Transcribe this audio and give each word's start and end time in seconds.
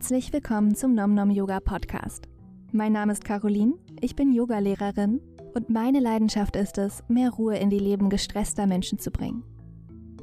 Herzlich 0.00 0.32
willkommen 0.32 0.74
zum 0.74 0.94
Nom 0.94 1.12
Nom 1.12 1.28
Yoga 1.28 1.60
Podcast. 1.60 2.26
Mein 2.72 2.92
Name 2.92 3.12
ist 3.12 3.22
Caroline, 3.22 3.74
ich 4.00 4.16
bin 4.16 4.32
Yogalehrerin 4.32 5.20
und 5.54 5.68
meine 5.68 6.00
Leidenschaft 6.00 6.56
ist 6.56 6.78
es, 6.78 7.04
mehr 7.08 7.28
Ruhe 7.28 7.58
in 7.58 7.68
die 7.68 7.78
Leben 7.78 8.08
gestresster 8.08 8.66
Menschen 8.66 8.98
zu 8.98 9.10
bringen. 9.10 9.44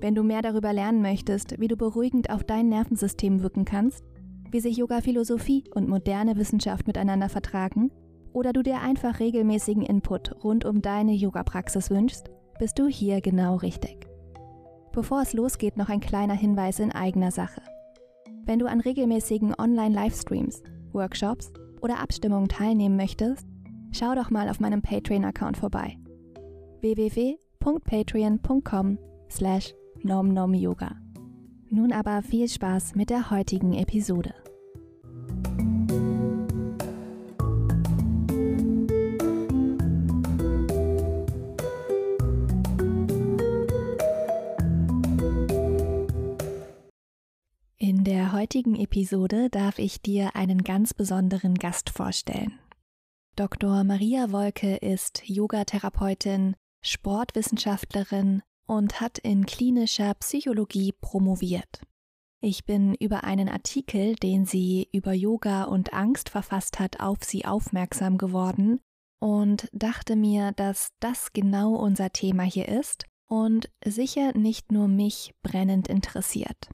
Wenn 0.02 0.16
du 0.16 0.24
mehr 0.24 0.42
darüber 0.42 0.74
lernen 0.74 1.04
möchtest, 1.04 1.60
wie 1.60 1.68
du 1.68 1.78
beruhigend 1.78 2.32
auf 2.32 2.44
dein 2.44 2.70
Nervensystem 2.70 3.44
wirken 3.44 3.66
kannst, 3.66 4.04
wie 4.50 4.62
sich 4.62 4.78
Yoga-Philosophie 4.78 5.66
und 5.76 5.88
moderne 5.88 6.38
Wissenschaft 6.38 6.88
miteinander 6.88 7.30
vertragen, 7.30 7.92
oder 8.34 8.54
du 8.54 8.64
dir 8.64 8.82
einfach 8.82 9.20
regelmäßigen 9.20 9.84
Input 9.84 10.44
rund 10.44 10.66
um 10.66 10.82
deine 10.82 11.14
Yoga-Praxis 11.14 11.92
wünschst, 11.92 12.32
bist 12.58 12.80
du 12.80 12.88
hier 12.88 13.22
genau 13.22 13.58
richtig. 13.58 14.08
Bevor 14.92 15.22
es 15.22 15.34
losgeht, 15.34 15.78
noch 15.78 15.90
ein 15.90 16.00
kleiner 16.00 16.34
Hinweis 16.34 16.80
in 16.80 16.92
eigener 16.92 17.30
Sache. 17.30 17.62
Wenn 18.48 18.58
du 18.60 18.66
an 18.66 18.80
regelmäßigen 18.80 19.54
Online-Livestreams, 19.60 20.64
Workshops 20.94 21.52
oder 21.82 22.00
Abstimmungen 22.00 22.48
teilnehmen 22.48 22.96
möchtest, 22.96 23.46
schau 23.92 24.16
doch 24.16 24.30
mal 24.30 24.48
auf 24.50 24.62
meinem 24.62 24.82
Patreon-Account 24.82 25.58
vorbei. 25.58 25.98
www.patreon.com 26.80 29.00
slash 29.30 29.74
nomnomyoga. 30.02 30.96
Nun 31.70 31.92
aber 31.92 32.22
viel 32.22 32.48
Spaß 32.48 32.96
mit 32.96 33.10
der 33.10 33.32
heutigen 33.32 33.74
Episode. 33.74 34.34
Heutigen 48.38 48.76
Episode 48.76 49.50
darf 49.50 49.80
ich 49.80 50.00
dir 50.00 50.36
einen 50.36 50.64
ganz 50.64 50.94
besonderen 50.94 51.56
Gast 51.56 51.90
vorstellen. 51.90 52.60
Dr. 53.36 53.84
Maria 53.84 54.32
Wolke 54.32 54.76
ist 54.76 55.24
Yogatherapeutin, 55.26 56.56
Sportwissenschaftlerin 56.84 58.44
und 58.68 59.02
hat 59.02 59.18
in 59.18 59.48
klinischer 59.48 60.14
Psychologie 60.14 60.94
promoviert. 61.02 61.82
Ich 62.40 62.64
bin 62.64 62.94
über 62.94 63.24
einen 63.24 63.50
Artikel, 63.50 64.14
den 64.16 64.46
sie 64.46 64.88
über 64.94 65.14
Yoga 65.14 65.64
und 65.64 65.94
Angst 65.94 66.30
verfasst 66.30 66.80
hat, 66.80 67.00
auf 67.00 67.24
sie 67.24 67.44
aufmerksam 67.44 68.20
geworden 68.20 68.82
und 69.20 69.68
dachte 69.72 70.16
mir, 70.16 70.52
dass 70.52 70.90
das 71.00 71.34
genau 71.34 71.74
unser 71.74 72.12
Thema 72.12 72.44
hier 72.44 72.68
ist 72.68 73.06
und 73.28 73.72
sicher 73.84 74.38
nicht 74.38 74.72
nur 74.72 74.88
mich 74.88 75.34
brennend 75.42 75.88
interessiert. 75.88 76.70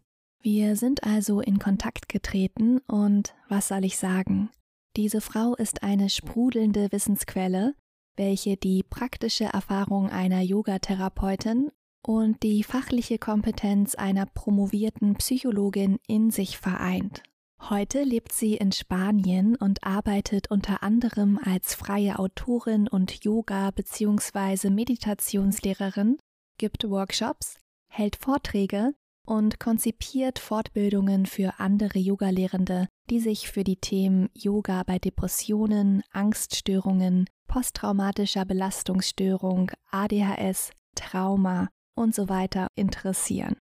Wir 0.46 0.76
sind 0.76 1.06
also 1.06 1.40
in 1.40 1.58
Kontakt 1.58 2.10
getreten 2.10 2.80
und 2.80 3.34
was 3.48 3.70
soll 3.70 3.86
ich 3.86 3.98
sagen? 3.98 4.50
Diese 4.98 5.22
Frau 5.22 5.56
ist 5.56 5.84
eine 5.84 6.10
sprudelnde 6.10 6.92
Wissensquelle, 6.92 7.76
welche 8.18 8.58
die 8.58 8.84
praktische 8.84 9.46
Erfahrung 9.46 10.10
einer 10.10 10.42
Yogatherapeutin 10.42 11.72
und 12.06 12.44
die 12.44 12.64
fachliche 12.64 13.20
Kompetenz 13.20 13.96
einer 13.96 14.26
promovierten 14.26 15.16
Psychologin 15.16 15.98
in 16.08 16.30
sich 16.30 16.58
vereint. 16.58 17.24
Heute 17.70 18.04
lebt 18.04 18.34
sie 18.34 18.56
in 18.56 18.74
Spanien 18.74 19.56
und 19.56 19.86
arbeitet 19.86 20.52
unter 20.52 20.84
anderem 20.84 21.40
als 21.42 21.74
freie 21.74 22.20
Autorin 22.20 22.90
und 22.90 23.24
Yoga- 23.24 23.72
bzw. 23.72 24.70
Meditationslehrerin, 24.70 26.18
gibt 26.58 26.84
Workshops, 26.90 27.58
hält 27.88 28.18
Vorträge 28.18 28.94
und 29.26 29.60
konzipiert 29.60 30.40
Fortbildungen 30.40 31.26
für 31.26 31.60
andere 31.60 32.00
Yogalehrende, 32.00 32.88
die 33.10 33.20
sich 33.20 33.50
für 33.50 33.64
die 33.64 33.78
Themen 33.78 34.30
Yoga 34.34 34.84
bei 34.84 35.00
Depressionen, 35.00 36.04
Angststörungen, 36.12 37.30
posttraumatischer 37.48 38.46
Belastungsstörung, 38.46 39.72
ADHS, 39.92 40.72
Trauma 40.96 41.70
und 41.96 42.14
so 42.16 42.30
weiter 42.30 42.68
interessieren. 42.76 43.56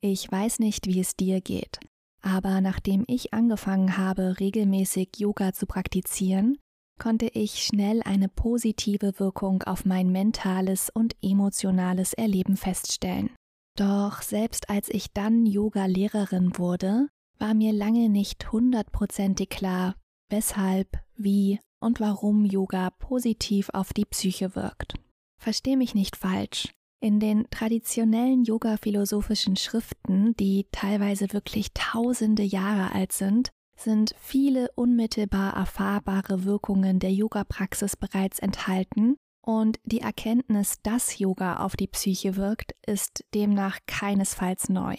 Ich 0.00 0.30
weiß 0.30 0.58
nicht, 0.58 0.86
wie 0.86 1.00
es 1.00 1.16
dir 1.16 1.40
geht, 1.40 1.78
aber 2.22 2.60
nachdem 2.60 3.04
ich 3.06 3.32
angefangen 3.34 3.96
habe, 3.96 4.40
regelmäßig 4.40 5.10
Yoga 5.18 5.52
zu 5.52 5.66
praktizieren, 5.66 6.58
konnte 7.00 7.26
ich 7.26 7.64
schnell 7.64 8.00
eine 8.04 8.28
positive 8.28 9.18
Wirkung 9.18 9.62
auf 9.64 9.84
mein 9.84 10.10
mentales 10.10 10.90
und 10.90 11.16
emotionales 11.22 12.12
Erleben 12.12 12.56
feststellen. 12.56 13.30
Doch 13.76 14.20
selbst 14.20 14.68
als 14.68 14.88
ich 14.88 15.12
dann 15.12 15.46
Yoga-Lehrerin 15.46 16.58
wurde, 16.58 17.08
war 17.38 17.54
mir 17.54 17.72
lange 17.72 18.08
nicht 18.08 18.52
hundertprozentig 18.52 19.48
klar, 19.48 19.96
weshalb, 20.28 20.98
wie 21.16 21.58
und 21.80 21.98
warum 21.98 22.44
Yoga 22.44 22.90
positiv 22.90 23.70
auf 23.70 23.92
die 23.92 24.04
Psyche 24.04 24.54
wirkt. 24.54 24.94
Versteh 25.38 25.76
mich 25.76 25.94
nicht 25.94 26.16
falsch. 26.16 26.72
In 27.00 27.18
den 27.18 27.50
traditionellen 27.50 28.44
yoga-philosophischen 28.44 29.56
Schriften, 29.56 30.36
die 30.36 30.68
teilweise 30.70 31.32
wirklich 31.32 31.72
tausende 31.74 32.44
Jahre 32.44 32.94
alt 32.94 33.12
sind, 33.12 33.50
sind 33.76 34.14
viele 34.20 34.70
unmittelbar 34.76 35.54
erfahrbare 35.54 36.44
Wirkungen 36.44 37.00
der 37.00 37.12
Yoga-Praxis 37.12 37.96
bereits 37.96 38.38
enthalten 38.38 39.16
und 39.42 39.78
die 39.84 40.00
Erkenntnis, 40.00 40.80
dass 40.82 41.18
Yoga 41.18 41.56
auf 41.56 41.76
die 41.76 41.88
Psyche 41.88 42.36
wirkt, 42.36 42.74
ist 42.86 43.24
demnach 43.34 43.78
keinesfalls 43.86 44.68
neu. 44.68 44.96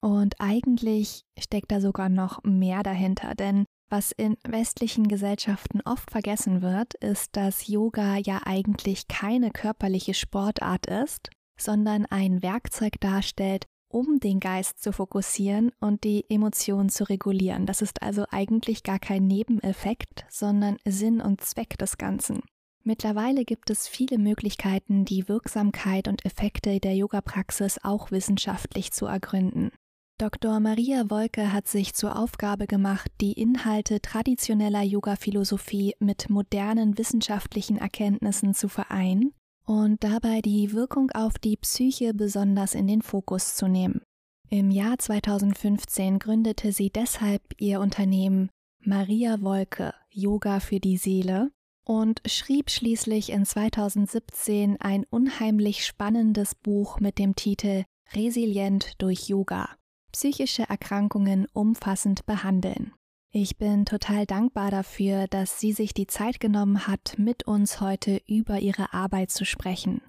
Und 0.00 0.36
eigentlich 0.38 1.24
steckt 1.38 1.72
da 1.72 1.80
sogar 1.80 2.08
noch 2.08 2.42
mehr 2.44 2.82
dahinter, 2.82 3.34
denn 3.34 3.64
was 3.90 4.12
in 4.12 4.36
westlichen 4.46 5.08
Gesellschaften 5.08 5.80
oft 5.84 6.10
vergessen 6.10 6.60
wird, 6.60 6.94
ist, 6.94 7.34
dass 7.36 7.66
Yoga 7.68 8.18
ja 8.18 8.42
eigentlich 8.44 9.08
keine 9.08 9.50
körperliche 9.50 10.12
Sportart 10.12 10.86
ist, 10.86 11.30
sondern 11.58 12.04
ein 12.04 12.42
Werkzeug 12.42 13.00
darstellt, 13.00 13.66
um 13.88 14.20
den 14.20 14.40
Geist 14.40 14.82
zu 14.82 14.92
fokussieren 14.92 15.72
und 15.80 16.04
die 16.04 16.26
Emotionen 16.28 16.90
zu 16.90 17.04
regulieren. 17.04 17.64
Das 17.64 17.80
ist 17.80 18.02
also 18.02 18.26
eigentlich 18.30 18.82
gar 18.82 18.98
kein 18.98 19.26
Nebeneffekt, 19.26 20.26
sondern 20.28 20.76
Sinn 20.84 21.22
und 21.22 21.40
Zweck 21.40 21.78
des 21.78 21.96
Ganzen. 21.96 22.42
Mittlerweile 22.88 23.44
gibt 23.44 23.68
es 23.68 23.86
viele 23.86 24.16
Möglichkeiten, 24.16 25.04
die 25.04 25.28
Wirksamkeit 25.28 26.08
und 26.08 26.24
Effekte 26.24 26.80
der 26.80 26.96
Yoga-Praxis 26.96 27.78
auch 27.82 28.10
wissenschaftlich 28.12 28.92
zu 28.92 29.04
ergründen. 29.04 29.72
Dr. 30.16 30.58
Maria 30.58 31.10
Wolke 31.10 31.52
hat 31.52 31.68
sich 31.68 31.92
zur 31.92 32.18
Aufgabe 32.18 32.66
gemacht, 32.66 33.10
die 33.20 33.34
Inhalte 33.34 34.00
traditioneller 34.00 34.80
Yoga-Philosophie 34.80 35.96
mit 35.98 36.30
modernen 36.30 36.96
wissenschaftlichen 36.96 37.76
Erkenntnissen 37.76 38.54
zu 38.54 38.70
vereinen 38.70 39.34
und 39.66 40.02
dabei 40.02 40.40
die 40.40 40.72
Wirkung 40.72 41.10
auf 41.10 41.38
die 41.38 41.58
Psyche 41.58 42.14
besonders 42.14 42.74
in 42.74 42.86
den 42.86 43.02
Fokus 43.02 43.54
zu 43.54 43.68
nehmen. 43.68 44.00
Im 44.48 44.70
Jahr 44.70 44.98
2015 44.98 46.18
gründete 46.18 46.72
sie 46.72 46.88
deshalb 46.88 47.42
ihr 47.58 47.80
Unternehmen 47.80 48.48
Maria 48.80 49.42
Wolke 49.42 49.92
Yoga 50.08 50.60
für 50.60 50.80
die 50.80 50.96
Seele 50.96 51.50
und 51.88 52.20
schrieb 52.26 52.70
schließlich 52.70 53.30
in 53.30 53.46
2017 53.46 54.78
ein 54.78 55.06
unheimlich 55.08 55.86
spannendes 55.86 56.54
Buch 56.54 57.00
mit 57.00 57.18
dem 57.18 57.34
Titel 57.34 57.84
Resilient 58.12 59.00
durch 59.00 59.28
Yoga. 59.28 59.70
Psychische 60.12 60.64
Erkrankungen 60.68 61.46
umfassend 61.54 62.26
behandeln. 62.26 62.92
Ich 63.30 63.56
bin 63.56 63.86
total 63.86 64.26
dankbar 64.26 64.70
dafür, 64.70 65.28
dass 65.28 65.60
sie 65.60 65.72
sich 65.72 65.94
die 65.94 66.06
Zeit 66.06 66.40
genommen 66.40 66.86
hat, 66.86 67.14
mit 67.16 67.46
uns 67.46 67.80
heute 67.80 68.20
über 68.26 68.58
ihre 68.58 68.92
Arbeit 68.92 69.30
zu 69.30 69.46
sprechen. 69.46 70.02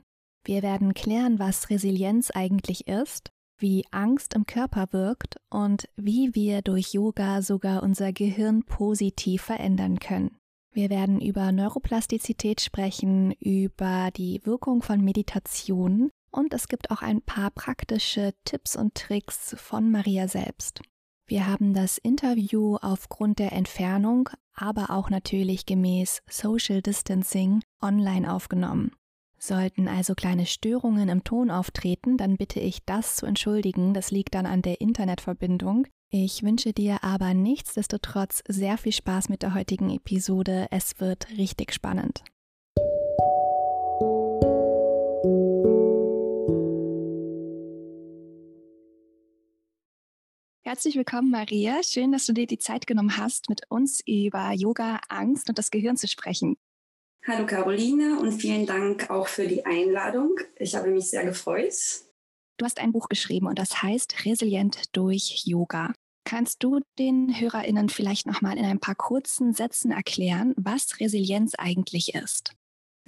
Wir 0.44 0.62
werden 0.62 0.94
klären, 0.94 1.40
was 1.40 1.70
Resilienz 1.70 2.30
eigentlich 2.30 2.88
ist, 2.88 3.32
wie 3.58 3.86
Angst 3.92 4.34
im 4.36 4.46
Körper 4.46 4.88
wirkt 4.92 5.38
und 5.50 5.88
wie 5.96 6.36
wir 6.36 6.62
durch 6.62 6.94
Yoga 6.94 7.42
sogar 7.42 7.84
unser 7.84 8.12
Gehirn 8.12 8.64
positiv 8.64 9.44
verändern 9.44 10.00
können. 10.00 10.39
Wir 10.80 10.90
werden 10.90 11.20
über 11.20 11.52
Neuroplastizität 11.52 12.62
sprechen, 12.62 13.34
über 13.34 14.12
die 14.16 14.40
Wirkung 14.46 14.82
von 14.82 15.04
Meditation 15.04 16.10
und 16.32 16.54
es 16.54 16.70
gibt 16.70 16.90
auch 16.90 17.02
ein 17.02 17.22
paar 17.22 17.52
praktische 17.52 18.34
Tipps 18.46 18.78
und 18.78 18.96
Tricks 18.96 19.58
von 19.60 19.92
Maria 19.92 20.30
selbst. 20.30 20.80
Wir 21.28 21.48
haben 21.48 21.74
das 21.74 21.98
Interview 21.98 22.78
aufgrund 22.78 23.40
der 23.40 23.52
Entfernung, 23.52 24.30
aber 24.54 24.90
auch 24.92 25.10
natürlich 25.10 25.66
gemäß 25.66 26.22
Social 26.30 26.82
Distancing 26.82 27.60
online 27.82 28.34
aufgenommen. 28.34 28.94
Sollten 29.38 29.90
also 29.90 30.16
kleine 30.16 30.46
Störungen 30.46 31.10
im 31.10 31.26
Ton 31.26 31.52
auftreten, 31.52 32.16
dann 32.16 32.38
bitte 32.38 32.62
ich 32.62 32.86
das 32.86 33.18
zu 33.18 33.26
entschuldigen, 33.26 33.94
das 33.94 34.12
liegt 34.12 34.34
dann 34.34 34.46
an 34.46 34.62
der 34.62 34.80
Internetverbindung. 34.80 35.88
Ich 36.12 36.42
wünsche 36.42 36.74
dir 36.74 37.04
aber 37.04 37.36
nichtsdestotrotz 37.36 38.42
sehr 38.48 38.80
viel 38.80 38.92
Spaß 38.94 39.30
mit 39.30 39.44
der 39.44 39.54
heutigen 39.54 39.92
Episode. 39.92 40.66
Es 40.72 41.00
wird 41.00 41.30
richtig 41.38 41.72
spannend. 41.72 42.24
Herzlich 50.64 50.96
willkommen, 50.96 51.30
Maria. 51.30 51.84
Schön, 51.84 52.12
dass 52.12 52.26
du 52.26 52.34
dir 52.34 52.48
die 52.48 52.58
Zeit 52.58 52.88
genommen 52.88 53.18
hast, 53.18 53.48
mit 53.48 53.62
uns 53.70 54.02
über 54.08 54.52
Yoga, 54.54 55.02
Angst 55.10 55.48
und 55.50 55.60
das 55.60 55.70
Gehirn 55.70 55.96
zu 55.96 56.08
sprechen. 56.08 56.58
Hallo 57.28 57.46
Caroline 57.46 58.20
und 58.20 58.32
vielen 58.32 58.66
Dank 58.66 59.12
auch 59.12 59.28
für 59.28 59.48
die 59.48 59.64
Einladung. 59.64 60.40
Ich 60.56 60.76
habe 60.76 60.90
mich 60.90 61.12
sehr 61.12 61.26
gefreut. 61.26 61.76
Du 62.60 62.66
hast 62.66 62.80
ein 62.80 62.92
Buch 62.92 63.08
geschrieben 63.08 63.48
und 63.48 63.58
das 63.58 63.82
heißt 63.82 64.26
Resilient 64.26 64.94
durch 64.96 65.44
Yoga. 65.46 65.94
Kannst 66.26 66.62
du 66.62 66.82
den 67.00 67.40
HörerInnen 67.40 67.88
vielleicht 67.88 68.26
nochmal 68.28 68.58
in 68.58 68.66
ein 68.66 68.82
paar 68.82 68.96
kurzen 68.96 69.54
Sätzen 69.54 69.92
erklären, 69.92 70.54
was 70.58 71.00
Resilienz 71.00 71.56
eigentlich 71.56 72.14
ist? 72.16 72.52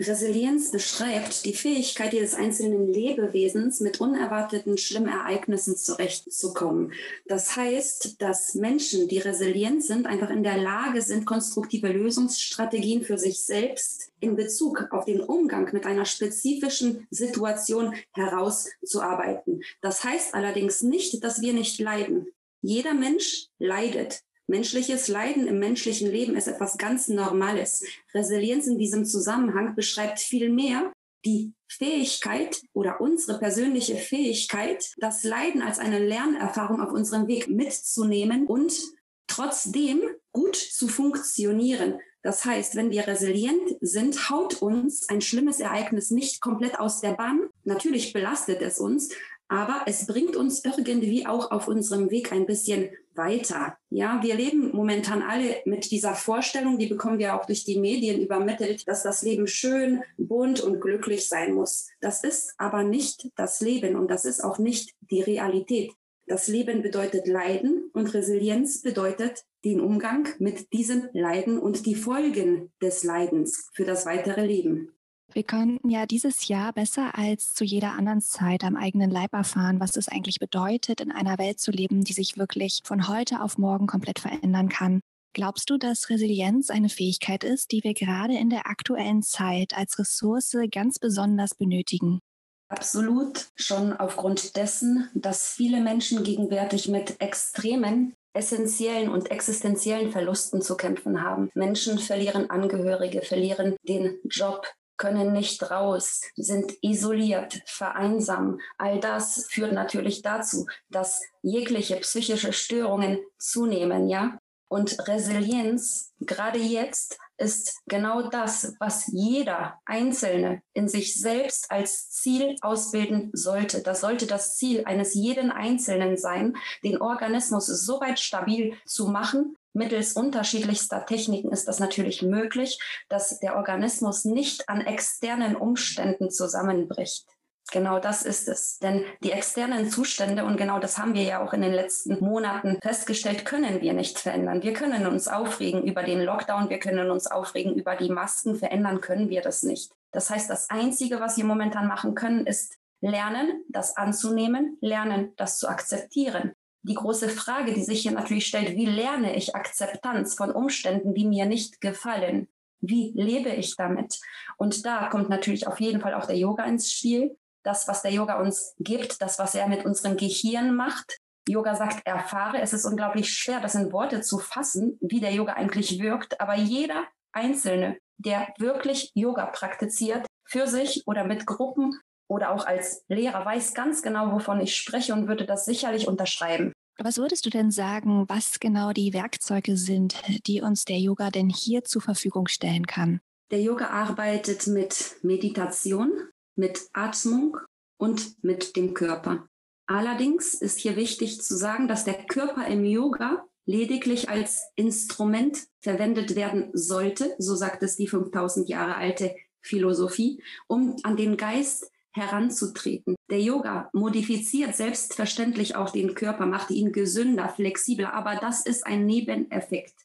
Resilienz 0.01 0.71
beschreibt 0.71 1.45
die 1.45 1.53
Fähigkeit 1.53 2.13
jedes 2.13 2.33
einzelnen 2.33 2.91
Lebewesens, 2.91 3.79
mit 3.79 4.01
unerwarteten 4.01 4.77
schlimmen 4.77 5.09
Ereignissen 5.09 5.77
zurechtzukommen. 5.77 6.93
Das 7.27 7.55
heißt, 7.55 8.21
dass 8.21 8.55
Menschen, 8.55 9.07
die 9.07 9.19
resilient 9.19 9.83
sind, 9.83 10.07
einfach 10.07 10.29
in 10.29 10.43
der 10.43 10.57
Lage 10.57 11.01
sind, 11.01 11.25
konstruktive 11.25 11.89
Lösungsstrategien 11.89 13.03
für 13.03 13.17
sich 13.17 13.43
selbst 13.43 14.11
in 14.19 14.35
Bezug 14.35 14.87
auf 14.91 15.05
den 15.05 15.21
Umgang 15.21 15.69
mit 15.73 15.85
einer 15.85 16.05
spezifischen 16.05 17.07
Situation 17.09 17.95
herauszuarbeiten. 18.13 19.63
Das 19.81 20.03
heißt 20.03 20.33
allerdings 20.33 20.81
nicht, 20.81 21.23
dass 21.23 21.41
wir 21.41 21.53
nicht 21.53 21.79
leiden. 21.79 22.27
Jeder 22.61 22.93
Mensch 22.93 23.47
leidet. 23.59 24.23
Menschliches 24.51 25.07
Leiden 25.07 25.47
im 25.47 25.59
menschlichen 25.59 26.11
Leben 26.11 26.35
ist 26.35 26.49
etwas 26.49 26.77
ganz 26.77 27.07
Normales. 27.07 27.85
Resilienz 28.13 28.67
in 28.67 28.77
diesem 28.77 29.05
Zusammenhang 29.05 29.75
beschreibt 29.75 30.19
vielmehr 30.19 30.91
die 31.23 31.53
Fähigkeit 31.69 32.61
oder 32.73 32.99
unsere 32.99 33.39
persönliche 33.39 33.95
Fähigkeit, 33.95 34.91
das 34.97 35.23
Leiden 35.23 35.61
als 35.61 35.79
eine 35.79 36.05
Lernerfahrung 36.05 36.81
auf 36.81 36.91
unserem 36.91 37.29
Weg 37.29 37.47
mitzunehmen 37.47 38.45
und 38.45 38.77
trotzdem 39.25 40.01
gut 40.33 40.57
zu 40.57 40.89
funktionieren. 40.89 41.99
Das 42.21 42.43
heißt, 42.43 42.75
wenn 42.75 42.91
wir 42.91 43.07
resilient 43.07 43.77
sind, 43.79 44.29
haut 44.29 44.61
uns 44.61 45.07
ein 45.07 45.21
schlimmes 45.21 45.61
Ereignis 45.61 46.11
nicht 46.11 46.41
komplett 46.41 46.77
aus 46.77 46.99
der 46.99 47.13
Bahn. 47.13 47.47
Natürlich 47.63 48.11
belastet 48.11 48.61
es 48.61 48.79
uns, 48.79 49.13
aber 49.47 49.83
es 49.85 50.07
bringt 50.07 50.35
uns 50.35 50.65
irgendwie 50.65 51.25
auch 51.25 51.51
auf 51.51 51.69
unserem 51.69 52.11
Weg 52.11 52.33
ein 52.33 52.45
bisschen 52.45 52.89
weiter. 53.15 53.77
Ja, 53.89 54.19
wir 54.21 54.35
leben 54.35 54.71
momentan 54.73 55.21
alle 55.21 55.57
mit 55.65 55.91
dieser 55.91 56.15
Vorstellung, 56.15 56.77
die 56.77 56.87
bekommen 56.87 57.19
wir 57.19 57.35
auch 57.35 57.45
durch 57.45 57.63
die 57.63 57.79
Medien 57.79 58.21
übermittelt, 58.21 58.87
dass 58.87 59.03
das 59.03 59.21
Leben 59.21 59.47
schön, 59.47 60.01
bunt 60.17 60.61
und 60.61 60.79
glücklich 60.79 61.27
sein 61.27 61.53
muss. 61.53 61.89
Das 61.99 62.23
ist 62.23 62.53
aber 62.57 62.83
nicht 62.83 63.29
das 63.35 63.61
Leben 63.61 63.95
und 63.95 64.09
das 64.09 64.25
ist 64.25 64.43
auch 64.43 64.59
nicht 64.59 64.95
die 65.01 65.21
Realität. 65.21 65.91
Das 66.27 66.47
Leben 66.47 66.81
bedeutet 66.81 67.27
Leiden 67.27 67.89
und 67.93 68.13
Resilienz 68.13 68.81
bedeutet 68.81 69.43
den 69.65 69.81
Umgang 69.81 70.29
mit 70.39 70.71
diesem 70.71 71.09
Leiden 71.13 71.59
und 71.59 71.85
die 71.85 71.95
Folgen 71.95 72.71
des 72.81 73.03
Leidens 73.03 73.69
für 73.73 73.83
das 73.83 74.05
weitere 74.05 74.45
Leben. 74.45 74.93
Wir 75.33 75.43
konnten 75.43 75.89
ja 75.89 76.05
dieses 76.05 76.49
Jahr 76.49 76.73
besser 76.73 77.17
als 77.17 77.53
zu 77.53 77.63
jeder 77.63 77.93
anderen 77.93 78.19
Zeit 78.19 78.65
am 78.65 78.75
eigenen 78.75 79.09
Leib 79.09 79.31
erfahren, 79.31 79.79
was 79.79 79.95
es 79.95 80.09
eigentlich 80.09 80.39
bedeutet, 80.39 80.99
in 80.99 81.09
einer 81.09 81.37
Welt 81.37 81.59
zu 81.59 81.71
leben, 81.71 82.03
die 82.03 82.11
sich 82.11 82.37
wirklich 82.37 82.81
von 82.83 83.07
heute 83.07 83.41
auf 83.41 83.57
morgen 83.57 83.87
komplett 83.87 84.19
verändern 84.19 84.67
kann. 84.67 84.99
Glaubst 85.33 85.69
du, 85.69 85.77
dass 85.77 86.09
Resilienz 86.09 86.69
eine 86.69 86.89
Fähigkeit 86.89 87.45
ist, 87.45 87.71
die 87.71 87.81
wir 87.85 87.93
gerade 87.93 88.37
in 88.37 88.49
der 88.49 88.67
aktuellen 88.67 89.23
Zeit 89.23 89.77
als 89.77 89.97
Ressource 89.97 90.57
ganz 90.69 90.99
besonders 90.99 91.55
benötigen? 91.55 92.19
Absolut, 92.67 93.47
schon 93.55 93.93
aufgrund 93.93 94.57
dessen, 94.57 95.09
dass 95.13 95.47
viele 95.47 95.79
Menschen 95.79 96.23
gegenwärtig 96.23 96.89
mit 96.89 97.21
extremen 97.21 98.13
essentiellen 98.33 99.09
und 99.09 99.29
existenziellen 99.29 100.11
Verlusten 100.11 100.61
zu 100.61 100.75
kämpfen 100.77 101.21
haben. 101.21 101.49
Menschen 101.53 101.99
verlieren 101.99 102.49
Angehörige, 102.49 103.21
verlieren 103.21 103.75
den 103.83 104.19
Job, 104.23 104.65
können 104.97 105.33
nicht 105.33 105.69
raus, 105.71 106.21
sind 106.35 106.73
isoliert, 106.81 107.61
vereinsamen. 107.65 108.59
All 108.77 108.99
das 108.99 109.47
führt 109.49 109.73
natürlich 109.73 110.21
dazu, 110.21 110.67
dass 110.89 111.21
jegliche 111.41 111.97
psychische 111.97 112.53
Störungen 112.53 113.19
zunehmen, 113.37 114.07
ja? 114.07 114.37
Und 114.67 115.05
Resilienz, 115.05 116.13
gerade 116.21 116.57
jetzt, 116.57 117.17
ist 117.41 117.81
genau 117.87 118.29
das, 118.29 118.75
was 118.79 119.07
jeder 119.07 119.81
Einzelne 119.83 120.61
in 120.73 120.87
sich 120.87 121.19
selbst 121.19 121.69
als 121.71 122.09
Ziel 122.09 122.55
ausbilden 122.61 123.31
sollte. 123.33 123.81
Das 123.81 123.99
sollte 123.99 124.27
das 124.27 124.55
Ziel 124.55 124.85
eines 124.85 125.13
jeden 125.13 125.51
Einzelnen 125.51 126.15
sein, 126.17 126.55
den 126.83 127.01
Organismus 127.01 127.65
so 127.65 127.99
weit 127.99 128.19
stabil 128.19 128.77
zu 128.85 129.07
machen, 129.07 129.57
Mittels 129.73 130.13
unterschiedlichster 130.13 131.05
Techniken 131.05 131.51
ist 131.51 131.67
das 131.67 131.79
natürlich 131.79 132.21
möglich, 132.21 132.79
dass 133.09 133.39
der 133.39 133.55
Organismus 133.55 134.25
nicht 134.25 134.67
an 134.67 134.81
externen 134.81 135.55
Umständen 135.55 136.29
zusammenbricht. 136.29 137.25
Genau 137.71 137.99
das 137.99 138.23
ist 138.23 138.49
es. 138.49 138.79
Denn 138.79 139.05
die 139.23 139.31
externen 139.31 139.89
Zustände, 139.89 140.43
und 140.43 140.57
genau 140.57 140.79
das 140.79 140.97
haben 140.97 141.13
wir 141.13 141.23
ja 141.23 141.41
auch 141.41 141.53
in 141.53 141.61
den 141.61 141.71
letzten 141.71 142.19
Monaten 142.19 142.79
festgestellt, 142.81 143.45
können 143.45 143.81
wir 143.81 143.93
nicht 143.93 144.19
verändern. 144.19 144.61
Wir 144.61 144.73
können 144.73 145.07
uns 145.07 145.29
aufregen 145.29 145.83
über 145.83 146.03
den 146.03 146.21
Lockdown, 146.21 146.69
wir 146.69 146.79
können 146.79 147.09
uns 147.09 147.27
aufregen 147.27 147.75
über 147.75 147.95
die 147.95 148.09
Masken, 148.09 148.55
verändern 148.55 148.99
können 148.99 149.29
wir 149.29 149.41
das 149.41 149.63
nicht. 149.63 149.93
Das 150.11 150.29
heißt, 150.29 150.49
das 150.49 150.69
Einzige, 150.69 151.21
was 151.21 151.37
wir 151.37 151.45
momentan 151.45 151.87
machen 151.87 152.13
können, 152.13 152.45
ist 152.45 152.77
lernen, 152.99 153.63
das 153.69 153.95
anzunehmen, 153.95 154.77
lernen, 154.81 155.33
das 155.37 155.57
zu 155.57 155.69
akzeptieren 155.69 156.53
die 156.83 156.95
große 156.95 157.29
Frage, 157.29 157.73
die 157.73 157.83
sich 157.83 158.01
hier 158.01 158.11
natürlich 158.11 158.47
stellt, 158.47 158.75
wie 158.75 158.85
lerne 158.85 159.35
ich 159.35 159.55
Akzeptanz 159.55 160.35
von 160.35 160.51
Umständen, 160.51 161.13
die 161.13 161.25
mir 161.25 161.45
nicht 161.45 161.81
gefallen? 161.81 162.47
Wie 162.79 163.11
lebe 163.15 163.49
ich 163.49 163.75
damit? 163.75 164.19
Und 164.57 164.85
da 164.85 165.07
kommt 165.09 165.29
natürlich 165.29 165.67
auf 165.67 165.79
jeden 165.79 166.01
Fall 166.01 166.15
auch 166.15 166.25
der 166.25 166.37
Yoga 166.37 166.63
ins 166.65 166.91
Spiel. 166.91 167.37
Das, 167.63 167.87
was 167.87 168.01
der 168.01 168.11
Yoga 168.11 168.39
uns 168.39 168.73
gibt, 168.79 169.21
das, 169.21 169.37
was 169.37 169.53
er 169.53 169.67
mit 169.67 169.85
unserem 169.85 170.17
Gehirn 170.17 170.75
macht. 170.75 171.17
Yoga 171.47 171.75
sagt, 171.75 172.07
erfahre. 172.07 172.59
Es 172.59 172.73
ist 172.73 172.85
unglaublich 172.85 173.31
schwer, 173.31 173.59
das 173.59 173.75
in 173.75 173.91
Worte 173.91 174.21
zu 174.21 174.39
fassen, 174.39 174.97
wie 174.99 175.19
der 175.19 175.33
Yoga 175.33 175.53
eigentlich 175.53 175.99
wirkt. 175.99 176.41
Aber 176.41 176.55
jeder 176.55 177.03
Einzelne, 177.31 177.97
der 178.17 178.51
wirklich 178.57 179.11
Yoga 179.13 179.45
praktiziert, 179.45 180.25
für 180.43 180.67
sich 180.67 181.03
oder 181.05 181.23
mit 181.23 181.45
Gruppen, 181.45 181.99
oder 182.31 182.51
auch 182.51 182.65
als 182.65 183.03
Lehrer 183.09 183.45
weiß 183.45 183.73
ganz 183.73 184.01
genau, 184.01 184.31
wovon 184.31 184.61
ich 184.61 184.77
spreche 184.77 185.11
und 185.11 185.27
würde 185.27 185.45
das 185.45 185.65
sicherlich 185.65 186.07
unterschreiben. 186.07 186.71
Was 187.03 187.17
würdest 187.17 187.47
du 187.47 187.49
denn 187.49 187.71
sagen, 187.71 188.25
was 188.27 188.59
genau 188.59 188.91
die 188.91 189.13
Werkzeuge 189.13 189.75
sind, 189.75 190.21
die 190.45 190.61
uns 190.61 190.85
der 190.85 190.99
Yoga 190.99 191.31
denn 191.31 191.49
hier 191.49 191.83
zur 191.83 192.01
Verfügung 192.01 192.47
stellen 192.47 192.85
kann? 192.85 193.21
Der 193.49 193.59
Yoga 193.59 193.87
arbeitet 193.87 194.67
mit 194.67 195.15
Meditation, 195.23 196.11
mit 196.55 196.81
Atmung 196.93 197.57
und 197.97 198.43
mit 198.43 198.75
dem 198.75 198.93
Körper. 198.93 199.47
Allerdings 199.87 200.53
ist 200.53 200.79
hier 200.79 200.95
wichtig 200.95 201.41
zu 201.41 201.57
sagen, 201.57 201.87
dass 201.87 202.05
der 202.05 202.23
Körper 202.25 202.67
im 202.67 202.85
Yoga 202.85 203.45
lediglich 203.65 204.29
als 204.29 204.61
Instrument 204.75 205.57
verwendet 205.81 206.35
werden 206.35 206.69
sollte, 206.73 207.35
so 207.39 207.55
sagt 207.55 207.81
es 207.81 207.95
die 207.95 208.07
5000 208.07 208.69
Jahre 208.69 208.95
alte 208.95 209.35
Philosophie, 209.61 210.43
um 210.67 210.95
an 211.03 211.17
den 211.17 211.35
Geist 211.35 211.91
heranzutreten. 212.11 213.15
Der 213.29 213.41
Yoga 213.41 213.89
modifiziert 213.93 214.75
selbstverständlich 214.75 215.75
auch 215.75 215.91
den 215.91 216.13
Körper, 216.13 216.45
macht 216.45 216.71
ihn 216.71 216.91
gesünder, 216.91 217.49
flexibler, 217.49 218.13
aber 218.13 218.35
das 218.35 218.65
ist 218.65 218.85
ein 218.85 219.05
Nebeneffekt. 219.05 219.95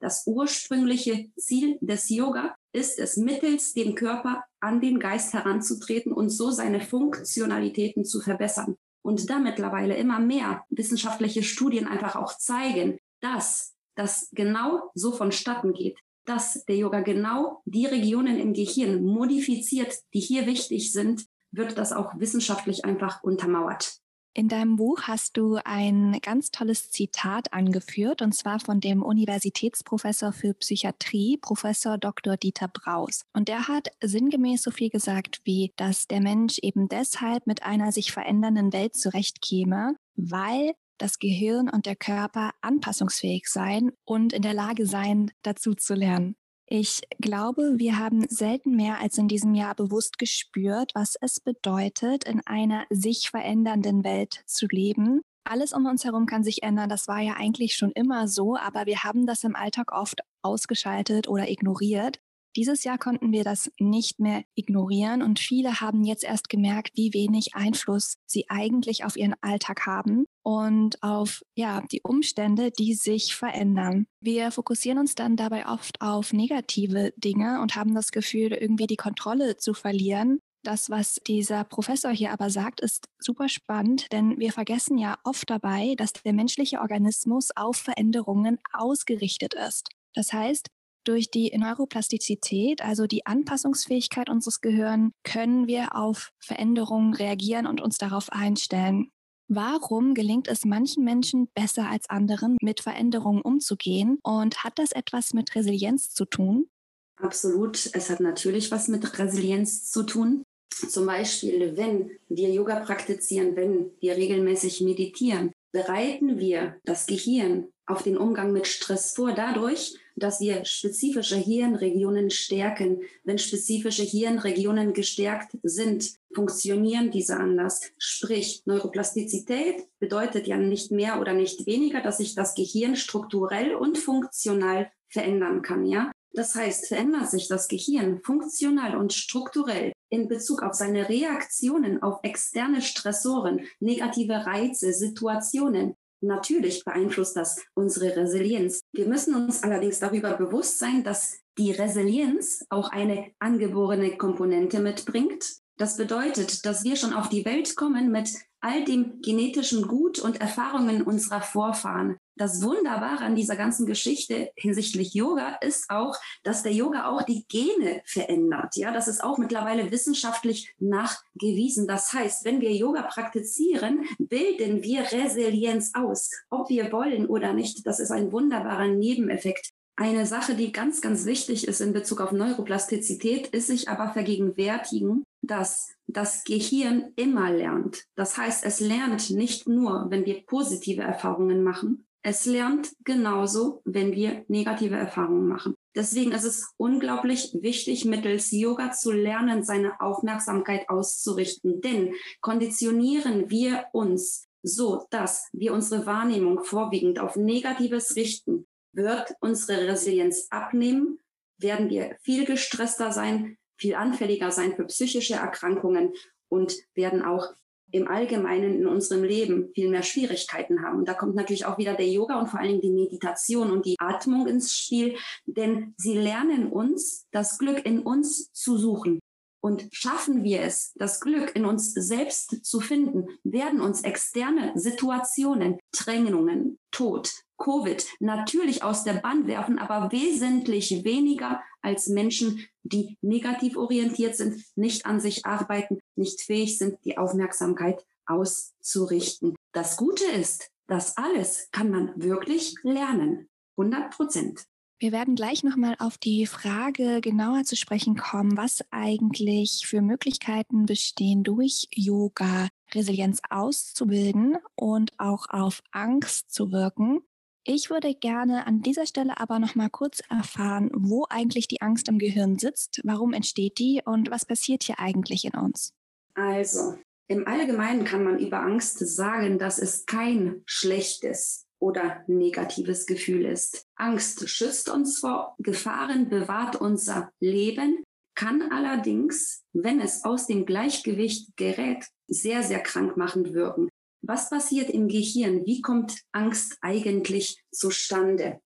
Das 0.00 0.24
ursprüngliche 0.26 1.28
Ziel 1.36 1.76
des 1.80 2.08
Yoga 2.08 2.54
ist 2.72 2.98
es, 2.98 3.16
mittels 3.16 3.72
dem 3.72 3.96
Körper 3.96 4.44
an 4.60 4.80
den 4.80 5.00
Geist 5.00 5.32
heranzutreten 5.34 6.12
und 6.12 6.30
so 6.30 6.50
seine 6.50 6.80
Funktionalitäten 6.80 8.04
zu 8.04 8.20
verbessern. 8.20 8.76
Und 9.02 9.28
da 9.28 9.38
mittlerweile 9.38 9.96
immer 9.96 10.20
mehr 10.20 10.64
wissenschaftliche 10.70 11.42
Studien 11.42 11.86
einfach 11.88 12.14
auch 12.14 12.36
zeigen, 12.36 12.98
dass 13.20 13.74
das 13.96 14.28
genau 14.32 14.90
so 14.94 15.10
vonstatten 15.10 15.72
geht, 15.72 15.98
dass 16.24 16.64
der 16.66 16.76
Yoga 16.76 17.00
genau 17.00 17.62
die 17.64 17.86
Regionen 17.86 18.38
im 18.38 18.52
Gehirn 18.52 19.02
modifiziert, 19.02 19.96
die 20.14 20.20
hier 20.20 20.46
wichtig 20.46 20.92
sind, 20.92 21.24
wird 21.50 21.78
das 21.78 21.92
auch 21.92 22.18
wissenschaftlich 22.18 22.84
einfach 22.84 23.22
untermauert. 23.22 24.00
In 24.38 24.46
deinem 24.46 24.76
Buch 24.76 25.02
hast 25.02 25.36
du 25.36 25.58
ein 25.64 26.18
ganz 26.22 26.52
tolles 26.52 26.92
Zitat 26.92 27.52
angeführt, 27.52 28.22
und 28.22 28.32
zwar 28.36 28.60
von 28.60 28.78
dem 28.78 29.02
Universitätsprofessor 29.02 30.32
für 30.32 30.54
Psychiatrie, 30.54 31.38
Professor 31.38 31.98
Dr. 31.98 32.36
Dieter 32.36 32.68
Braus. 32.68 33.24
Und 33.32 33.48
der 33.48 33.66
hat 33.66 33.88
sinngemäß 34.00 34.62
so 34.62 34.70
viel 34.70 34.90
gesagt 34.90 35.40
wie, 35.42 35.72
dass 35.74 36.06
der 36.06 36.20
Mensch 36.20 36.58
eben 36.60 36.88
deshalb 36.88 37.48
mit 37.48 37.64
einer 37.64 37.90
sich 37.90 38.12
verändernden 38.12 38.72
Welt 38.72 38.94
zurechtkäme, 38.94 39.96
weil 40.14 40.74
das 40.98 41.18
Gehirn 41.18 41.68
und 41.68 41.86
der 41.86 41.96
Körper 41.96 42.52
anpassungsfähig 42.60 43.48
sein 43.48 43.90
und 44.04 44.32
in 44.32 44.42
der 44.42 44.54
Lage 44.54 44.86
sein, 44.86 45.32
dazu 45.42 45.74
zu 45.74 45.94
lernen. 45.94 46.36
Ich 46.70 47.00
glaube, 47.18 47.78
wir 47.78 47.98
haben 47.98 48.28
selten 48.28 48.76
mehr 48.76 49.00
als 49.00 49.16
in 49.16 49.26
diesem 49.26 49.54
Jahr 49.54 49.74
bewusst 49.74 50.18
gespürt, 50.18 50.92
was 50.94 51.16
es 51.18 51.40
bedeutet, 51.40 52.24
in 52.24 52.46
einer 52.46 52.84
sich 52.90 53.30
verändernden 53.30 54.04
Welt 54.04 54.42
zu 54.46 54.66
leben, 54.66 55.22
Alles 55.50 55.72
um 55.72 55.86
uns 55.86 56.04
herum 56.04 56.26
kann 56.26 56.44
sich 56.44 56.62
ändern. 56.62 56.90
Das 56.90 57.08
war 57.08 57.20
ja 57.20 57.34
eigentlich 57.38 57.74
schon 57.74 57.90
immer 57.92 58.28
so, 58.28 58.56
aber 58.58 58.84
wir 58.84 59.02
haben 59.02 59.26
das 59.26 59.44
im 59.44 59.56
Alltag 59.56 59.92
oft 59.92 60.20
ausgeschaltet 60.42 61.26
oder 61.26 61.48
ignoriert. 61.48 62.20
Dieses 62.58 62.82
Jahr 62.82 62.98
konnten 62.98 63.30
wir 63.30 63.44
das 63.44 63.70
nicht 63.78 64.18
mehr 64.18 64.42
ignorieren 64.56 65.22
und 65.22 65.38
viele 65.38 65.80
haben 65.80 66.02
jetzt 66.02 66.24
erst 66.24 66.48
gemerkt, 66.48 66.90
wie 66.96 67.14
wenig 67.14 67.54
Einfluss 67.54 68.16
sie 68.26 68.46
eigentlich 68.50 69.04
auf 69.04 69.16
ihren 69.16 69.36
Alltag 69.42 69.86
haben 69.86 70.24
und 70.42 71.00
auf 71.00 71.42
ja, 71.54 71.82
die 71.92 72.00
Umstände, 72.02 72.72
die 72.72 72.94
sich 72.94 73.36
verändern. 73.36 74.08
Wir 74.20 74.50
fokussieren 74.50 74.98
uns 74.98 75.14
dann 75.14 75.36
dabei 75.36 75.68
oft 75.68 76.00
auf 76.00 76.32
negative 76.32 77.12
Dinge 77.16 77.60
und 77.62 77.76
haben 77.76 77.94
das 77.94 78.10
Gefühl, 78.10 78.52
irgendwie 78.52 78.88
die 78.88 78.96
Kontrolle 78.96 79.56
zu 79.56 79.72
verlieren 79.72 80.40
das, 80.64 80.90
was 80.90 81.20
dieser 81.26 81.62
Professor 81.62 82.10
hier 82.10 82.32
aber 82.32 82.50
sagt, 82.50 82.80
ist 82.80 83.06
super 83.20 83.48
spannend, 83.48 84.12
denn 84.12 84.38
wir 84.38 84.52
vergessen 84.52 84.98
ja 84.98 85.16
oft 85.22 85.48
dabei, 85.48 85.94
dass 85.96 86.12
der 86.12 86.32
menschliche 86.32 86.80
Organismus 86.80 87.50
auf 87.54 87.76
Veränderungen 87.76 88.58
ausgerichtet 88.72 89.54
ist. 89.54 89.88
Das 90.14 90.32
heißt, 90.32 90.68
durch 91.04 91.30
die 91.30 91.56
Neuroplastizität, 91.56 92.82
also 92.82 93.06
die 93.06 93.26
Anpassungsfähigkeit 93.26 94.28
unseres 94.28 94.60
Gehirns, 94.60 95.12
können 95.24 95.66
wir 95.66 95.96
auf 95.96 96.30
Veränderungen 96.38 97.14
reagieren 97.14 97.66
und 97.66 97.80
uns 97.80 97.98
darauf 97.98 98.30
einstellen. 98.30 99.10
Warum 99.48 100.12
gelingt 100.12 100.46
es 100.46 100.66
manchen 100.66 101.04
Menschen 101.04 101.48
besser 101.54 101.88
als 101.88 102.10
anderen, 102.10 102.58
mit 102.60 102.80
Veränderungen 102.80 103.40
umzugehen? 103.40 104.18
Und 104.22 104.62
hat 104.62 104.78
das 104.78 104.92
etwas 104.92 105.32
mit 105.32 105.54
Resilienz 105.54 106.12
zu 106.12 106.26
tun? 106.26 106.68
Absolut. 107.16 107.90
Es 107.94 108.10
hat 108.10 108.20
natürlich 108.20 108.70
was 108.70 108.88
mit 108.88 109.18
Resilienz 109.18 109.90
zu 109.90 110.02
tun. 110.02 110.42
Zum 110.70 111.06
Beispiel, 111.06 111.76
wenn 111.76 112.10
wir 112.28 112.50
Yoga 112.50 112.80
praktizieren, 112.80 113.56
wenn 113.56 113.90
wir 114.00 114.16
regelmäßig 114.16 114.82
meditieren, 114.82 115.52
bereiten 115.72 116.38
wir 116.38 116.76
das 116.84 117.06
Gehirn 117.06 117.68
auf 117.88 118.02
den 118.02 118.16
Umgang 118.16 118.52
mit 118.52 118.66
Stress 118.66 119.12
vor, 119.12 119.32
dadurch, 119.32 119.98
dass 120.16 120.40
wir 120.40 120.64
spezifische 120.64 121.36
Hirnregionen 121.36 122.30
stärken. 122.30 123.00
Wenn 123.24 123.38
spezifische 123.38 124.02
Hirnregionen 124.02 124.92
gestärkt 124.92 125.56
sind, 125.62 126.12
funktionieren 126.34 127.10
diese 127.10 127.36
anders. 127.36 127.82
Sprich, 127.98 128.62
Neuroplastizität 128.66 129.86
bedeutet 129.98 130.46
ja 130.46 130.56
nicht 130.56 130.90
mehr 130.90 131.20
oder 131.20 131.32
nicht 131.32 131.66
weniger, 131.66 132.02
dass 132.02 132.18
sich 132.18 132.34
das 132.34 132.54
Gehirn 132.54 132.96
strukturell 132.96 133.74
und 133.74 133.98
funktional 133.98 134.90
verändern 135.08 135.62
kann, 135.62 135.86
ja? 135.86 136.10
Das 136.32 136.54
heißt, 136.54 136.88
verändert 136.88 137.30
sich 137.30 137.48
das 137.48 137.68
Gehirn 137.68 138.20
funktional 138.22 138.96
und 138.96 139.12
strukturell 139.12 139.92
in 140.10 140.28
Bezug 140.28 140.62
auf 140.62 140.74
seine 140.74 141.08
Reaktionen 141.08 142.02
auf 142.02 142.20
externe 142.22 142.82
Stressoren, 142.82 143.62
negative 143.80 144.46
Reize, 144.46 144.92
Situationen, 144.92 145.94
Natürlich 146.20 146.84
beeinflusst 146.84 147.36
das 147.36 147.64
unsere 147.74 148.16
Resilienz. 148.16 148.80
Wir 148.92 149.06
müssen 149.06 149.34
uns 149.34 149.62
allerdings 149.62 150.00
darüber 150.00 150.36
bewusst 150.36 150.78
sein, 150.78 151.04
dass 151.04 151.38
die 151.56 151.72
Resilienz 151.72 152.64
auch 152.70 152.90
eine 152.90 153.32
angeborene 153.38 154.16
Komponente 154.16 154.80
mitbringt. 154.80 155.58
Das 155.76 155.96
bedeutet, 155.96 156.66
dass 156.66 156.82
wir 156.84 156.96
schon 156.96 157.12
auf 157.12 157.28
die 157.28 157.44
Welt 157.44 157.76
kommen 157.76 158.10
mit 158.10 158.30
all 158.60 158.84
dem 158.84 159.20
genetischen 159.22 159.86
Gut 159.86 160.18
und 160.18 160.40
Erfahrungen 160.40 161.02
unserer 161.02 161.40
Vorfahren. 161.40 162.16
Das 162.36 162.62
Wunderbare 162.62 163.24
an 163.24 163.34
dieser 163.34 163.56
ganzen 163.56 163.84
Geschichte 163.84 164.50
hinsichtlich 164.54 165.12
Yoga 165.12 165.56
ist 165.60 165.90
auch, 165.90 166.16
dass 166.44 166.62
der 166.62 166.72
Yoga 166.72 167.08
auch 167.08 167.22
die 167.22 167.44
Gene 167.48 168.00
verändert. 168.04 168.76
Ja, 168.76 168.92
das 168.92 169.08
ist 169.08 169.24
auch 169.24 169.38
mittlerweile 169.38 169.90
wissenschaftlich 169.90 170.72
nachgewiesen. 170.78 171.88
Das 171.88 172.12
heißt, 172.12 172.44
wenn 172.44 172.60
wir 172.60 172.72
Yoga 172.72 173.02
praktizieren, 173.02 174.04
bilden 174.18 174.84
wir 174.84 175.02
Resilienz 175.10 175.92
aus, 175.94 176.30
ob 176.48 176.68
wir 176.68 176.92
wollen 176.92 177.26
oder 177.26 177.52
nicht. 177.52 177.84
Das 177.86 177.98
ist 177.98 178.12
ein 178.12 178.30
wunderbarer 178.30 178.86
Nebeneffekt. 178.86 179.72
Eine 179.96 180.26
Sache, 180.26 180.54
die 180.54 180.70
ganz, 180.70 181.00
ganz 181.00 181.26
wichtig 181.26 181.66
ist 181.66 181.80
in 181.80 181.92
Bezug 181.92 182.20
auf 182.20 182.30
Neuroplastizität, 182.30 183.48
ist 183.48 183.66
sich 183.66 183.88
aber 183.88 184.12
vergegenwärtigen, 184.12 185.24
dass 185.42 185.90
das 186.06 186.44
Gehirn 186.44 187.12
immer 187.16 187.50
lernt. 187.50 188.04
Das 188.16 188.36
heißt, 188.36 188.64
es 188.64 188.80
lernt 188.80 189.30
nicht 189.30 189.68
nur, 189.68 190.06
wenn 190.10 190.26
wir 190.26 190.44
positive 190.46 191.02
Erfahrungen 191.02 191.62
machen, 191.62 192.08
es 192.22 192.46
lernt 192.46 192.92
genauso, 193.04 193.80
wenn 193.84 194.12
wir 194.12 194.44
negative 194.48 194.96
Erfahrungen 194.96 195.46
machen. 195.46 195.74
Deswegen 195.94 196.32
ist 196.32 196.44
es 196.44 196.74
unglaublich 196.76 197.56
wichtig, 197.60 198.04
mittels 198.04 198.50
Yoga 198.50 198.92
zu 198.92 199.12
lernen, 199.12 199.62
seine 199.62 200.00
Aufmerksamkeit 200.00 200.88
auszurichten. 200.88 201.80
Denn 201.80 202.14
konditionieren 202.40 203.50
wir 203.50 203.86
uns 203.92 204.46
so, 204.62 205.06
dass 205.10 205.48
wir 205.52 205.72
unsere 205.72 206.06
Wahrnehmung 206.06 206.64
vorwiegend 206.64 207.18
auf 207.18 207.36
Negatives 207.36 208.16
richten, 208.16 208.66
wird 208.92 209.34
unsere 209.40 209.86
Resilienz 209.86 210.48
abnehmen, 210.50 211.20
werden 211.58 211.88
wir 211.88 212.16
viel 212.22 212.44
gestresster 212.44 213.12
sein, 213.12 213.56
viel 213.78 213.94
anfälliger 213.94 214.50
sein 214.50 214.74
für 214.74 214.84
psychische 214.84 215.34
Erkrankungen 215.34 216.12
und 216.48 216.74
werden 216.94 217.22
auch 217.22 217.54
im 217.90 218.06
Allgemeinen 218.06 218.74
in 218.74 218.86
unserem 218.86 219.24
Leben 219.24 219.70
viel 219.74 219.88
mehr 219.88 220.02
Schwierigkeiten 220.02 220.82
haben. 220.82 220.98
Und 220.98 221.08
da 221.08 221.14
kommt 221.14 221.34
natürlich 221.34 221.64
auch 221.64 221.78
wieder 221.78 221.94
der 221.94 222.08
Yoga 222.08 222.38
und 222.38 222.48
vor 222.48 222.60
allen 222.60 222.68
Dingen 222.68 222.82
die 222.82 222.90
Meditation 222.90 223.70
und 223.70 223.86
die 223.86 223.96
Atmung 223.98 224.46
ins 224.46 224.74
Spiel, 224.74 225.16
denn 225.46 225.94
sie 225.96 226.14
lernen 226.18 226.70
uns, 226.70 227.26
das 227.30 227.58
Glück 227.58 227.84
in 227.86 228.00
uns 228.00 228.52
zu 228.52 228.76
suchen. 228.76 229.20
Und 229.60 229.88
schaffen 229.90 230.44
wir 230.44 230.62
es, 230.62 230.92
das 230.96 231.20
Glück 231.20 231.56
in 231.56 231.64
uns 231.64 231.92
selbst 231.92 232.64
zu 232.64 232.80
finden, 232.80 233.26
werden 233.42 233.80
uns 233.80 234.02
externe 234.02 234.72
Situationen, 234.76 235.78
Drängungen, 235.92 236.78
Tod, 236.92 237.32
Covid 237.58 238.06
natürlich 238.20 238.82
aus 238.82 239.04
der 239.04 239.14
Bahn 239.14 239.46
werfen, 239.46 239.78
aber 239.78 240.10
wesentlich 240.12 241.04
weniger 241.04 241.60
als 241.82 242.08
Menschen, 242.08 242.66
die 242.82 243.18
negativ 243.20 243.76
orientiert 243.76 244.36
sind, 244.36 244.64
nicht 244.76 245.06
an 245.06 245.20
sich 245.20 245.44
arbeiten, 245.44 245.98
nicht 246.16 246.40
fähig 246.40 246.78
sind, 246.78 246.98
die 247.04 247.18
Aufmerksamkeit 247.18 248.04
auszurichten. 248.26 249.54
Das 249.72 249.96
Gute 249.96 250.24
ist, 250.24 250.70
das 250.86 251.16
alles 251.16 251.68
kann 251.70 251.90
man 251.90 252.12
wirklich 252.16 252.74
lernen. 252.82 253.48
100 253.76 254.10
Prozent. 254.10 254.64
Wir 255.00 255.12
werden 255.12 255.36
gleich 255.36 255.62
nochmal 255.62 255.94
auf 256.00 256.18
die 256.18 256.44
Frage 256.46 257.20
genauer 257.20 257.62
zu 257.62 257.76
sprechen 257.76 258.16
kommen, 258.16 258.56
was 258.56 258.84
eigentlich 258.90 259.84
für 259.86 260.02
Möglichkeiten 260.02 260.86
bestehen, 260.86 261.44
durch 261.44 261.86
Yoga 261.92 262.66
Resilienz 262.92 263.40
auszubilden 263.48 264.56
und 264.74 265.12
auch 265.20 265.46
auf 265.50 265.82
Angst 265.92 266.50
zu 266.50 266.72
wirken. 266.72 267.20
Ich 267.64 267.90
würde 267.90 268.14
gerne 268.14 268.66
an 268.66 268.80
dieser 268.80 269.06
Stelle 269.06 269.38
aber 269.38 269.58
noch 269.58 269.74
mal 269.74 269.90
kurz 269.90 270.20
erfahren, 270.30 270.90
wo 270.94 271.26
eigentlich 271.28 271.68
die 271.68 271.82
Angst 271.82 272.08
im 272.08 272.18
Gehirn 272.18 272.58
sitzt, 272.58 273.00
warum 273.04 273.32
entsteht 273.32 273.78
die 273.78 274.00
und 274.04 274.30
was 274.30 274.46
passiert 274.46 274.84
hier 274.84 274.98
eigentlich 274.98 275.44
in 275.44 275.52
uns? 275.52 275.92
Also, 276.34 276.94
im 277.26 277.46
Allgemeinen 277.46 278.04
kann 278.04 278.24
man 278.24 278.38
über 278.38 278.60
Angst 278.60 278.98
sagen, 278.98 279.58
dass 279.58 279.78
es 279.78 280.06
kein 280.06 280.62
schlechtes 280.64 281.66
oder 281.78 282.24
negatives 282.26 283.06
Gefühl 283.06 283.44
ist. 283.44 283.86
Angst 283.96 284.48
schützt 284.48 284.88
uns 284.88 285.18
vor 285.18 285.54
Gefahren, 285.58 286.28
bewahrt 286.28 286.76
unser 286.76 287.30
Leben, 287.40 288.02
kann 288.34 288.70
allerdings, 288.70 289.64
wenn 289.72 290.00
es 290.00 290.24
aus 290.24 290.46
dem 290.46 290.64
Gleichgewicht 290.64 291.56
gerät, 291.56 292.06
sehr, 292.28 292.62
sehr 292.62 292.80
krankmachend 292.80 293.52
wirken. 293.52 293.88
Was 294.22 294.50
passiert 294.50 294.90
im 294.90 295.08
Gehirn? 295.08 295.64
Wie 295.64 295.80
kommt 295.80 296.18
Angst 296.32 296.78
eigentlich 296.80 297.62
zustande? 297.70 298.60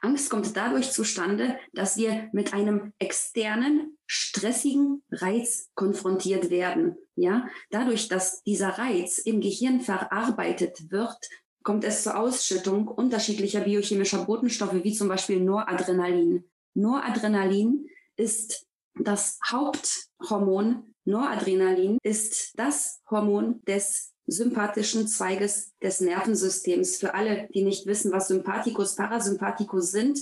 Angst 0.00 0.30
kommt 0.30 0.56
dadurch 0.56 0.92
zustande, 0.92 1.58
dass 1.72 1.96
wir 1.96 2.28
mit 2.32 2.52
einem 2.52 2.92
externen, 2.98 3.98
stressigen 4.06 5.02
Reiz 5.10 5.70
konfrontiert 5.74 6.50
werden. 6.50 6.96
Ja, 7.16 7.48
dadurch, 7.70 8.08
dass 8.08 8.42
dieser 8.42 8.70
Reiz 8.78 9.18
im 9.18 9.40
Gehirn 9.40 9.80
verarbeitet 9.80 10.90
wird, 10.90 11.18
kommt 11.62 11.84
es 11.84 12.02
zur 12.02 12.18
Ausschüttung 12.18 12.88
unterschiedlicher 12.88 13.60
biochemischer 13.60 14.24
Botenstoffe, 14.24 14.82
wie 14.82 14.92
zum 14.92 15.08
Beispiel 15.08 15.40
Noradrenalin. 15.40 16.44
Noradrenalin 16.74 17.86
ist 18.16 18.66
das 18.94 19.38
Haupthormon. 19.50 20.94
Noradrenalin 21.04 21.98
ist 22.02 22.52
das 22.56 23.00
Hormon 23.10 23.62
des 23.64 24.11
sympathischen 24.26 25.08
Zweiges 25.08 25.72
des 25.82 26.00
Nervensystems. 26.00 26.96
Für 26.96 27.14
alle, 27.14 27.48
die 27.54 27.62
nicht 27.62 27.86
wissen, 27.86 28.12
was 28.12 28.28
Sympathikus, 28.28 28.96
Parasympathikus 28.96 29.90
sind, 29.90 30.18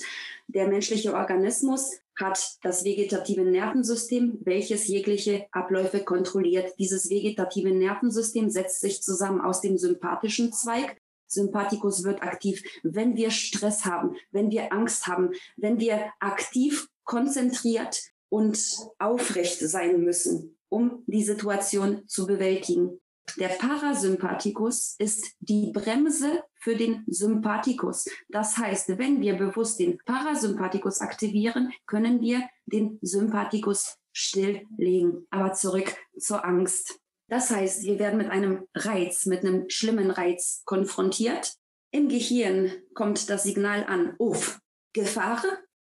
der 0.49 0.69
menschliche 0.69 1.14
Organismus 1.14 1.92
hat 2.16 2.59
das 2.62 2.85
vegetative 2.85 3.42
Nervensystem, 3.42 4.38
welches 4.42 4.88
jegliche 4.88 5.47
Abläufe 5.52 6.00
kontrolliert. 6.00 6.75
Dieses 6.78 7.09
vegetative 7.09 7.71
Nervensystem 7.71 8.50
setzt 8.50 8.80
sich 8.80 9.02
zusammen 9.02 9.40
aus 9.40 9.61
dem 9.61 9.78
sympathischen 9.78 10.52
Zweig. 10.52 11.00
Sympathikus 11.26 12.04
wird 12.04 12.23
aktiv, 12.23 12.62
wenn 12.83 13.16
wir 13.16 13.30
Stress 13.30 13.85
haben, 13.85 14.16
wenn 14.33 14.50
wir 14.50 14.73
Angst 14.73 15.07
haben, 15.07 15.30
wenn 15.57 15.78
wir 15.78 16.12
aktiv, 16.19 16.88
konzentriert 17.04 18.02
und 18.28 18.59
aufrecht 18.99 19.59
sein 19.59 20.02
müssen, 20.02 20.57
um 20.69 21.02
die 21.07 21.25
Situation 21.25 22.02
zu 22.07 22.26
bewältigen. 22.26 23.00
Der 23.39 23.49
Parasympathikus 23.49 24.97
ist 24.99 25.35
die 25.41 25.71
Bremse 25.73 26.43
für 26.55 26.77
den 26.77 27.05
Sympathikus. 27.07 28.07
Das 28.29 28.57
heißt, 28.59 28.99
wenn 28.99 29.21
wir 29.21 29.35
bewusst 29.37 29.79
den 29.79 29.99
Parasympathikus 30.05 31.00
aktivieren, 31.00 31.73
können 31.87 32.21
wir 32.21 32.49
den 32.67 32.99
Sympathikus 33.03 33.97
stilllegen. 34.12 35.27
Aber 35.31 35.53
zurück 35.53 35.95
zur 36.19 36.45
Angst. 36.45 36.99
Das 37.29 37.50
heißt, 37.50 37.85
wir 37.85 37.99
werden 37.99 38.19
mit 38.19 38.31
einem 38.31 38.67
Reiz, 38.75 39.27
mit 39.27 39.45
einem 39.45 39.71
schlimmen 39.71 40.11
Reiz 40.11 40.62
konfrontiert. 40.65 41.55
Im 41.93 42.09
Gehirn 42.09 42.73
kommt 42.95 43.31
das 43.31 43.45
Signal 43.45 43.85
an, 43.85 44.15
uff, 44.19 44.61
Gefahr. 44.93 45.43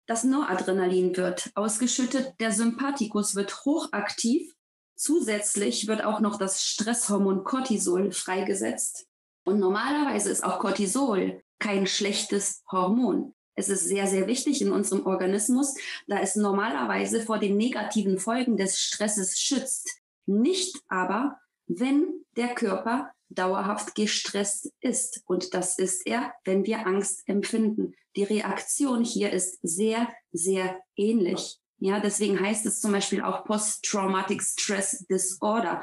Das 0.07 0.25
Noradrenalin 0.25 1.15
wird 1.15 1.49
ausgeschüttet, 1.55 2.33
der 2.41 2.51
Sympathikus 2.51 3.35
wird 3.35 3.63
hochaktiv 3.63 4.53
Zusätzlich 5.01 5.87
wird 5.87 6.03
auch 6.03 6.19
noch 6.19 6.37
das 6.37 6.63
Stresshormon 6.63 7.43
Cortisol 7.43 8.11
freigesetzt. 8.11 9.07
Und 9.43 9.57
normalerweise 9.59 10.29
ist 10.29 10.43
auch 10.43 10.59
Cortisol 10.59 11.41
kein 11.57 11.87
schlechtes 11.87 12.61
Hormon. 12.71 13.33
Es 13.55 13.69
ist 13.69 13.85
sehr, 13.85 14.05
sehr 14.05 14.27
wichtig 14.27 14.61
in 14.61 14.71
unserem 14.71 15.07
Organismus, 15.07 15.73
da 16.05 16.19
es 16.19 16.35
normalerweise 16.35 17.23
vor 17.23 17.39
den 17.39 17.57
negativen 17.57 18.19
Folgen 18.19 18.57
des 18.57 18.79
Stresses 18.79 19.39
schützt. 19.39 19.89
Nicht 20.27 20.77
aber, 20.87 21.39
wenn 21.65 22.23
der 22.37 22.53
Körper 22.53 23.11
dauerhaft 23.29 23.95
gestresst 23.95 24.71
ist. 24.81 25.23
Und 25.25 25.55
das 25.55 25.79
ist 25.79 26.05
er, 26.05 26.31
wenn 26.45 26.67
wir 26.67 26.85
Angst 26.85 27.23
empfinden. 27.25 27.95
Die 28.15 28.23
Reaktion 28.23 29.03
hier 29.03 29.33
ist 29.33 29.57
sehr, 29.63 30.13
sehr 30.31 30.79
ähnlich. 30.95 31.60
Ja, 31.83 31.99
deswegen 31.99 32.39
heißt 32.39 32.67
es 32.67 32.79
zum 32.79 32.91
Beispiel 32.91 33.23
auch 33.23 33.43
Post-Traumatic 33.43 34.43
Stress 34.43 35.03
Disorder, 35.09 35.81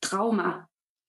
Trauma, 0.00 0.66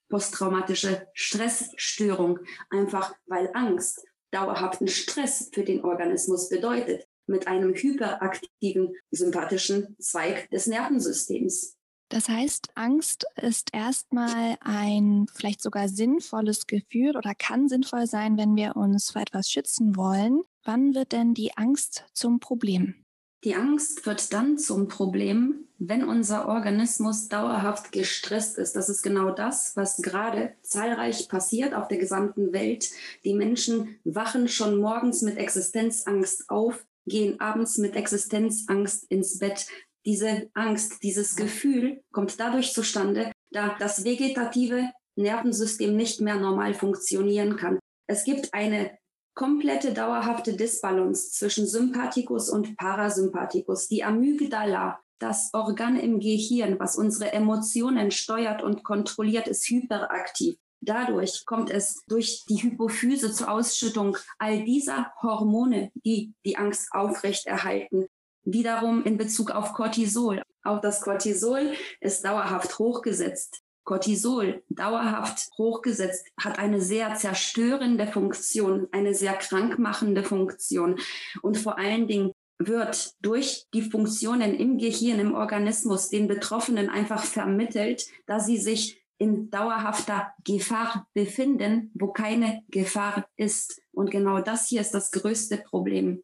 posttraumatische 0.10 1.08
Stressstörung, 1.14 2.40
einfach 2.70 3.16
weil 3.26 3.50
Angst 3.54 4.06
dauerhaften 4.32 4.90
Stress 4.90 5.50
für 5.54 5.64
den 5.64 5.86
Organismus 5.86 6.50
bedeutet, 6.50 7.08
mit 7.26 7.48
einem 7.48 7.74
hyperaktiven 7.74 8.94
sympathischen 9.12 9.96
Zweig 9.98 10.50
des 10.50 10.68
Nervensystems. 10.68 11.78
Das 12.10 12.28
heißt, 12.28 12.70
Angst 12.76 13.26
ist 13.42 13.70
erstmal 13.74 14.58
ein 14.60 15.28
vielleicht 15.34 15.62
sogar 15.62 15.88
sinnvolles 15.88 16.68
Gefühl 16.68 17.16
oder 17.16 17.34
kann 17.34 17.70
sinnvoll 17.70 18.08
sein, 18.08 18.38
wenn 18.38 18.58
wir 18.58 18.76
uns 18.76 19.12
vor 19.12 19.22
etwas 19.22 19.50
schützen 19.50 19.96
wollen. 19.96 20.42
Wann 20.64 20.96
wird 20.96 21.14
denn 21.14 21.34
die 21.34 21.56
Angst 21.56 22.06
zum 22.14 22.42
Problem? 22.42 23.06
Die 23.48 23.56
Angst 23.56 24.06
wird 24.06 24.34
dann 24.34 24.58
zum 24.58 24.90
Problem, 24.90 25.70
wenn 25.80 26.04
unser 26.04 26.50
Organismus 26.50 27.30
dauerhaft 27.30 27.94
gestresst 27.94 28.58
ist. 28.58 28.76
Das 28.76 28.90
ist 28.90 29.04
genau 29.04 29.32
das, 29.32 29.74
was 29.78 30.02
gerade 30.02 30.52
zahlreich 30.64 31.30
passiert 31.30 31.74
auf 31.74 31.88
der 31.88 31.98
gesamten 31.98 32.52
Welt. 32.52 32.90
Die 33.24 33.34
Menschen 33.34 34.00
wachen 34.04 34.50
schon 34.50 34.82
morgens 34.82 35.22
mit 35.22 35.38
Existenzangst 35.38 36.50
auf, 36.50 36.86
gehen 37.06 37.40
abends 37.40 37.78
mit 37.78 37.96
Existenzangst 37.96 39.06
ins 39.10 39.40
Bett. 39.40 39.66
Diese 40.06 40.50
Angst, 40.54 41.02
dieses 41.02 41.38
Gefühl 41.38 42.04
kommt 42.12 42.42
dadurch 42.42 42.74
zustande, 42.74 43.32
da 43.52 43.78
das 43.80 44.04
vegetative 44.04 44.90
Nervensystem 45.16 45.96
nicht 45.96 46.20
mehr 46.20 46.36
normal 46.36 46.74
funktionieren 46.74 47.56
kann. 47.56 47.80
Es 48.08 48.26
gibt 48.26 48.54
eine 48.54 48.92
komplette 49.38 49.94
dauerhafte 49.94 50.58
Disbalance 50.58 51.32
zwischen 51.32 51.68
Sympathikus 51.68 52.50
und 52.50 52.76
Parasympathikus. 52.76 53.88
Die 53.88 54.04
Amygdala, 54.04 55.00
das 55.20 55.52
Organ 55.54 55.96
im 55.96 56.20
Gehirn, 56.20 56.80
was 56.80 56.98
unsere 56.98 57.32
Emotionen 57.34 58.10
steuert 58.10 58.64
und 58.64 58.84
kontrolliert, 58.84 59.48
ist 59.48 59.70
hyperaktiv. 59.70 60.58
Dadurch 60.82 61.46
kommt 61.46 61.70
es 61.70 62.04
durch 62.08 62.46
die 62.50 62.64
Hypophyse 62.64 63.32
zur 63.32 63.52
Ausschüttung 63.52 64.18
all 64.40 64.64
dieser 64.64 65.14
Hormone, 65.22 65.92
die 66.04 66.34
die 66.44 66.58
Angst 66.58 66.88
aufrechterhalten. 66.92 68.08
Wiederum 68.44 69.04
in 69.04 69.18
Bezug 69.18 69.52
auf 69.52 69.74
Cortisol. 69.74 70.42
Auch 70.64 70.82
das 70.82 71.02
Cortisol 71.02 71.74
ist 72.02 72.26
dauerhaft 72.26 72.80
hochgesetzt. 72.80 73.62
Cortisol 73.88 74.64
dauerhaft 74.70 75.50
hochgesetzt 75.58 76.28
hat 76.38 76.60
eine 76.60 76.82
sehr 76.82 77.16
zerstörende 77.16 78.06
Funktion, 78.06 78.88
eine 78.92 79.16
sehr 79.16 79.34
krankmachende 79.34 80.24
Funktion 80.24 81.00
und 81.42 81.58
vor 81.58 81.78
allen 81.78 82.06
Dingen 82.06 82.34
wird 82.60 83.14
durch 83.22 83.66
die 83.74 83.84
Funktionen 83.84 84.56
im 84.56 84.78
Gehirn, 84.78 85.20
im 85.20 85.34
Organismus 85.36 86.10
den 86.10 86.28
Betroffenen 86.28 86.90
einfach 86.90 87.24
vermittelt, 87.24 88.08
dass 88.26 88.46
sie 88.46 88.58
sich 88.58 89.02
in 89.20 89.50
dauerhafter 89.50 90.34
Gefahr 90.44 91.08
befinden, 91.14 91.92
wo 91.94 92.08
keine 92.08 92.64
Gefahr 92.68 93.26
ist. 93.38 93.82
Und 93.94 94.12
genau 94.12 94.42
das 94.42 94.68
hier 94.68 94.82
ist 94.82 94.94
das 94.94 95.12
größte 95.12 95.58
Problem. 95.58 96.24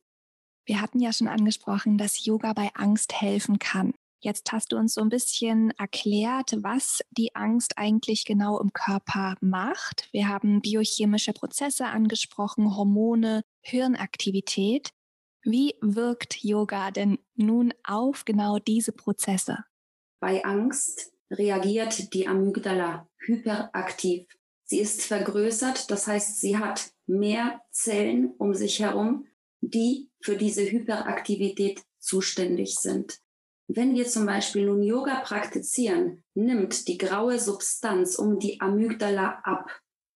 Wir 0.66 0.82
hatten 0.82 1.00
ja 1.00 1.14
schon 1.14 1.28
angesprochen, 1.30 1.98
dass 1.98 2.26
Yoga 2.26 2.52
bei 2.54 2.72
Angst 2.74 3.22
helfen 3.22 3.58
kann. 3.58 3.94
Jetzt 4.24 4.54
hast 4.54 4.72
du 4.72 4.78
uns 4.78 4.94
so 4.94 5.02
ein 5.02 5.10
bisschen 5.10 5.72
erklärt, 5.72 6.56
was 6.60 7.02
die 7.12 7.36
Angst 7.36 7.78
eigentlich 7.78 8.24
genau 8.24 8.58
im 8.62 8.72
Körper 8.72 9.36
macht. 9.42 10.08
Wir 10.14 10.30
haben 10.30 10.62
biochemische 10.62 11.34
Prozesse 11.34 11.88
angesprochen, 11.88 12.74
Hormone, 12.74 13.44
Hirnaktivität. 13.60 14.92
Wie 15.44 15.76
wirkt 15.82 16.42
Yoga 16.42 16.92
denn 16.92 17.20
nun 17.36 17.74
auf 17.84 18.24
genau 18.24 18.60
diese 18.60 18.94
Prozesse? 18.94 19.66
Bei 20.22 20.42
Angst 20.46 21.12
reagiert 21.30 22.14
die 22.14 22.26
Amygdala 22.26 23.10
hyperaktiv. 23.18 24.26
Sie 24.64 24.80
ist 24.80 25.02
vergrößert, 25.02 25.92
das 25.92 26.08
heißt, 26.08 26.40
sie 26.40 26.58
hat 26.58 26.94
mehr 27.08 27.60
Zellen 27.72 28.32
um 28.38 28.54
sich 28.54 28.80
herum, 28.80 29.28
die 29.60 30.10
für 30.22 30.38
diese 30.38 30.64
Hyperaktivität 30.64 31.84
zuständig 32.00 32.76
sind. 32.76 33.20
Wenn 33.68 33.96
wir 33.96 34.06
zum 34.06 34.26
Beispiel 34.26 34.66
nun 34.66 34.84
Yoga 34.84 35.22
praktizieren, 35.22 36.24
nimmt 36.34 36.88
die 36.88 36.98
graue 36.98 37.40
Substanz 37.40 38.16
um 38.16 38.40
die 38.40 38.60
Amygdala 38.60 39.40
ab. 39.44 39.70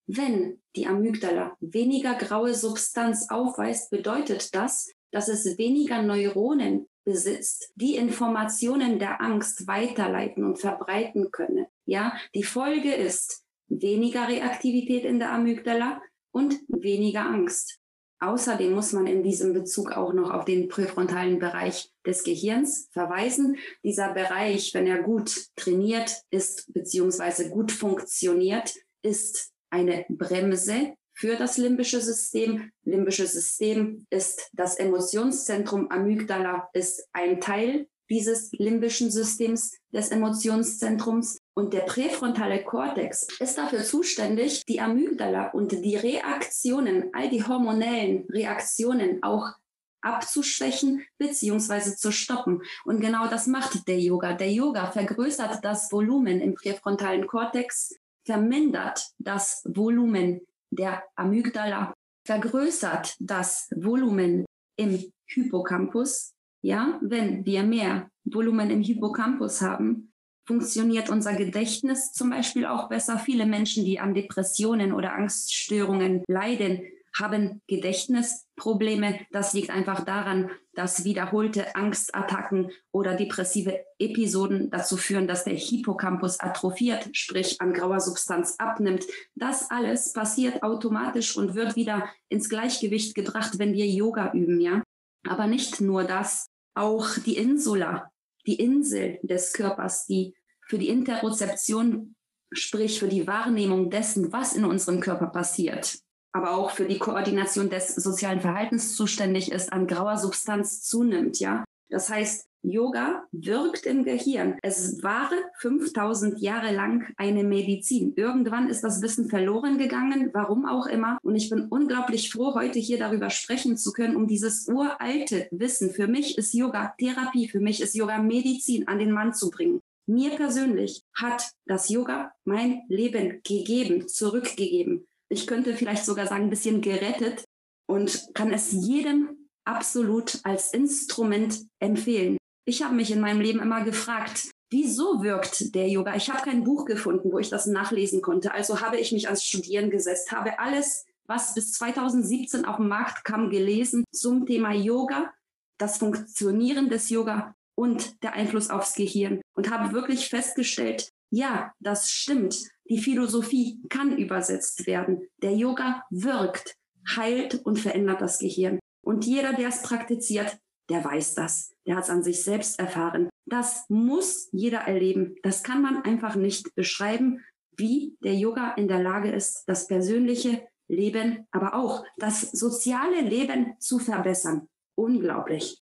Wenn 0.05 0.62
die 0.75 0.88
Amygdala 0.88 1.55
weniger 1.60 2.15
graue 2.15 2.53
Substanz 2.53 3.29
aufweist, 3.29 3.89
bedeutet 3.89 4.53
das, 4.53 4.91
dass 5.12 5.27
es 5.27 5.57
weniger 5.57 6.01
Neuronen 6.01 6.88
besitzt, 7.03 7.71
die 7.75 7.95
Informationen 7.95 8.99
der 8.99 9.21
Angst 9.21 9.65
weiterleiten 9.65 10.43
und 10.43 10.60
verbreiten 10.60 11.31
können. 11.31 11.65
Ja, 11.86 12.17
die 12.36 12.43
Folge 12.43 12.93
ist 12.93 13.45
weniger 13.69 14.27
Reaktivität 14.27 15.05
in 15.05 15.19
der 15.19 15.31
Amygdala 15.31 16.01
und 16.31 16.60
weniger 16.67 17.25
Angst. 17.25 17.79
Außerdem 18.19 18.73
muss 18.73 18.93
man 18.93 19.06
in 19.06 19.21
diesem 19.21 19.53
Bezug 19.53 19.91
auch 19.91 20.12
noch 20.12 20.32
auf 20.32 20.45
den 20.45 20.69
präfrontalen 20.69 21.38
Bereich 21.38 21.91
des 22.06 22.23
Gehirns 22.23 22.89
verweisen. 22.91 23.58
Dieser 23.84 24.13
Bereich, 24.13 24.73
wenn 24.73 24.88
er 24.88 25.03
gut 25.03 25.47
trainiert 25.56 26.23
ist 26.32 26.73
beziehungsweise 26.73 27.49
gut 27.49 27.71
funktioniert, 27.71 28.73
ist 29.03 29.51
eine 29.69 30.06
Bremse 30.10 30.95
für 31.13 31.36
das 31.36 31.58
limbische 31.58 32.01
System. 32.01 32.71
Limbisches 32.84 33.34
System 33.34 34.08
ist 34.10 34.49
das 34.53 34.75
Emotionszentrum. 34.75 35.91
Amygdala 35.91 36.69
ist 36.73 37.08
ein 37.13 37.39
Teil 37.39 37.88
dieses 38.10 38.51
limbischen 38.53 39.12
Systems 39.12 39.77
des 39.91 40.10
Emotionszentrums. 40.10 41.39
Und 41.58 41.74
der 41.74 41.80
präfrontale 41.80 42.63
Kortex 42.63 43.28
ist 43.39 43.58
dafür 43.58 43.84
zuständig, 43.84 44.63
die 44.67 44.80
Amygdala 44.80 45.48
und 45.48 45.72
die 45.72 45.96
Reaktionen, 45.96 47.10
all 47.13 47.32
die 47.32 47.43
hormonellen 47.43 48.28
Reaktionen 48.30 49.24
auch 49.24 49.56
abzuschwächen 50.02 51.04
beziehungsweise 51.17 51.96
zu 51.96 52.12
stoppen. 52.12 52.62
Und 52.86 53.02
genau 53.02 53.26
das 53.26 53.48
macht 53.48 53.88
der 53.88 54.00
Yoga. 54.00 54.34
Der 54.34 54.52
Yoga 54.52 54.91
vergrößert 54.91 55.65
das 55.65 55.91
Volumen 55.91 56.41
im 56.41 56.54
präfrontalen 56.54 57.26
Kortex, 57.26 57.96
vermindert 58.24 59.08
das 59.17 59.63
Volumen 59.65 60.41
der 60.70 61.02
Amygdala, 61.15 61.91
vergrößert 62.24 63.15
das 63.20 63.67
Volumen 63.76 64.46
im 64.76 65.12
Hippocampus. 65.26 66.36
Ja, 66.62 67.00
wenn 67.02 67.48
wir 67.48 67.63
mehr 67.63 68.12
Volumen 68.26 68.70
im 68.70 68.84
Hippocampus 68.84 69.63
haben, 69.63 70.12
funktioniert 70.47 71.10
unser 71.10 71.33
Gedächtnis 71.33 72.13
zum 72.13 72.29
Beispiel 72.29 72.65
auch 72.65 72.89
besser. 72.89 73.19
Viele 73.19 73.45
Menschen, 73.45 73.86
die 73.86 73.99
an 73.99 74.13
Depressionen 74.13 74.93
oder 74.93 75.13
Angststörungen 75.13 76.23
leiden, 76.27 76.81
haben 77.19 77.62
Gedächtnisprobleme. 77.67 79.19
Das 79.31 79.53
liegt 79.53 79.69
einfach 79.69 80.05
daran, 80.05 80.51
dass 80.73 81.03
wiederholte 81.03 81.75
Angstattacken 81.75 82.69
oder 82.91 83.15
depressive 83.15 83.79
Episoden 83.99 84.69
dazu 84.69 84.97
führen, 84.97 85.27
dass 85.27 85.43
der 85.43 85.55
Hippocampus 85.55 86.39
atrophiert, 86.39 87.10
sprich 87.13 87.60
an 87.60 87.73
grauer 87.73 87.99
Substanz 87.99 88.55
abnimmt. 88.60 89.05
Das 89.36 89.69
alles 89.71 90.13
passiert 90.13 90.63
automatisch 90.63 91.36
und 91.36 91.55
wird 91.55 91.75
wieder 91.75 92.07
ins 92.29 92.49
Gleichgewicht 92.49 93.15
gebracht, 93.15 93.60
wenn 93.60 93.73
wir 93.73 93.88
Yoga 93.88 94.31
üben, 94.33 94.62
ja. 94.62 94.83
Aber 95.27 95.47
nicht 95.47 95.81
nur 95.81 96.03
das, 96.03 96.47
auch 96.75 97.07
die 97.25 97.38
Insula, 97.38 98.12
die 98.47 98.55
Insel 98.55 99.19
des 99.21 99.53
Körpers, 99.53 100.07
die 100.07 100.36
für 100.65 100.77
die 100.77 100.89
Interozeption 100.89 102.15
sprich 102.51 102.99
für 102.99 103.07
die 103.07 103.27
Wahrnehmung 103.27 103.89
dessen, 103.89 104.31
was 104.31 104.53
in 104.53 104.65
unserem 104.65 104.99
Körper 104.99 105.27
passiert, 105.27 105.99
aber 106.31 106.51
auch 106.51 106.71
für 106.71 106.86
die 106.86 106.99
Koordination 106.99 107.69
des 107.69 107.95
sozialen 107.95 108.41
Verhaltens 108.41 108.95
zuständig 108.95 109.51
ist, 109.51 109.73
an 109.73 109.88
grauer 109.88 110.17
Substanz 110.17 110.81
zunimmt, 110.83 111.39
ja. 111.39 111.63
Das 111.89 112.10
heißt, 112.10 112.47
Yoga 112.69 113.23
wirkt 113.32 113.86
im 113.86 114.03
Gehirn. 114.03 114.58
Es 114.62 115.01
war 115.03 115.30
5000 115.60 116.39
Jahre 116.39 116.73
lang 116.73 117.13
eine 117.17 117.43
Medizin. 117.43 118.13
Irgendwann 118.15 118.69
ist 118.69 118.84
das 118.84 119.01
Wissen 119.01 119.30
verloren 119.30 119.77
gegangen, 119.77 120.32
warum 120.34 120.65
auch 120.65 120.86
immer. 120.88 121.17
Und 121.23 121.36
ich 121.36 121.49
bin 121.49 121.67
unglaublich 121.69 122.32
froh, 122.32 122.53
heute 122.56 122.80
hier 122.80 122.99
darüber 122.99 123.30
sprechen 123.30 123.77
zu 123.77 123.93
können, 123.93 124.15
um 124.15 124.27
dieses 124.27 124.67
uralte 124.67 125.47
Wissen. 125.51 125.91
Für 125.91 126.08
mich 126.08 126.38
ist 126.38 126.53
Yoga 126.53 126.93
Therapie, 126.99 127.47
für 127.47 127.60
mich 127.60 127.82
ist 127.82 127.95
Yoga 127.95 128.17
Medizin 128.17 128.88
an 128.88 128.99
den 128.99 129.12
Mann 129.12 129.34
zu 129.34 129.49
bringen. 129.49 129.82
Mir 130.06 130.32
persönlich 130.32 131.03
hat 131.13 131.51
das 131.65 131.89
Yoga 131.89 132.32
mein 132.45 132.82
Leben 132.88 133.41
gegeben, 133.43 134.08
zurückgegeben. 134.08 135.06
Ich 135.30 135.47
könnte 135.47 135.73
vielleicht 135.73 136.06
sogar 136.06 136.27
sagen, 136.27 136.45
ein 136.45 136.49
bisschen 136.49 136.82
gerettet 136.82 137.43
und 137.88 138.30
kann 138.34 138.53
es 138.53 138.71
jedem 138.71 139.49
absolut 139.65 140.39
als 140.43 140.73
Instrument 140.73 141.60
empfehlen. 141.80 142.37
Ich 142.69 142.84
habe 142.84 142.95
mich 142.95 143.12
in 143.12 143.21
meinem 143.21 143.39
Leben 143.39 143.62
immer 143.62 143.86
gefragt, 143.86 144.51
wieso 144.69 145.23
wirkt 145.23 145.73
der 145.73 145.88
Yoga? 145.88 146.17
Ich 146.17 146.30
habe 146.30 146.43
kein 146.43 146.65
Buch 146.65 146.84
gefunden, 146.84 147.32
wo 147.32 147.39
ich 147.39 147.49
das 147.49 147.65
nachlesen 147.65 148.21
konnte. 148.21 148.51
Also 148.51 148.82
habe 148.82 148.97
ich 148.97 149.13
mich 149.13 149.27
ans 149.27 149.45
Studieren 149.45 149.89
gesetzt, 149.89 150.34
habe 150.34 150.60
alles, 150.60 151.06
was 151.27 151.53
bis 151.53 151.71
2017 151.71 152.65
auf 152.65 152.75
den 152.75 152.89
Markt 152.89 153.23
kam, 153.23 153.49
gelesen 153.49 154.03
zum 154.12 154.45
Thema 154.45 154.73
Yoga, 154.73 155.32
das 155.77 155.97
Funktionieren 155.97 156.89
des 156.89 157.10
Yoga 157.10 157.56
und 157.73 158.21
der 158.21 158.34
Einfluss 158.34 158.69
aufs 158.69 158.95
Gehirn 158.95 159.39
und 159.56 159.71
habe 159.71 159.93
wirklich 159.93 160.27
festgestellt, 160.27 161.10
ja, 161.30 161.71
das 161.80 162.12
stimmt. 162.12 162.67
Die 162.89 162.99
Philosophie 162.99 163.80
kann 163.88 164.17
übersetzt 164.17 164.88
werden. 164.88 165.25
Der 165.41 165.53
Yoga 165.53 166.03
wirkt, 166.10 166.75
heilt 167.15 167.65
und 167.65 167.80
verändert 167.80 168.19
das 168.19 168.39
Gehirn. 168.39 168.77
Und 169.06 169.25
jeder, 169.25 169.53
der 169.53 169.69
es 169.69 169.82
praktiziert, 169.84 170.58
der 170.89 171.04
weiß 171.04 171.36
das. 171.36 171.73
Der 171.86 171.95
hat 171.95 172.06
es 172.06 172.10
an 172.10 172.23
sich 172.23 172.43
selbst 172.43 172.80
erfahren. 172.80 173.30
Das 173.45 173.86
muss 173.89 174.50
jeder 174.52 174.80
erleben. 174.80 175.36
Das 175.43 175.63
kann 175.63 175.82
man 175.82 176.04
einfach 176.04 176.36
nicht 176.36 176.76
beschreiben, 176.76 177.43
wie 177.78 178.17
der 178.23 178.36
Yoga 178.36 178.73
in 178.73 178.88
der 178.88 179.02
Lage 179.02 179.32
ist, 179.32 179.63
das 179.67 179.88
persönliche 179.88 180.67
Leben, 180.88 181.45
aber 181.52 181.76
auch 181.76 182.04
das 182.17 182.41
soziale 182.52 183.21
Leben 183.21 183.76
zu 183.80 184.00
verbessern. 184.00 184.67
Unglaublich. 184.95 185.82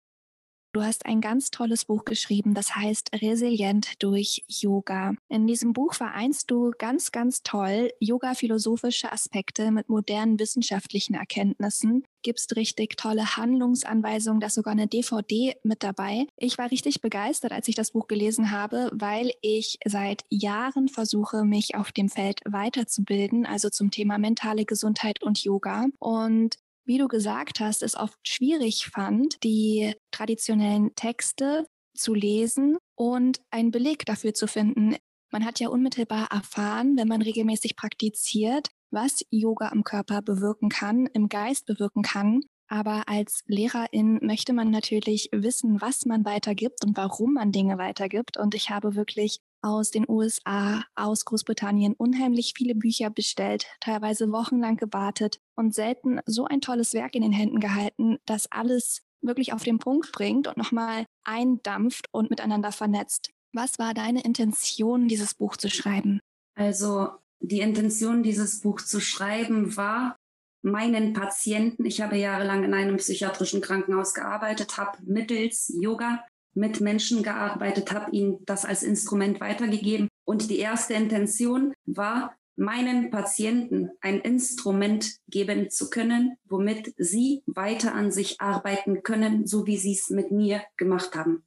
Du 0.73 0.83
hast 0.83 1.05
ein 1.05 1.19
ganz 1.19 1.51
tolles 1.51 1.83
Buch 1.83 2.05
geschrieben, 2.05 2.53
das 2.53 2.77
heißt 2.77 3.11
Resilient 3.21 4.01
durch 4.01 4.45
Yoga. 4.47 5.15
In 5.27 5.45
diesem 5.45 5.73
Buch 5.73 5.93
vereinst 5.93 6.49
du 6.49 6.71
ganz, 6.77 7.11
ganz 7.11 7.43
toll 7.43 7.91
yoga-philosophische 7.99 9.11
Aspekte 9.11 9.71
mit 9.71 9.89
modernen 9.89 10.39
wissenschaftlichen 10.39 11.13
Erkenntnissen, 11.13 12.05
gibst 12.21 12.55
richtig 12.55 12.95
tolle 12.95 13.35
Handlungsanweisungen, 13.35 14.39
da 14.39 14.47
ist 14.47 14.53
sogar 14.53 14.71
eine 14.71 14.87
DVD 14.87 15.55
mit 15.63 15.83
dabei. 15.83 16.25
Ich 16.37 16.57
war 16.57 16.71
richtig 16.71 17.01
begeistert, 17.01 17.51
als 17.51 17.67
ich 17.67 17.75
das 17.75 17.91
Buch 17.91 18.07
gelesen 18.07 18.51
habe, 18.51 18.89
weil 18.93 19.33
ich 19.41 19.77
seit 19.85 20.23
Jahren 20.29 20.87
versuche, 20.87 21.43
mich 21.43 21.75
auf 21.75 21.91
dem 21.91 22.07
Feld 22.07 22.39
weiterzubilden, 22.45 23.45
also 23.45 23.69
zum 23.69 23.91
Thema 23.91 24.17
mentale 24.17 24.63
Gesundheit 24.63 25.21
und 25.21 25.43
Yoga. 25.43 25.87
Und 25.99 26.55
wie 26.85 26.97
du 26.97 27.07
gesagt 27.07 27.59
hast, 27.59 27.83
es 27.83 27.95
oft 27.95 28.17
schwierig 28.27 28.87
fand, 28.87 29.43
die 29.43 29.93
traditionellen 30.11 30.93
Texte 30.95 31.65
zu 31.95 32.13
lesen 32.13 32.77
und 32.95 33.41
einen 33.51 33.71
Beleg 33.71 34.05
dafür 34.05 34.33
zu 34.33 34.47
finden. 34.47 34.95
Man 35.31 35.45
hat 35.45 35.59
ja 35.59 35.69
unmittelbar 35.69 36.29
erfahren, 36.31 36.97
wenn 36.97 37.07
man 37.07 37.21
regelmäßig 37.21 37.75
praktiziert, 37.75 38.69
was 38.91 39.25
Yoga 39.29 39.69
am 39.69 39.83
Körper 39.83 40.21
bewirken 40.21 40.69
kann, 40.69 41.07
im 41.13 41.29
Geist 41.29 41.65
bewirken 41.65 42.01
kann. 42.01 42.41
Aber 42.67 43.07
als 43.07 43.43
Lehrerin 43.47 44.19
möchte 44.21 44.53
man 44.53 44.71
natürlich 44.71 45.29
wissen, 45.33 45.81
was 45.81 46.05
man 46.05 46.25
weitergibt 46.25 46.85
und 46.85 46.95
warum 46.95 47.33
man 47.33 47.51
Dinge 47.51 47.77
weitergibt. 47.77 48.37
Und 48.37 48.55
ich 48.55 48.69
habe 48.69 48.95
wirklich 48.95 49.39
aus 49.61 49.91
den 49.91 50.05
USA, 50.07 50.83
aus 50.95 51.25
Großbritannien 51.25 51.93
unheimlich 51.93 52.53
viele 52.55 52.75
Bücher 52.75 53.09
bestellt, 53.09 53.65
teilweise 53.79 54.31
wochenlang 54.31 54.77
gewartet 54.77 55.39
und 55.55 55.73
selten 55.73 56.19
so 56.25 56.45
ein 56.45 56.61
tolles 56.61 56.93
Werk 56.93 57.15
in 57.15 57.21
den 57.21 57.31
Händen 57.31 57.59
gehalten, 57.59 58.17
das 58.25 58.51
alles 58.51 59.01
wirklich 59.21 59.53
auf 59.53 59.63
den 59.63 59.79
Punkt 59.79 60.11
bringt 60.11 60.47
und 60.47 60.57
nochmal 60.57 61.05
eindampft 61.23 62.07
und 62.11 62.29
miteinander 62.29 62.71
vernetzt. 62.71 63.31
Was 63.53 63.79
war 63.79 63.93
deine 63.93 64.23
Intention, 64.23 65.07
dieses 65.07 65.35
Buch 65.35 65.57
zu 65.57 65.69
schreiben? 65.69 66.19
Also 66.55 67.09
die 67.39 67.59
Intention, 67.59 68.23
dieses 68.23 68.61
Buch 68.61 68.81
zu 68.81 68.99
schreiben, 68.99 69.75
war, 69.77 70.15
meinen 70.63 71.13
Patienten, 71.13 71.85
ich 71.85 72.01
habe 72.01 72.17
jahrelang 72.17 72.63
in 72.63 72.73
einem 72.73 72.97
psychiatrischen 72.97 73.61
Krankenhaus 73.61 74.13
gearbeitet, 74.13 74.77
habe 74.77 74.99
mittels 75.03 75.73
Yoga 75.79 76.23
mit 76.53 76.81
Menschen 76.81 77.23
gearbeitet, 77.23 77.91
habe 77.91 78.11
ihnen 78.11 78.39
das 78.45 78.65
als 78.65 78.83
Instrument 78.83 79.39
weitergegeben. 79.39 80.07
Und 80.25 80.49
die 80.49 80.59
erste 80.59 80.93
Intention 80.93 81.73
war, 81.85 82.35
meinen 82.55 83.09
Patienten 83.09 83.91
ein 84.01 84.19
Instrument 84.19 85.15
geben 85.27 85.69
zu 85.69 85.89
können, 85.89 86.37
womit 86.45 86.93
sie 86.97 87.43
weiter 87.47 87.95
an 87.95 88.11
sich 88.11 88.39
arbeiten 88.39 89.03
können, 89.03 89.47
so 89.47 89.65
wie 89.65 89.77
sie 89.77 89.93
es 89.93 90.09
mit 90.09 90.31
mir 90.31 90.61
gemacht 90.77 91.15
haben. 91.15 91.43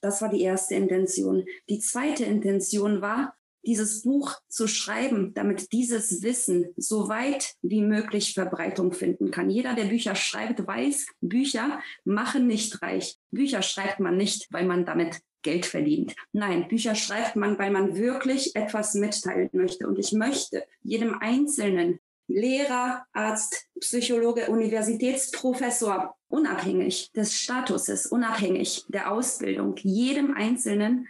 Das 0.00 0.22
war 0.22 0.28
die 0.28 0.42
erste 0.42 0.74
Intention. 0.74 1.44
Die 1.68 1.80
zweite 1.80 2.24
Intention 2.24 3.00
war, 3.00 3.34
dieses 3.68 4.00
Buch 4.00 4.34
zu 4.48 4.66
schreiben, 4.66 5.34
damit 5.34 5.72
dieses 5.72 6.22
Wissen 6.22 6.72
so 6.78 7.10
weit 7.10 7.52
wie 7.60 7.82
möglich 7.82 8.32
Verbreitung 8.32 8.92
finden 8.92 9.30
kann. 9.30 9.50
Jeder, 9.50 9.74
der 9.74 9.84
Bücher 9.84 10.14
schreibt, 10.14 10.66
weiß, 10.66 11.06
Bücher 11.20 11.80
machen 12.04 12.46
nicht 12.46 12.80
reich. 12.80 13.18
Bücher 13.30 13.60
schreibt 13.60 14.00
man 14.00 14.16
nicht, 14.16 14.48
weil 14.50 14.64
man 14.64 14.86
damit 14.86 15.20
Geld 15.42 15.66
verdient. 15.66 16.14
Nein, 16.32 16.66
Bücher 16.68 16.94
schreibt 16.94 17.36
man, 17.36 17.58
weil 17.58 17.70
man 17.70 17.94
wirklich 17.94 18.56
etwas 18.56 18.94
mitteilen 18.94 19.50
möchte. 19.52 19.86
Und 19.86 19.98
ich 19.98 20.12
möchte 20.12 20.64
jedem 20.82 21.18
Einzelnen, 21.18 22.00
Lehrer, 22.26 23.04
Arzt, 23.12 23.66
Psychologe, 23.80 24.46
Universitätsprofessor, 24.48 26.14
unabhängig 26.28 27.12
des 27.12 27.34
Statuses, 27.34 28.06
unabhängig 28.06 28.84
der 28.88 29.12
Ausbildung, 29.12 29.76
jedem 29.82 30.34
Einzelnen 30.34 31.08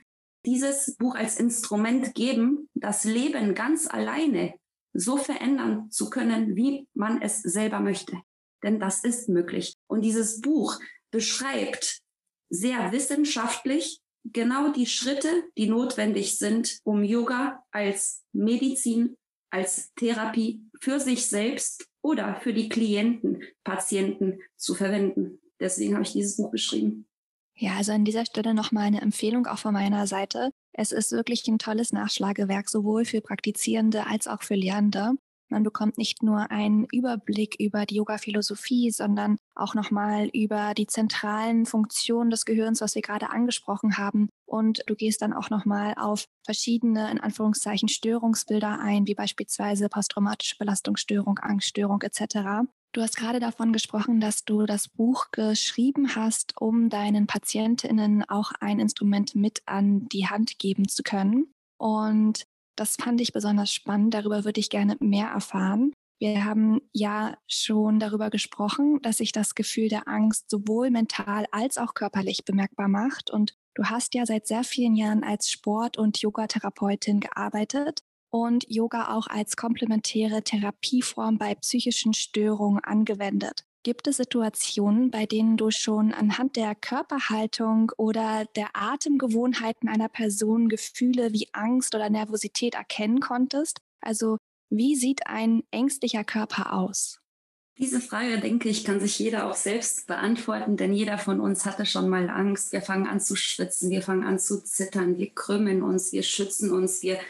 dieses 0.49 0.97
Buch 0.97 1.15
als 1.15 1.39
Instrument 1.39 2.15
geben, 2.15 2.71
das 2.75 3.05
Leben 3.05 3.55
ganz 3.55 3.87
alleine 3.87 4.55
so 4.95 5.19
verändern 5.19 5.91
zu 5.91 6.09
können, 6.09 6.57
wie 6.57 6.89
man 6.95 7.21
es 7.21 7.43
selber 7.43 7.81
möchte. 7.81 8.19
Denn 8.63 8.81
das 8.81 9.05
ist 9.05 9.29
möglich. 9.29 9.75
Und 9.89 10.01
dieses 10.01 10.41
Buch 10.41 10.81
beschreibt 11.11 12.01
sehr 12.49 12.93
wissenschaftlich 12.93 14.01
genau 14.25 14.73
die 14.73 14.87
Schritte, 14.87 15.29
die 15.59 15.69
notwendig 15.69 16.39
sind, 16.39 16.81
um 16.83 17.05
Yoga 17.05 17.63
als 17.71 18.25
Medizin, 18.33 19.17
als 19.51 19.93
Therapie 19.97 20.63
für 20.81 20.99
sich 20.99 21.27
selbst 21.27 21.87
oder 22.01 22.41
für 22.41 22.55
die 22.55 22.71
Klienten, 22.71 23.43
Patienten 23.65 24.41
zu 24.57 24.75
verwenden. 24.75 25.41
Deswegen 25.61 25.95
habe 25.95 26.05
ich 26.05 26.13
dieses 26.13 26.39
Buch 26.39 26.51
geschrieben. 26.51 27.07
Ja, 27.61 27.73
also 27.77 27.90
an 27.90 28.05
dieser 28.05 28.25
Stelle 28.25 28.55
nochmal 28.55 28.85
eine 28.85 29.01
Empfehlung 29.01 29.47
auch 29.49 29.59
von 29.59 29.73
meiner 29.73 30.07
Seite. 30.07 30.53
Es 30.73 30.92
ist 30.92 31.11
wirklich 31.11 31.47
ein 31.49 31.59
tolles 31.59 31.92
Nachschlagewerk, 31.92 32.71
sowohl 32.71 33.05
für 33.05 33.21
Praktizierende 33.21 34.07
als 34.07 34.29
auch 34.29 34.42
für 34.42 34.55
Lehrende. 34.55 35.14
Man 35.51 35.64
bekommt 35.64 35.99
nicht 35.99 36.23
nur 36.23 36.53
einen 36.53 36.87
Überblick 36.92 37.57
über 37.59 37.85
die 37.85 37.97
Yoga-Philosophie, 37.97 38.92
sondern 38.92 39.38
auch 39.57 39.75
nochmal 39.75 40.29
über 40.33 40.73
die 40.75 40.87
zentralen 40.87 41.66
Funktionen 41.66 42.31
des 42.31 42.44
Gehirns, 42.44 42.81
was 42.81 42.94
wir 42.94 43.03
gerade 43.03 43.31
angesprochen 43.31 43.99
haben. 43.99 44.29
Und 44.47 44.83
du 44.87 44.94
gehst 44.94 45.21
dann 45.23 45.33
auch 45.33 45.51
nochmal 45.51 45.94
auf 45.97 46.27
verschiedene, 46.44 47.11
in 47.11 47.18
Anführungszeichen, 47.18 47.88
Störungsbilder 47.88 48.79
ein, 48.79 49.09
wie 49.09 49.14
beispielsweise 49.14 49.88
posttraumatische 49.88 50.57
Belastungsstörung, 50.59 51.38
Angststörung 51.38 52.03
etc. 52.03 52.68
Du 52.92 53.03
hast 53.03 53.16
gerade 53.16 53.38
davon 53.38 53.72
gesprochen, 53.72 54.18
dass 54.18 54.44
du 54.44 54.64
das 54.64 54.88
Buch 54.88 55.27
geschrieben 55.31 56.14
hast, 56.16 56.55
um 56.61 56.88
deinen 56.88 57.27
Patientinnen 57.27 58.24
auch 58.29 58.53
ein 58.61 58.81
Instrument 58.81 59.35
mit 59.35 59.62
an 59.66 60.09
die 60.09 60.27
Hand 60.27 60.59
geben 60.59 60.88
zu 60.88 61.03
können. 61.03 61.53
Und 61.79 62.46
das 62.77 62.96
fand 62.96 63.20
ich 63.20 63.33
besonders 63.33 63.72
spannend. 63.72 64.14
Darüber 64.14 64.44
würde 64.44 64.61
ich 64.61 64.70
gerne 64.70 64.96
mehr 65.01 65.29
erfahren. 65.29 65.92
Wir 66.18 66.44
haben 66.44 66.81
ja 66.92 67.37
schon 67.46 68.01
darüber 68.01 68.31
gesprochen, 68.31 69.01
dass 69.03 69.18
sich 69.18 69.33
das 69.33 69.55
Gefühl 69.55 69.88
der 69.88 70.09
Angst 70.09 70.51
sowohl 70.51 70.90
mental 70.90 71.46
als 71.53 71.79
auch 71.79 71.94
körperlich 71.94 72.44
bemerkbar 72.44 72.88
macht. 72.88 73.31
Und 73.31 73.55
du 73.74 73.85
hast 73.85 74.14
ja 74.14 74.24
seit 74.27 74.46
sehr 74.46 74.64
vielen 74.64 74.96
Jahren 74.96 75.22
als 75.22 75.51
Sport- 75.51 75.98
und 75.98 76.20
Yogatherapeutin 76.20 77.20
gearbeitet 77.20 78.01
und 78.31 78.64
Yoga 78.69 79.14
auch 79.17 79.27
als 79.27 79.57
komplementäre 79.57 80.43
Therapieform 80.43 81.38
bei 81.38 81.55
psychischen 81.55 82.14
Störungen 82.14 82.83
angewendet. 82.83 83.64
Gibt 83.85 84.07
es 84.07 84.17
Situationen, 84.17 85.11
bei 85.11 85.25
denen 85.25 85.57
du 85.57 85.71
schon 85.71 86.12
anhand 86.12 86.57
der 86.57 86.75
Körperhaltung 86.75 87.93
oder 87.97 88.45
der 88.57 88.71
Atemgewohnheiten 88.75 89.88
einer 89.88 90.09
Person 90.09 90.69
Gefühle 90.69 91.33
wie 91.33 91.49
Angst 91.53 91.95
oder 91.95 92.11
Nervosität 92.11 92.75
erkennen 92.75 93.21
konntest? 93.21 93.79
Also 94.01 94.37
wie 94.71 94.97
sieht 94.97 95.27
ein 95.27 95.62
ängstlicher 95.71 96.25
Körper 96.25 96.75
aus? 96.75 97.21
Diese 97.79 98.01
Frage, 98.01 98.41
denke 98.41 98.69
ich, 98.69 98.85
kann 98.85 98.99
sich 98.99 99.21
jeder 99.21 99.49
auch 99.49 99.55
selbst 99.55 100.09
beantworten, 100.09 100.77
denn 100.77 100.93
jeder 100.93 101.17
von 101.17 101.38
uns 101.38 101.64
hatte 101.64 101.87
schon 101.87 102.09
mal 102.09 102.29
Angst. 102.29 102.73
Wir 102.73 102.83
fangen 102.83 103.07
an 103.07 103.21
zu 103.21 103.37
schwitzen, 103.37 103.88
wir 103.91 104.03
fangen 104.03 104.25
an 104.25 104.41
zu 104.41 104.62
zittern, 104.64 105.17
wir 105.17 105.31
krümmen 105.31 105.83
uns, 105.83 106.12
wir 106.12 106.25
schützen 106.25 106.73
uns, 106.73 107.03
wir 107.03 107.21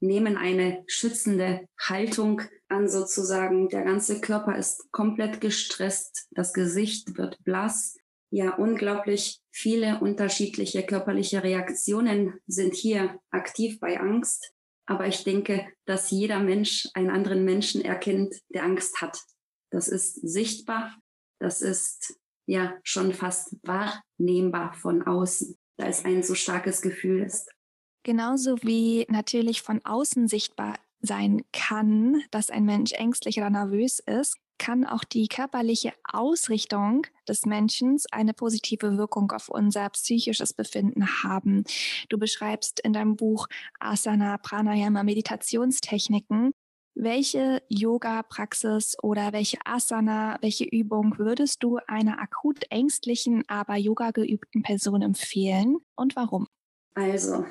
nehmen 0.00 0.36
eine 0.36 0.82
schützende 0.86 1.68
Haltung 1.78 2.42
an 2.68 2.88
sozusagen. 2.88 3.68
Der 3.68 3.84
ganze 3.84 4.20
Körper 4.20 4.56
ist 4.56 4.90
komplett 4.92 5.40
gestresst, 5.40 6.26
das 6.32 6.52
Gesicht 6.52 7.16
wird 7.16 7.42
blass. 7.44 7.96
Ja, 8.32 8.54
unglaublich 8.54 9.40
viele 9.50 9.98
unterschiedliche 10.00 10.84
körperliche 10.84 11.42
Reaktionen 11.42 12.40
sind 12.46 12.74
hier 12.74 13.18
aktiv 13.30 13.80
bei 13.80 13.98
Angst. 13.98 14.54
Aber 14.86 15.06
ich 15.06 15.24
denke, 15.24 15.66
dass 15.84 16.10
jeder 16.10 16.40
Mensch 16.40 16.88
einen 16.94 17.10
anderen 17.10 17.44
Menschen 17.44 17.84
erkennt, 17.84 18.34
der 18.48 18.64
Angst 18.64 19.00
hat. 19.00 19.18
Das 19.70 19.88
ist 19.88 20.14
sichtbar. 20.14 20.96
Das 21.38 21.62
ist 21.62 22.18
ja 22.46 22.76
schon 22.82 23.12
fast 23.12 23.56
wahrnehmbar 23.62 24.74
von 24.74 25.02
außen, 25.02 25.56
da 25.76 25.86
es 25.86 26.04
ein 26.04 26.22
so 26.22 26.34
starkes 26.34 26.82
Gefühl 26.82 27.22
ist. 27.22 27.48
Genauso 28.02 28.62
wie 28.62 29.06
natürlich 29.08 29.62
von 29.62 29.84
außen 29.84 30.28
sichtbar 30.28 30.74
sein 31.00 31.42
kann, 31.52 32.22
dass 32.30 32.50
ein 32.50 32.64
Mensch 32.64 32.92
ängstlich 32.92 33.38
oder 33.38 33.50
nervös 33.50 34.00
ist, 34.00 34.36
kann 34.60 34.84
auch 34.84 35.04
die 35.04 35.26
körperliche 35.26 35.94
Ausrichtung 36.04 37.06
des 37.26 37.46
Menschen 37.46 37.96
eine 38.12 38.34
positive 38.34 38.98
Wirkung 38.98 39.32
auf 39.32 39.48
unser 39.48 39.88
psychisches 39.88 40.52
Befinden 40.52 41.22
haben. 41.24 41.64
Du 42.10 42.18
beschreibst 42.18 42.78
in 42.80 42.92
deinem 42.92 43.16
Buch 43.16 43.48
Asana, 43.78 44.36
Pranayama, 44.36 45.02
Meditationstechniken. 45.02 46.52
Welche 46.94 47.62
Yoga-Praxis 47.68 48.96
oder 49.02 49.32
welche 49.32 49.58
Asana, 49.64 50.36
welche 50.42 50.64
Übung 50.64 51.16
würdest 51.16 51.62
du 51.62 51.78
einer 51.86 52.20
akut 52.20 52.64
ängstlichen, 52.68 53.44
aber 53.48 53.76
Yoga 53.76 54.10
geübten 54.10 54.62
Person 54.62 55.00
empfehlen 55.00 55.78
und 55.96 56.16
warum? 56.16 56.46
Also, 56.94 57.46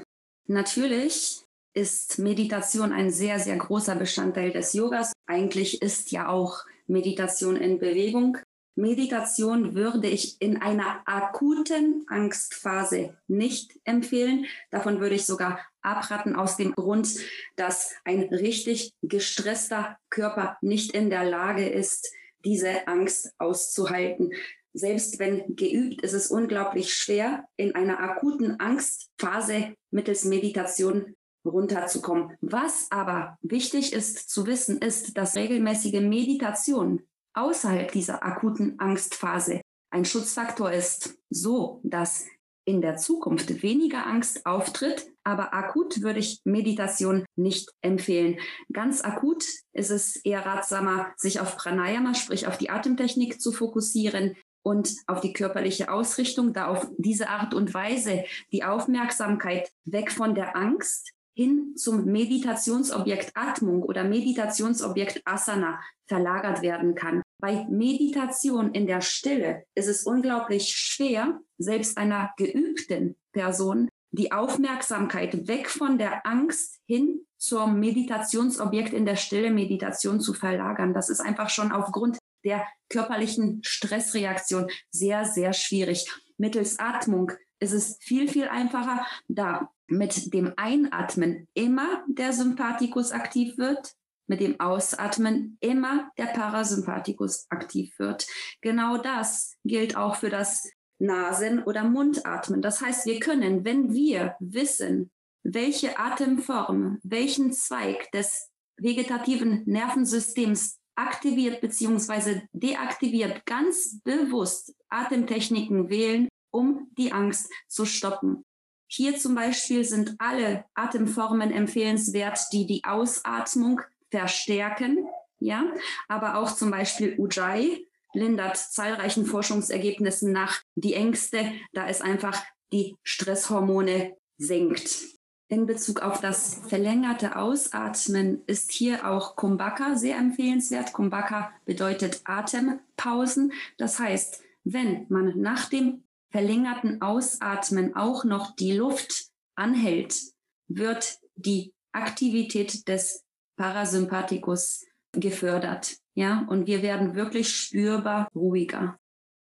Natürlich 0.50 1.46
ist 1.76 2.18
Meditation 2.18 2.92
ein 2.92 3.12
sehr, 3.12 3.38
sehr 3.38 3.56
großer 3.56 3.94
Bestandteil 3.94 4.52
des 4.52 4.74
Yogas. 4.74 5.14
Eigentlich 5.28 5.84
ist 5.84 6.12
ja 6.12 6.28
auch 6.28 6.66
Meditation 6.88 7.56
in 7.56 7.78
Bewegung. 7.78 8.40
Meditation 8.76 9.76
würde 9.76 10.08
ich 10.08 10.42
in 10.42 10.60
einer 10.60 11.04
akuten 11.06 12.04
Angstphase 12.08 13.16
nicht 13.28 13.80
empfehlen. 13.84 14.48
Davon 14.72 15.00
würde 15.00 15.14
ich 15.14 15.28
sogar 15.28 15.60
abraten 15.84 16.36
aus 16.36 16.58
dem 16.58 16.74
Grund, 16.74 17.20
dass 17.56 17.94
ein 18.04 18.24
richtig 18.24 18.92
gestresster 19.04 20.00
Körper 20.10 20.58
nicht 20.62 20.96
in 20.96 21.12
der 21.12 21.26
Lage 21.26 21.70
ist, 21.70 22.12
diese 22.44 22.88
Angst 22.88 23.34
auszuhalten. 23.38 24.34
Selbst 24.80 25.20
wenn 25.20 25.58
geübt, 25.58 26.02
ist 26.04 26.14
es 26.14 26.32
unglaublich 26.32 26.94
schwer, 26.94 27.44
in 27.58 27.76
einer 27.76 28.00
akuten 28.00 28.62
Angstphase 28.62 29.74
mittels 29.92 30.24
Meditation 30.24 31.18
runterzukommen. 31.46 32.38
Was 32.40 32.88
aber 32.90 33.38
wichtig 33.42 33.92
ist 33.92 34.30
zu 34.30 34.48
wissen, 34.48 34.78
ist, 34.78 35.18
dass 35.18 35.36
regelmäßige 35.36 36.00
Meditation 36.00 37.02
außerhalb 37.34 37.92
dieser 37.92 38.24
akuten 38.24 38.80
Angstphase 38.80 39.60
ein 39.92 40.06
Schutzfaktor 40.06 40.72
ist, 40.72 41.18
so 41.30 41.82
dass 41.84 42.26
in 42.64 42.82
der 42.82 42.96
Zukunft 42.96 43.62
weniger 43.64 44.06
Angst 44.06 44.46
auftritt, 44.46 45.08
aber 45.24 45.54
akut 45.54 46.04
würde 46.04 46.20
ich 46.20 46.40
Meditation 46.46 47.26
nicht 47.36 47.70
empfehlen. 47.82 48.40
Ganz 48.72 49.02
akut 49.02 49.44
ist 49.74 49.90
es 49.90 50.16
eher 50.18 50.46
ratsamer, 50.46 51.12
sich 51.18 51.42
auf 51.42 51.58
Pranayama, 51.58 52.14
sprich 52.14 52.48
auf 52.48 52.58
die 52.58 52.70
Atemtechnik 52.70 53.42
zu 53.42 53.52
fokussieren, 53.52 54.38
und 54.64 54.94
auf 55.08 55.22
die 55.22 55.34
körperliche 55.34 55.92
Ausrichtung, 55.92 56.54
da 56.54 56.68
auf 56.68 56.88
diese 56.98 57.30
Art 57.30 57.54
und 57.54 57.74
Weise 57.74 58.24
die 58.52 58.64
Aufmerksamkeit 58.64 59.72
weg 59.86 60.12
von 60.12 60.36
der 60.36 60.56
Angst 60.56 61.14
hin 61.34 61.74
zum 61.78 62.06
Meditationsobjekt 62.06 63.32
Atmung 63.36 63.84
oder 63.84 64.04
Meditationsobjekt 64.04 65.22
Asana 65.26 65.80
verlagert 66.06 66.62
werden 66.62 66.96
kann. 66.96 67.22
Bei 67.40 67.66
Meditation 67.70 68.74
in 68.74 68.88
der 68.88 69.00
Stille 69.00 69.64
ist 69.74 69.88
es 69.88 70.04
unglaublich 70.04 70.68
schwer, 70.70 71.40
selbst 71.58 71.98
einer 71.98 72.32
geübten 72.36 73.16
Person 73.32 73.88
die 74.12 74.32
Aufmerksamkeit 74.32 75.48
weg 75.48 75.70
von 75.70 75.98
der 75.98 76.26
Angst 76.26 76.82
hin 76.86 77.22
zum 77.38 77.80
Meditationsobjekt 77.80 78.92
in 78.92 79.06
der 79.06 79.16
Stille 79.16 79.52
Meditation 79.52 80.20
zu 80.20 80.34
verlagern. 80.34 80.94
Das 80.94 81.10
ist 81.10 81.22
einfach 81.22 81.50
schon 81.50 81.72
aufgrund 81.72 82.18
der 82.44 82.66
körperlichen 82.90 83.62
Stressreaktion 83.64 84.70
sehr, 84.92 85.26
sehr 85.26 85.54
schwierig. 85.54 86.10
Mittels 86.38 86.80
Atmung 86.80 87.32
ist 87.60 87.74
es 87.74 87.98
viel, 88.02 88.28
viel 88.28 88.48
einfacher, 88.48 89.06
da 89.28 89.72
mit 89.88 90.34
dem 90.34 90.54
Einatmen 90.56 91.48
immer 91.54 92.04
der 92.08 92.32
Sympathikus 92.34 93.12
aktiv 93.12 93.58
wird, 93.58 93.94
mit 94.28 94.40
dem 94.40 94.60
Ausatmen 94.60 95.58
immer 95.60 96.12
der 96.18 96.28
Parasympathikus 96.28 97.48
aktiv 97.50 97.98
wird. 97.98 98.28
Genau 98.62 98.98
das 98.98 99.56
gilt 99.66 99.98
auch 99.98 100.16
für 100.16 100.30
das 100.30 100.70
Nasen- 101.00 101.64
oder 101.64 101.84
Mundatmen. 101.84 102.62
Das 102.62 102.82
heißt, 102.82 103.06
wir 103.06 103.20
können, 103.20 103.66
wenn 103.66 103.94
wir 103.94 104.36
wissen, 104.40 105.12
welche 105.44 105.98
Atemform, 105.98 107.00
welchen 107.04 107.52
Zweig 107.54 108.12
des 108.12 108.50
vegetativen 108.78 109.64
Nervensystems 109.66 110.79
aktiviert 111.00 111.62
bzw. 111.62 112.42
deaktiviert, 112.52 113.46
ganz 113.46 114.02
bewusst 114.04 114.76
Atemtechniken 114.90 115.90
wählen, 115.90 116.28
um 116.52 116.90
die 116.98 117.14
Angst 117.14 117.50
zu 117.68 117.86
stoppen. 117.86 118.44
Hier 118.88 119.18
zum 119.18 119.36
Beispiel 119.36 119.86
sind 119.86 120.16
alle 120.18 120.66
Atemformen 120.74 121.52
empfehlenswert, 121.52 122.40
die 122.52 122.66
die 122.66 122.84
Ausatmung 122.84 123.82
verstärken, 124.10 125.08
ja, 125.40 125.64
aber 126.08 126.36
auch 126.36 126.54
zum 126.54 126.72
Beispiel 126.72 127.16
Ujjayi 127.18 127.88
lindert 128.14 128.58
zahlreichen 128.58 129.26
Forschungsergebnissen 129.26 130.34
nach 130.34 130.62
die 130.76 130.96
Ängste, 130.96 131.54
da 131.72 131.88
es 131.88 132.02
einfach 132.02 132.44
die 132.74 132.98
Stresshormone 133.04 134.18
senkt. 134.38 135.19
In 135.52 135.66
Bezug 135.66 136.04
auf 136.04 136.22
das 136.22 136.62
verlängerte 136.68 137.36
Ausatmen 137.36 138.44
ist 138.46 138.72
hier 138.72 139.10
auch 139.10 139.36
Kumbhaka 139.36 139.96
sehr 139.96 140.16
empfehlenswert. 140.18 140.94
Kumbhaka 140.94 141.52
bedeutet 141.66 142.22
Atempausen. 142.26 143.52
Das 143.78 143.98
heißt, 143.98 144.44
wenn 144.64 145.08
man 145.10 145.42
nach 145.42 145.68
dem 145.68 146.04
verlängerten 146.30 147.02
Ausatmen 147.02 147.96
auch 147.96 148.26
noch 148.26 148.56
die 148.56 148.74
Luft 148.74 149.32
anhält, 149.56 150.22
wird 150.68 151.18
die 151.36 151.74
Aktivität 151.94 152.88
des 152.88 153.26
Parasympathikus 153.58 154.86
gefördert. 155.14 155.98
Ja, 156.14 156.46
und 156.48 156.68
wir 156.68 156.84
werden 156.84 157.16
wirklich 157.16 157.50
spürbar 157.50 158.30
ruhiger. 158.36 159.00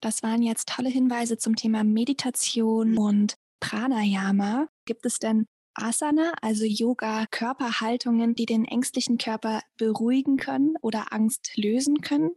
Das 0.02 0.22
waren 0.22 0.44
jetzt 0.44 0.70
tolle 0.70 0.90
Hinweise 0.90 1.40
zum 1.40 1.56
Thema 1.56 1.84
Meditation 1.84 2.96
und 2.96 3.38
Pranayama. 3.60 4.68
Gibt 4.86 5.08
es 5.08 5.18
denn 5.18 5.48
Asana, 5.82 6.34
also 6.42 6.66
Yoga, 6.66 7.26
Körperhaltungen, 7.32 8.36
die 8.36 8.46
den 8.46 8.66
ängstlichen 8.66 9.18
Körper 9.18 9.62
beruhigen 9.78 10.38
können 10.38 10.76
oder 10.82 11.12
Angst 11.12 11.52
lösen 11.56 12.02
können? 12.02 12.32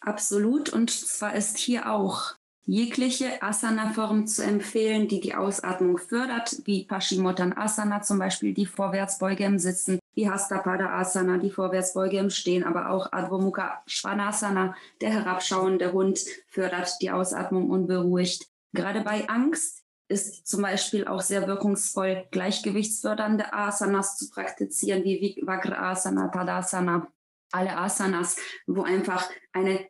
Absolut. 0.00 0.72
Und 0.72 0.90
zwar 0.90 1.34
ist 1.34 1.58
hier 1.58 1.90
auch 1.90 2.34
jegliche 2.66 3.42
Asana-Form 3.42 4.26
zu 4.26 4.42
empfehlen, 4.42 5.08
die 5.08 5.20
die 5.20 5.34
Ausatmung 5.34 5.98
fördert, 5.98 6.62
wie 6.64 6.84
Paschimottanasana 6.84 8.02
zum 8.02 8.18
Beispiel, 8.18 8.52
die 8.52 8.66
Vorwärtsbeuge 8.66 9.44
im 9.44 9.58
Sitzen, 9.58 10.00
wie 10.14 10.28
Hastapada 10.28 10.90
Asana, 10.90 11.38
die 11.38 11.50
Vorwärtsbeuge 11.50 12.18
im 12.18 12.30
Stehen, 12.30 12.64
aber 12.64 12.90
auch 12.90 13.12
Adho 13.12 13.38
Mukha 13.38 13.82
Svanasana, 13.88 14.74
der 15.00 15.10
herabschauende 15.10 15.92
Hund, 15.92 16.20
fördert 16.48 16.96
die 17.00 17.10
Ausatmung 17.10 17.70
und 17.70 17.86
beruhigt. 17.86 18.46
Gerade 18.72 19.00
bei 19.00 19.28
Angst 19.28 19.85
ist 20.08 20.46
zum 20.46 20.62
Beispiel 20.62 21.06
auch 21.06 21.20
sehr 21.20 21.46
wirkungsvoll, 21.46 22.26
gleichgewichtsfördernde 22.30 23.52
Asanas 23.52 24.16
zu 24.16 24.30
praktizieren, 24.30 25.04
wie 25.04 25.40
Vagrasana, 25.44 26.28
Tadasana, 26.28 27.08
alle 27.52 27.76
Asanas, 27.76 28.36
wo 28.66 28.82
einfach 28.82 29.28
eine 29.52 29.86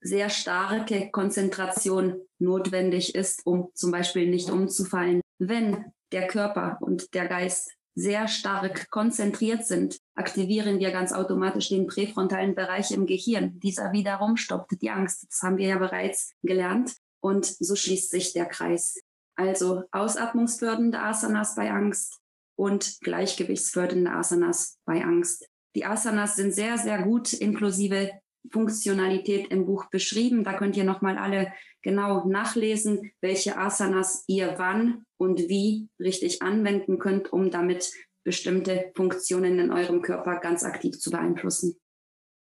sehr 0.00 0.30
starke 0.30 1.10
Konzentration 1.10 2.20
notwendig 2.38 3.14
ist, 3.14 3.44
um 3.46 3.70
zum 3.74 3.90
Beispiel 3.90 4.30
nicht 4.30 4.50
umzufallen. 4.50 5.20
Wenn 5.38 5.92
der 6.12 6.26
Körper 6.26 6.78
und 6.80 7.14
der 7.14 7.26
Geist 7.26 7.72
sehr 7.94 8.28
stark 8.28 8.90
konzentriert 8.90 9.66
sind, 9.66 9.98
aktivieren 10.14 10.78
wir 10.78 10.92
ganz 10.92 11.12
automatisch 11.12 11.68
den 11.68 11.88
präfrontalen 11.88 12.54
Bereich 12.54 12.92
im 12.92 13.06
Gehirn. 13.06 13.58
Dieser 13.58 13.92
wiederum 13.92 14.36
stoppt 14.36 14.80
die 14.80 14.90
Angst. 14.90 15.26
Das 15.28 15.42
haben 15.42 15.56
wir 15.56 15.66
ja 15.66 15.78
bereits 15.78 16.32
gelernt. 16.42 16.94
Und 17.20 17.44
so 17.44 17.74
schließt 17.74 18.10
sich 18.10 18.32
der 18.32 18.46
Kreis. 18.46 19.00
Also 19.38 19.84
ausatmungsfördernde 19.92 21.00
Asanas 21.00 21.54
bei 21.54 21.70
Angst 21.70 22.18
und 22.56 22.98
gleichgewichtsfördernde 23.02 24.10
Asanas 24.10 24.78
bei 24.84 25.04
Angst. 25.04 25.48
Die 25.76 25.84
Asanas 25.84 26.34
sind 26.34 26.52
sehr, 26.52 26.76
sehr 26.76 27.02
gut 27.02 27.32
inklusive 27.32 28.10
Funktionalität 28.50 29.48
im 29.48 29.64
Buch 29.64 29.86
beschrieben. 29.90 30.42
Da 30.42 30.54
könnt 30.54 30.76
ihr 30.76 30.82
nochmal 30.82 31.18
alle 31.18 31.52
genau 31.82 32.26
nachlesen, 32.26 33.12
welche 33.20 33.56
Asanas 33.56 34.24
ihr 34.26 34.54
wann 34.58 35.04
und 35.18 35.48
wie 35.48 35.88
richtig 36.00 36.42
anwenden 36.42 36.98
könnt, 36.98 37.32
um 37.32 37.52
damit 37.52 37.92
bestimmte 38.24 38.90
Funktionen 38.96 39.60
in 39.60 39.70
eurem 39.70 40.02
Körper 40.02 40.40
ganz 40.40 40.64
aktiv 40.64 40.98
zu 40.98 41.10
beeinflussen. 41.10 41.76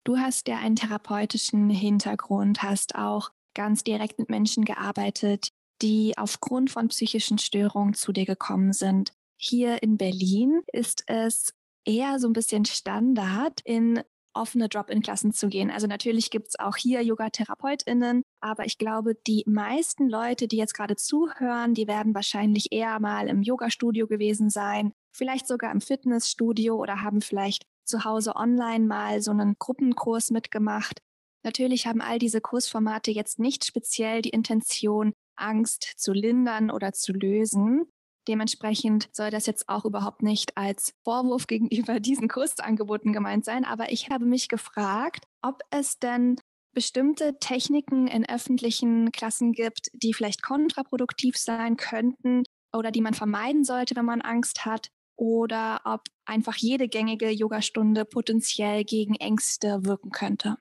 Du 0.03 0.17
hast 0.17 0.47
ja 0.47 0.57
einen 0.57 0.75
therapeutischen 0.75 1.69
Hintergrund, 1.69 2.63
hast 2.63 2.95
auch 2.95 3.29
ganz 3.53 3.83
direkt 3.83 4.17
mit 4.17 4.29
Menschen 4.29 4.65
gearbeitet, 4.65 5.49
die 5.81 6.13
aufgrund 6.17 6.71
von 6.71 6.87
psychischen 6.89 7.37
Störungen 7.37 7.93
zu 7.93 8.11
dir 8.11 8.25
gekommen 8.25 8.73
sind. 8.73 9.13
Hier 9.39 9.83
in 9.83 9.97
Berlin 9.97 10.61
ist 10.71 11.03
es 11.07 11.53
eher 11.85 12.19
so 12.19 12.27
ein 12.27 12.33
bisschen 12.33 12.65
Standard, 12.65 13.61
in 13.63 14.01
offene 14.37 14.69
Drop-in-Klassen 14.69 15.33
zu 15.33 15.49
gehen. 15.49 15.71
Also 15.71 15.87
natürlich 15.87 16.29
gibt 16.29 16.49
es 16.49 16.59
auch 16.59 16.77
hier 16.77 17.01
Yoga-TherapeutInnen, 17.01 18.21
aber 18.39 18.65
ich 18.65 18.77
glaube, 18.77 19.15
die 19.27 19.43
meisten 19.47 20.07
Leute, 20.07 20.47
die 20.47 20.57
jetzt 20.57 20.73
gerade 20.73 20.95
zuhören, 20.95 21.73
die 21.73 21.87
werden 21.87 22.13
wahrscheinlich 22.15 22.71
eher 22.71 22.99
mal 22.99 23.27
im 23.27 23.41
Yoga-Studio 23.41 24.07
gewesen 24.07 24.49
sein, 24.49 24.93
vielleicht 25.11 25.47
sogar 25.47 25.71
im 25.71 25.81
Fitnessstudio 25.81 26.75
oder 26.75 27.01
haben 27.01 27.21
vielleicht 27.21 27.63
zu 27.83 28.03
Hause 28.03 28.35
online 28.35 28.85
mal 28.85 29.21
so 29.21 29.31
einen 29.31 29.55
Gruppenkurs 29.57 30.29
mitgemacht. 30.29 31.01
Natürlich 31.43 31.87
haben 31.87 32.01
all 32.01 32.19
diese 32.19 32.41
Kursformate 32.41 33.11
jetzt 33.11 33.39
nicht 33.39 33.65
speziell 33.65 34.21
die 34.21 34.29
Intention, 34.29 35.13
Angst 35.37 35.93
zu 35.97 36.13
lindern 36.13 36.71
oder 36.71 36.93
zu 36.93 37.13
lösen. 37.13 37.85
Dementsprechend 38.27 39.09
soll 39.13 39.31
das 39.31 39.45
jetzt 39.45 39.69
auch 39.69 39.85
überhaupt 39.85 40.21
nicht 40.21 40.57
als 40.57 40.93
Vorwurf 41.03 41.47
gegenüber 41.47 41.99
diesen 41.99 42.27
Kursangeboten 42.27 43.13
gemeint 43.13 43.45
sein. 43.45 43.65
Aber 43.65 43.91
ich 43.91 44.09
habe 44.09 44.25
mich 44.25 44.49
gefragt, 44.49 45.25
ob 45.41 45.61
es 45.71 45.99
denn 45.99 46.37
bestimmte 46.73 47.39
Techniken 47.39 48.07
in 48.07 48.27
öffentlichen 48.27 49.11
Klassen 49.11 49.51
gibt, 49.53 49.89
die 49.93 50.13
vielleicht 50.13 50.43
kontraproduktiv 50.43 51.37
sein 51.37 51.77
könnten 51.77 52.43
oder 52.71 52.91
die 52.91 53.01
man 53.01 53.15
vermeiden 53.15 53.63
sollte, 53.63 53.95
wenn 53.95 54.05
man 54.05 54.21
Angst 54.21 54.65
hat, 54.65 54.89
oder 55.17 55.81
ob 55.83 56.01
einfach 56.25 56.55
jede 56.55 56.87
gängige 56.87 57.31
Yogastunde 57.31 58.05
potenziell 58.05 58.83
gegen 58.83 59.15
Ängste 59.15 59.83
wirken 59.83 60.11
könnte. 60.11 60.57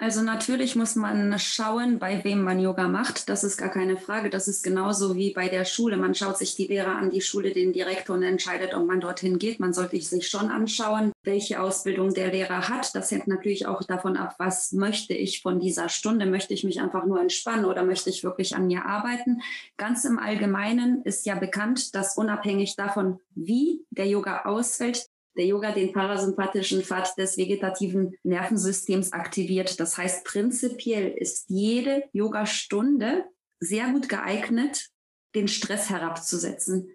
Also 0.00 0.22
natürlich 0.22 0.76
muss 0.76 0.94
man 0.94 1.36
schauen, 1.40 1.98
bei 1.98 2.22
wem 2.22 2.42
man 2.42 2.60
Yoga 2.60 2.86
macht. 2.86 3.28
Das 3.28 3.42
ist 3.42 3.56
gar 3.56 3.68
keine 3.68 3.96
Frage. 3.96 4.30
Das 4.30 4.46
ist 4.46 4.62
genauso 4.62 5.16
wie 5.16 5.32
bei 5.32 5.48
der 5.48 5.64
Schule. 5.64 5.96
Man 5.96 6.14
schaut 6.14 6.38
sich 6.38 6.54
die 6.54 6.68
Lehrer 6.68 6.94
an, 6.94 7.10
die 7.10 7.20
Schule, 7.20 7.50
den 7.50 7.72
Direktor 7.72 8.14
und 8.14 8.22
entscheidet, 8.22 8.74
ob 8.74 8.86
man 8.86 9.00
dorthin 9.00 9.40
geht. 9.40 9.58
Man 9.58 9.72
sollte 9.72 10.00
sich 10.00 10.28
schon 10.28 10.50
anschauen, 10.50 11.10
welche 11.24 11.60
Ausbildung 11.60 12.14
der 12.14 12.30
Lehrer 12.30 12.68
hat. 12.68 12.94
Das 12.94 13.10
hängt 13.10 13.26
natürlich 13.26 13.66
auch 13.66 13.82
davon 13.82 14.16
ab, 14.16 14.36
was 14.38 14.70
möchte 14.70 15.14
ich 15.14 15.42
von 15.42 15.58
dieser 15.58 15.88
Stunde. 15.88 16.26
Möchte 16.26 16.54
ich 16.54 16.62
mich 16.62 16.80
einfach 16.80 17.04
nur 17.04 17.20
entspannen 17.20 17.64
oder 17.64 17.82
möchte 17.82 18.08
ich 18.08 18.22
wirklich 18.22 18.54
an 18.54 18.68
mir 18.68 18.86
arbeiten? 18.86 19.42
Ganz 19.78 20.04
im 20.04 20.20
Allgemeinen 20.20 21.02
ist 21.02 21.26
ja 21.26 21.34
bekannt, 21.34 21.96
dass 21.96 22.16
unabhängig 22.16 22.76
davon, 22.76 23.18
wie 23.34 23.84
der 23.90 24.06
Yoga 24.06 24.42
ausfällt, 24.44 25.08
der 25.38 25.46
Yoga 25.46 25.72
den 25.72 25.92
parasympathischen 25.92 26.82
Pfad 26.82 27.16
des 27.16 27.38
vegetativen 27.38 28.14
Nervensystems 28.24 29.12
aktiviert. 29.12 29.78
Das 29.78 29.96
heißt, 29.96 30.24
prinzipiell 30.24 31.12
ist 31.12 31.48
jede 31.48 32.02
Yogastunde 32.12 33.24
sehr 33.60 33.92
gut 33.92 34.08
geeignet, 34.08 34.88
den 35.34 35.46
Stress 35.46 35.90
herabzusetzen. 35.90 36.90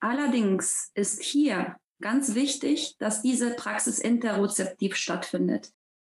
Allerdings 0.00 0.90
ist 0.94 1.22
hier 1.22 1.76
ganz 2.00 2.34
wichtig, 2.34 2.96
dass 2.98 3.22
diese 3.22 3.54
Praxis 3.54 4.00
interozeptiv 4.00 4.96
stattfindet. 4.96 5.72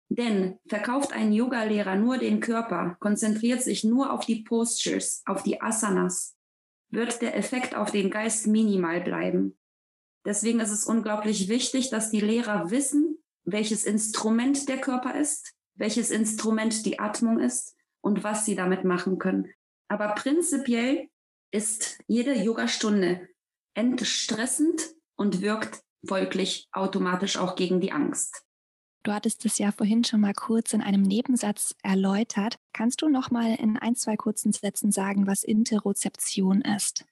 Denn 0.09 0.59
verkauft 0.66 1.12
ein 1.12 1.33
Yogalehrer 1.33 1.96
nur 1.96 2.18
den 2.18 2.40
Körper, 2.40 2.96
konzentriert 3.01 3.62
sich 3.62 3.85
nur 3.85 4.12
auf 4.12 4.25
die 4.25 4.42
Postures, 4.42 5.23
auf 5.27 5.42
die 5.42 5.61
Asanas, 5.61 6.37
wird 6.88 7.23
der 7.23 7.37
Effekt 7.37 7.77
auf 7.77 7.90
den 7.90 8.11
Geist 8.11 8.46
minimal 8.46 9.03
bleiben. 9.03 9.57
Deswegen 10.24 10.61
ist 10.61 10.70
es 10.70 10.85
unglaublich 10.85 11.48
wichtig, 11.48 11.90
dass 11.90 12.11
die 12.11 12.20
Lehrer 12.20 12.70
wissen, 12.70 13.18
welches 13.44 13.85
Instrument 13.85 14.68
der 14.68 14.78
Körper 14.78 15.18
ist, 15.18 15.54
welches 15.74 16.11
Instrument 16.11 16.85
die 16.85 16.98
Atmung 16.98 17.38
ist 17.38 17.74
und 18.00 18.22
was 18.22 18.44
sie 18.44 18.54
damit 18.54 18.85
machen 18.85 19.18
können. 19.18 19.52
Aber 19.88 20.14
prinzipiell 20.14 21.09
ist 21.50 21.98
jede 22.06 22.35
Yogastunde 22.35 23.28
entstressend 23.74 24.94
und 25.16 25.40
wirkt 25.40 25.83
folglich 26.06 26.68
automatisch 26.72 27.37
auch 27.37 27.56
gegen 27.56 27.80
die 27.80 27.92
Angst. 27.92 28.44
Du 29.02 29.12
hattest 29.12 29.46
es 29.46 29.59
ja 29.59 29.72
vorhin 29.72 30.04
schon 30.04 30.20
mal 30.20 30.35
kurz 30.35 30.74
in 30.74 30.83
einem 30.83 31.02
Nebensatz 31.02 31.74
erläutert. 31.83 32.59
Kannst 32.74 33.00
du 33.00 33.09
noch 33.09 33.30
mal 33.30 33.54
in 33.54 33.78
ein, 33.78 33.96
zwei 33.96 34.16
kurzen 34.16 34.52
Sätzen 34.52 34.92
sagen, 34.92 35.26
was 35.26 35.42
Interozeption 35.42 36.61
ist? 36.61 37.06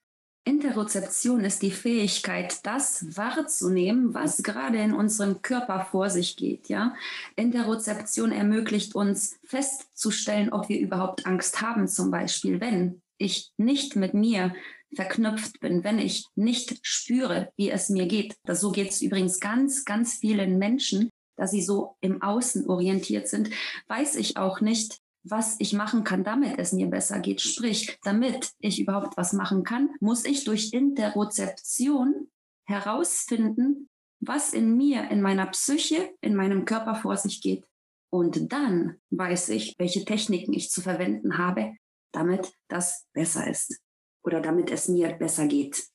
Interozeption 0.48 1.44
ist 1.44 1.60
die 1.60 1.70
Fähigkeit, 1.70 2.64
das 2.64 3.18
wahrzunehmen, 3.18 4.14
was 4.14 4.42
gerade 4.42 4.78
in 4.78 4.94
unserem 4.94 5.42
Körper 5.42 5.86
vor 5.90 6.08
sich 6.08 6.36
geht. 6.36 6.70
Ja? 6.70 6.94
Interozeption 7.36 8.32
ermöglicht 8.32 8.94
uns 8.94 9.38
festzustellen, 9.44 10.50
ob 10.50 10.70
wir 10.70 10.80
überhaupt 10.80 11.26
Angst 11.26 11.60
haben, 11.60 11.86
zum 11.86 12.10
Beispiel, 12.10 12.62
wenn 12.62 13.02
ich 13.18 13.50
nicht 13.58 13.94
mit 13.94 14.14
mir 14.14 14.54
verknüpft 14.94 15.60
bin, 15.60 15.84
wenn 15.84 15.98
ich 15.98 16.24
nicht 16.34 16.78
spüre, 16.80 17.52
wie 17.56 17.68
es 17.68 17.90
mir 17.90 18.06
geht. 18.06 18.34
Das, 18.44 18.62
so 18.62 18.72
geht 18.72 18.88
es 18.88 19.02
übrigens 19.02 19.40
ganz, 19.40 19.84
ganz 19.84 20.14
vielen 20.14 20.56
Menschen, 20.56 21.10
dass 21.36 21.50
sie 21.50 21.62
so 21.62 21.96
im 22.00 22.22
Außen 22.22 22.70
orientiert 22.70 23.28
sind, 23.28 23.50
weiß 23.88 24.16
ich 24.16 24.38
auch 24.38 24.62
nicht, 24.62 24.98
was 25.24 25.56
ich 25.58 25.72
machen 25.72 26.04
kann, 26.04 26.24
damit 26.24 26.58
es 26.58 26.72
mir 26.72 26.86
besser 26.86 27.20
geht. 27.20 27.40
Sprich, 27.40 27.98
damit 28.02 28.52
ich 28.58 28.80
überhaupt 28.80 29.16
was 29.16 29.32
machen 29.32 29.62
kann, 29.64 29.90
muss 30.00 30.24
ich 30.24 30.44
durch 30.44 30.72
Interozeption 30.72 32.30
herausfinden, 32.66 33.88
was 34.20 34.52
in 34.52 34.76
mir, 34.76 35.10
in 35.10 35.20
meiner 35.20 35.46
Psyche, 35.46 36.14
in 36.20 36.34
meinem 36.34 36.64
Körper 36.64 36.94
vor 36.94 37.16
sich 37.16 37.40
geht. 37.40 37.64
Und 38.10 38.52
dann 38.52 38.96
weiß 39.10 39.50
ich, 39.50 39.74
welche 39.78 40.04
Techniken 40.04 40.52
ich 40.52 40.70
zu 40.70 40.80
verwenden 40.80 41.38
habe, 41.38 41.76
damit 42.12 42.52
das 42.68 43.06
besser 43.12 43.48
ist 43.48 43.80
oder 44.24 44.40
damit 44.40 44.70
es 44.70 44.88
mir 44.88 45.12
besser 45.12 45.46
geht. 45.46 45.88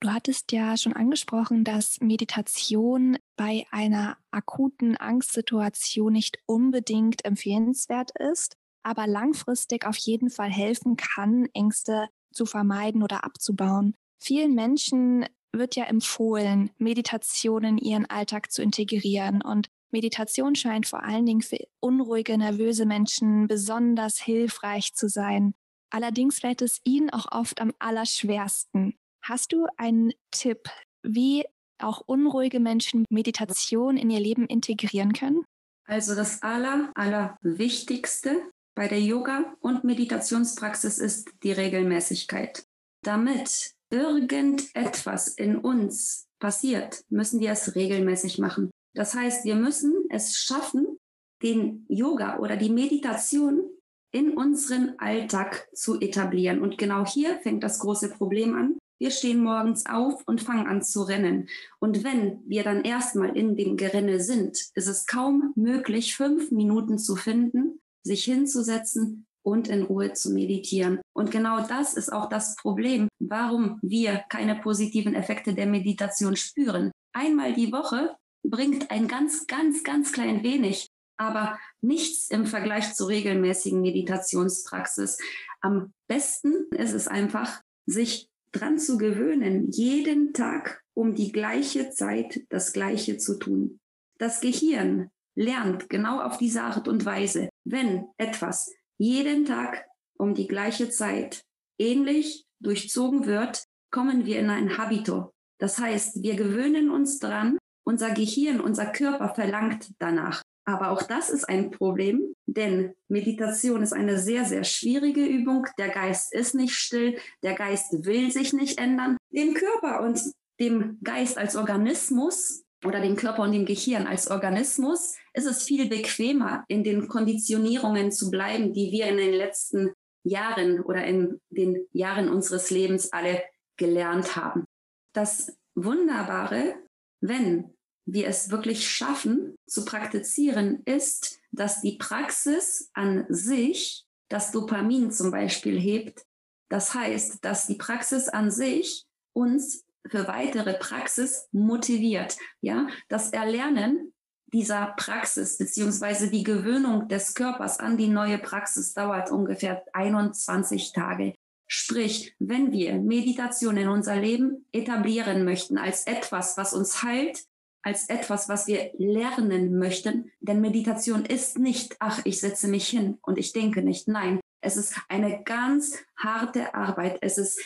Du 0.00 0.12
hattest 0.12 0.52
ja 0.52 0.76
schon 0.76 0.92
angesprochen, 0.92 1.64
dass 1.64 1.98
Meditation 2.00 3.16
bei 3.36 3.64
einer 3.70 4.18
akuten 4.30 4.98
Angstsituation 4.98 6.12
nicht 6.12 6.38
unbedingt 6.44 7.24
empfehlenswert 7.24 8.10
ist 8.18 8.58
aber 8.84 9.06
langfristig 9.06 9.86
auf 9.86 9.96
jeden 9.96 10.30
Fall 10.30 10.50
helfen 10.50 10.96
kann, 10.96 11.48
Ängste 11.54 12.08
zu 12.32 12.46
vermeiden 12.46 13.02
oder 13.02 13.24
abzubauen. 13.24 13.94
Vielen 14.22 14.54
Menschen 14.54 15.26
wird 15.52 15.76
ja 15.76 15.84
empfohlen, 15.84 16.70
Meditation 16.78 17.64
in 17.64 17.78
ihren 17.78 18.06
Alltag 18.06 18.52
zu 18.52 18.62
integrieren 18.62 19.42
und 19.42 19.68
Meditation 19.90 20.56
scheint 20.56 20.86
vor 20.86 21.04
allen 21.04 21.24
Dingen 21.24 21.42
für 21.42 21.58
unruhige, 21.80 22.36
nervöse 22.36 22.84
Menschen 22.84 23.46
besonders 23.46 24.18
hilfreich 24.18 24.92
zu 24.94 25.08
sein. 25.08 25.54
Allerdings 25.90 26.40
fällt 26.40 26.62
es 26.62 26.80
ihnen 26.82 27.10
auch 27.10 27.30
oft 27.30 27.60
am 27.60 27.72
allerschwersten. 27.78 28.98
Hast 29.22 29.52
du 29.52 29.66
einen 29.76 30.12
Tipp, 30.32 30.68
wie 31.04 31.44
auch 31.78 32.02
unruhige 32.04 32.58
Menschen 32.58 33.04
Meditation 33.08 33.96
in 33.96 34.10
ihr 34.10 34.20
Leben 34.20 34.46
integrieren 34.46 35.12
können? 35.12 35.44
Also 35.86 36.14
das 36.14 36.42
aller, 36.42 36.90
aller 36.94 37.38
Wichtigste 37.42 38.42
bei 38.74 38.88
der 38.88 39.00
Yoga- 39.00 39.54
und 39.60 39.84
Meditationspraxis 39.84 40.98
ist 40.98 41.30
die 41.42 41.52
Regelmäßigkeit. 41.52 42.66
Damit 43.02 43.74
irgendetwas 43.90 45.28
in 45.28 45.56
uns 45.56 46.26
passiert, 46.40 47.04
müssen 47.08 47.40
wir 47.40 47.52
es 47.52 47.74
regelmäßig 47.74 48.38
machen. 48.38 48.70
Das 48.94 49.14
heißt, 49.14 49.44
wir 49.44 49.54
müssen 49.54 49.94
es 50.10 50.36
schaffen, 50.36 50.98
den 51.42 51.84
Yoga 51.88 52.38
oder 52.38 52.56
die 52.56 52.70
Meditation 52.70 53.68
in 54.12 54.36
unseren 54.36 54.98
Alltag 54.98 55.68
zu 55.74 56.00
etablieren. 56.00 56.62
Und 56.62 56.78
genau 56.78 57.04
hier 57.04 57.38
fängt 57.40 57.62
das 57.64 57.80
große 57.80 58.10
Problem 58.10 58.54
an. 58.54 58.78
Wir 59.00 59.10
stehen 59.10 59.42
morgens 59.42 59.86
auf 59.86 60.22
und 60.26 60.40
fangen 60.40 60.68
an 60.68 60.82
zu 60.82 61.02
rennen. 61.02 61.48
Und 61.80 62.04
wenn 62.04 62.40
wir 62.46 62.62
dann 62.62 62.82
erstmal 62.84 63.36
in 63.36 63.56
dem 63.56 63.76
Gerenne 63.76 64.20
sind, 64.20 64.56
ist 64.74 64.86
es 64.86 65.06
kaum 65.06 65.52
möglich, 65.56 66.14
fünf 66.14 66.52
Minuten 66.52 66.96
zu 66.98 67.16
finden, 67.16 67.80
sich 68.04 68.24
hinzusetzen, 68.24 69.26
und 69.44 69.68
in 69.68 69.82
Ruhe 69.82 70.14
zu 70.14 70.32
meditieren. 70.32 71.00
Und 71.12 71.30
genau 71.30 71.64
das 71.66 71.94
ist 71.94 72.12
auch 72.12 72.28
das 72.28 72.56
Problem, 72.56 73.08
warum 73.20 73.78
wir 73.82 74.24
keine 74.30 74.56
positiven 74.56 75.14
Effekte 75.14 75.54
der 75.54 75.66
Meditation 75.66 76.34
spüren. 76.34 76.90
Einmal 77.12 77.52
die 77.52 77.70
Woche 77.70 78.16
bringt 78.42 78.90
ein 78.90 79.06
ganz, 79.06 79.46
ganz, 79.46 79.84
ganz 79.84 80.12
klein 80.12 80.42
wenig, 80.42 80.88
aber 81.16 81.58
nichts 81.82 82.30
im 82.30 82.46
Vergleich 82.46 82.94
zur 82.94 83.08
regelmäßigen 83.08 83.80
Meditationspraxis. 83.80 85.18
Am 85.60 85.92
besten 86.08 86.66
ist 86.72 86.94
es 86.94 87.06
einfach, 87.06 87.60
sich 87.86 88.28
dran 88.50 88.78
zu 88.78 88.98
gewöhnen, 88.98 89.70
jeden 89.70 90.32
Tag 90.32 90.82
um 90.94 91.14
die 91.14 91.32
gleiche 91.32 91.90
Zeit 91.90 92.40
das 92.48 92.72
Gleiche 92.72 93.18
zu 93.18 93.38
tun. 93.38 93.78
Das 94.18 94.40
Gehirn 94.40 95.10
lernt 95.34 95.90
genau 95.90 96.20
auf 96.20 96.38
diese 96.38 96.62
Art 96.62 96.88
und 96.88 97.04
Weise, 97.04 97.48
wenn 97.64 98.06
etwas 98.16 98.72
jeden 98.98 99.44
Tag 99.44 99.86
um 100.18 100.34
die 100.34 100.46
gleiche 100.46 100.88
Zeit 100.90 101.44
ähnlich 101.78 102.44
durchzogen 102.60 103.26
wird, 103.26 103.64
kommen 103.90 104.26
wir 104.26 104.38
in 104.38 104.50
ein 104.50 104.78
Habito. 104.78 105.32
Das 105.58 105.78
heißt, 105.78 106.22
wir 106.22 106.36
gewöhnen 106.36 106.90
uns 106.90 107.18
dran, 107.18 107.58
unser 107.84 108.10
Gehirn, 108.10 108.60
unser 108.60 108.86
Körper 108.86 109.34
verlangt 109.34 109.90
danach. 109.98 110.42
Aber 110.66 110.90
auch 110.90 111.02
das 111.02 111.28
ist 111.28 111.48
ein 111.48 111.70
Problem, 111.70 112.34
denn 112.46 112.94
Meditation 113.08 113.82
ist 113.82 113.92
eine 113.92 114.18
sehr, 114.18 114.44
sehr 114.46 114.64
schwierige 114.64 115.24
Übung. 115.24 115.66
Der 115.78 115.90
Geist 115.90 116.32
ist 116.32 116.54
nicht 116.54 116.74
still, 116.74 117.18
der 117.42 117.54
Geist 117.54 118.04
will 118.04 118.30
sich 118.30 118.54
nicht 118.54 118.78
ändern. 118.78 119.18
Dem 119.30 119.54
Körper 119.54 120.02
und 120.02 120.20
dem 120.58 120.98
Geist 121.02 121.36
als 121.36 121.56
Organismus 121.56 122.63
oder 122.84 123.00
dem 123.00 123.16
Körper 123.16 123.42
und 123.42 123.52
dem 123.52 123.66
Gehirn 123.66 124.06
als 124.06 124.30
Organismus 124.30 125.14
ist 125.32 125.46
es 125.46 125.64
viel 125.64 125.88
bequemer, 125.88 126.64
in 126.68 126.84
den 126.84 127.08
Konditionierungen 127.08 128.12
zu 128.12 128.30
bleiben, 128.30 128.72
die 128.72 128.92
wir 128.92 129.06
in 129.06 129.16
den 129.16 129.34
letzten 129.34 129.92
Jahren 130.24 130.80
oder 130.80 131.04
in 131.04 131.40
den 131.50 131.86
Jahren 131.92 132.28
unseres 132.28 132.70
Lebens 132.70 133.12
alle 133.12 133.42
gelernt 133.76 134.36
haben. 134.36 134.64
Das 135.12 135.56
Wunderbare, 135.74 136.76
wenn 137.20 137.74
wir 138.06 138.28
es 138.28 138.50
wirklich 138.50 138.88
schaffen 138.88 139.56
zu 139.66 139.84
praktizieren, 139.84 140.82
ist, 140.84 141.40
dass 141.52 141.80
die 141.80 141.96
Praxis 141.96 142.90
an 142.94 143.26
sich 143.28 144.04
das 144.28 144.52
Dopamin 144.52 145.10
zum 145.10 145.30
Beispiel 145.30 145.78
hebt. 145.78 146.24
Das 146.68 146.94
heißt, 146.94 147.44
dass 147.44 147.66
die 147.66 147.76
Praxis 147.76 148.28
an 148.28 148.50
sich 148.50 149.04
uns 149.32 149.83
für 150.08 150.28
weitere 150.28 150.74
Praxis 150.74 151.48
motiviert. 151.52 152.36
Ja, 152.60 152.88
das 153.08 153.30
Erlernen 153.30 154.12
dieser 154.52 154.94
Praxis 154.96 155.58
beziehungsweise 155.58 156.30
die 156.30 156.44
Gewöhnung 156.44 157.08
des 157.08 157.34
Körpers 157.34 157.80
an 157.80 157.96
die 157.96 158.08
neue 158.08 158.38
Praxis 158.38 158.94
dauert 158.94 159.30
ungefähr 159.30 159.82
21 159.92 160.92
Tage. 160.92 161.34
Sprich, 161.66 162.36
wenn 162.38 162.70
wir 162.72 162.94
Meditation 162.94 163.76
in 163.76 163.88
unser 163.88 164.16
Leben 164.16 164.66
etablieren 164.70 165.44
möchten 165.44 165.78
als 165.78 166.06
etwas, 166.06 166.56
was 166.56 166.74
uns 166.74 167.02
heilt, 167.02 167.42
als 167.82 168.08
etwas, 168.08 168.48
was 168.48 168.66
wir 168.66 168.92
lernen 168.98 169.78
möchten. 169.78 170.30
Denn 170.40 170.60
Meditation 170.60 171.24
ist 171.24 171.58
nicht, 171.58 171.96
ach, 171.98 172.20
ich 172.24 172.40
setze 172.40 172.68
mich 172.68 172.88
hin 172.88 173.18
und 173.22 173.38
ich 173.38 173.52
denke 173.52 173.82
nicht. 173.82 174.08
Nein, 174.08 174.40
es 174.60 174.76
ist 174.76 174.96
eine 175.08 175.42
ganz 175.42 175.98
harte 176.16 176.74
Arbeit. 176.74 177.18
Es 177.20 177.38
ist 177.38 177.60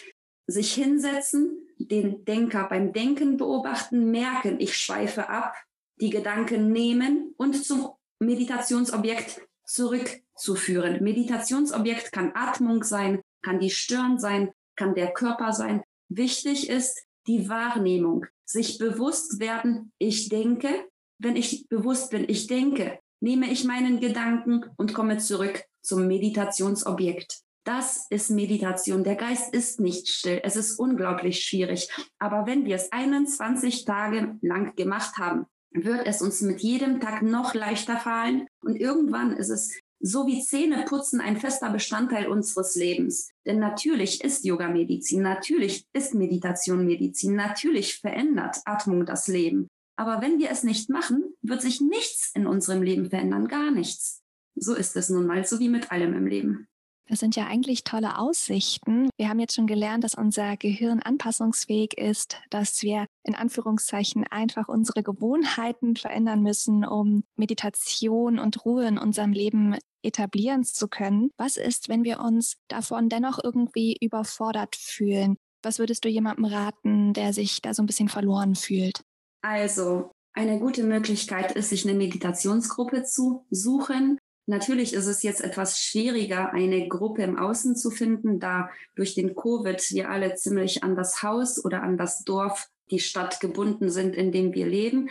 sich 0.49 0.75
hinsetzen, 0.75 1.69
den 1.79 2.25
Denker 2.25 2.69
beim 2.69 2.93
Denken 2.93 3.37
beobachten, 3.37 4.11
merken, 4.11 4.59
ich 4.59 4.77
schweife 4.77 5.29
ab, 5.29 5.55
die 6.01 6.11
Gedanken 6.11 6.73
nehmen 6.73 7.35
und 7.37 7.65
zum 7.65 7.91
Meditationsobjekt 8.19 9.43
zurückzuführen. 9.65 11.05
Meditationsobjekt 11.05 12.11
kann 12.11 12.33
Atmung 12.35 12.83
sein, 12.83 13.21
kann 13.43 13.61
die 13.61 13.71
Stirn 13.71 14.19
sein, 14.19 14.51
kann 14.75 14.97
der 14.97 15.13
Körper 15.13 15.53
sein. 15.53 15.85
Wichtig 16.09 16.69
ist 16.69 17.05
die 17.27 17.49
Wahrnehmung 17.49 18.27
sich 18.51 18.79
bewusst 18.79 19.41
werden, 19.41 19.93
ich 19.99 20.31
denke, 20.31 20.89
wenn 21.19 21.37
ich 21.37 21.69
bewusst 21.69 22.11
bin, 22.11 22.25
ich 22.29 22.47
denke, 22.47 22.99
nehme 23.21 23.51
ich 23.51 23.65
meinen 23.65 24.01
Gedanken 24.01 24.65
und 24.77 24.95
komme 24.95 25.19
zurück 25.19 25.65
zum 25.83 26.07
Meditationsobjekt. 26.07 27.43
Das 27.69 28.07
ist 28.09 28.31
Meditation. 28.31 29.05
Der 29.05 29.15
Geist 29.15 29.53
ist 29.53 29.79
nicht 29.79 30.09
still. 30.09 30.41
Es 30.43 30.57
ist 30.57 30.79
unglaublich 30.79 31.45
schwierig. 31.45 31.91
Aber 32.19 32.47
wenn 32.47 32.65
wir 32.65 32.77
es 32.77 32.91
21 32.93 33.85
Tage 33.85 34.39
lang 34.41 34.75
gemacht 34.75 35.19
haben, 35.19 35.45
wird 35.73 36.07
es 36.07 36.23
uns 36.23 36.41
mit 36.41 36.61
jedem 36.61 36.99
Tag 36.99 37.21
noch 37.21 37.53
leichter 37.53 37.99
fallen. 37.99 38.47
Und 38.63 38.77
irgendwann 38.77 39.35
ist 39.35 39.51
es 39.51 39.79
so 40.01 40.27
wie 40.27 40.43
Zähneputzen 40.43 41.21
ein 41.21 41.37
fester 41.37 41.69
Bestandteil 41.69 42.29
unseres 42.29 42.75
Lebens. 42.75 43.29
Denn 43.45 43.59
natürlich 43.59 44.25
ist 44.25 44.47
Yoga 44.47 44.69
Medizin, 44.69 45.21
natürlich 45.21 45.85
ist 45.93 46.15
Meditation 46.15 46.87
Medizin, 46.87 47.37
natürlich 47.37 47.99
verändert 47.99 48.63
Atmung 48.65 49.05
das 49.05 49.29
Leben. 49.29 49.69
Aber 49.95 50.23
wenn 50.23 50.39
wir 50.39 50.51
es 50.51 50.63
nicht 50.63 50.89
machen, 50.89 51.35
wird 51.43 51.61
sich 51.61 51.83
nichts 51.83 52.31
in 52.35 52.47
unserem 52.47 52.83
Leben 52.83 53.11
verändern, 53.11 53.47
gar 53.47 53.71
nichts. 53.71 54.23
So 54.55 54.75
ist 54.75 54.97
es 54.97 55.11
nun 55.11 55.27
mal, 55.27 55.45
so 55.45 55.59
wie 55.59 55.69
mit 55.69 55.93
allem 55.93 56.15
im 56.15 56.27
Leben. 56.27 56.67
Das 57.09 57.21
sind 57.21 57.37
ja 57.37 57.47
eigentlich 57.47 57.85
tolle 57.85 58.19
Aussichten. 58.19 59.09
Wir 59.17 59.31
haben 59.31 59.41
jetzt 59.41 59.55
schon 59.55 59.67
gelernt, 59.67 60.05
dass 60.05 60.15
unser 60.15 60.57
Gehirn 60.59 61.01
anpassungsfähig 61.01 61.97
ist, 61.97 62.37
dass 62.51 62.83
wir 62.83 63.07
in 63.25 63.35
Anführungszeichen 63.35 64.25
einfach 64.25 64.69
unsere 64.69 65.03
Gewohnheiten 65.03 65.97
verändern 65.97 66.43
müssen, 66.43 66.85
um 66.85 67.25
Meditation 67.37 68.39
und 68.39 68.65
Ruhe 68.65 68.87
in 68.87 68.99
unserem 68.99 69.33
Leben 69.33 69.77
etablieren 70.03 70.65
zu 70.65 70.87
können. 70.87 71.31
Was 71.39 71.57
ist, 71.57 71.89
wenn 71.89 72.05
wir 72.05 72.21
uns 72.21 72.57
davon 72.69 73.09
dennoch 73.09 73.39
irgendwie 73.43 73.97
überfordert 74.01 74.77
fühlen? 74.77 75.37
Was 75.63 75.79
würdest 75.79 76.05
du 76.05 76.09
jemandem 76.09 76.45
raten, 76.45 77.15
der 77.15 77.33
sich 77.33 77.63
da 77.63 77.75
so 77.75 77.83
ein 77.83 77.87
bisschen 77.87 78.09
verloren 78.09 78.55
fühlt? 78.55 79.03
Also, 79.43 80.13
eine 80.35 80.59
gute 80.61 80.85
Möglichkeit 80.85 81.53
ist, 81.53 81.71
sich 81.71 81.89
eine 81.89 81.99
Meditationsgruppe 81.99 83.03
zu 83.03 83.45
suchen. 83.51 84.18
Natürlich 84.49 84.95
ist 84.95 85.07
es 85.07 85.23
jetzt 85.23 85.43
etwas 85.43 85.79
schwieriger, 85.79 86.55
eine 86.55 86.89
Gruppe 86.89 87.23
im 87.23 87.37
Außen 87.37 87.77
zu 87.77 87.91
finden, 87.91 88.41
da 88.41 88.71
durch 88.95 89.15
den 89.15 89.35
Covid 89.35 89.79
wir 89.91 90.09
alle 90.09 90.37
ziemlich 90.37 90.83
an 90.83 90.97
das 90.97 91.23
Haus 91.23 91.63
oder 91.63 91.83
an 91.83 91.99
das 91.99 92.25
Dorf, 92.25 92.67
die 92.91 92.99
Stadt 92.99 93.41
gebunden 93.41 93.91
sind, 93.91 94.17
in 94.17 94.33
dem 94.33 94.55
wir 94.55 94.67
leben. 94.67 95.11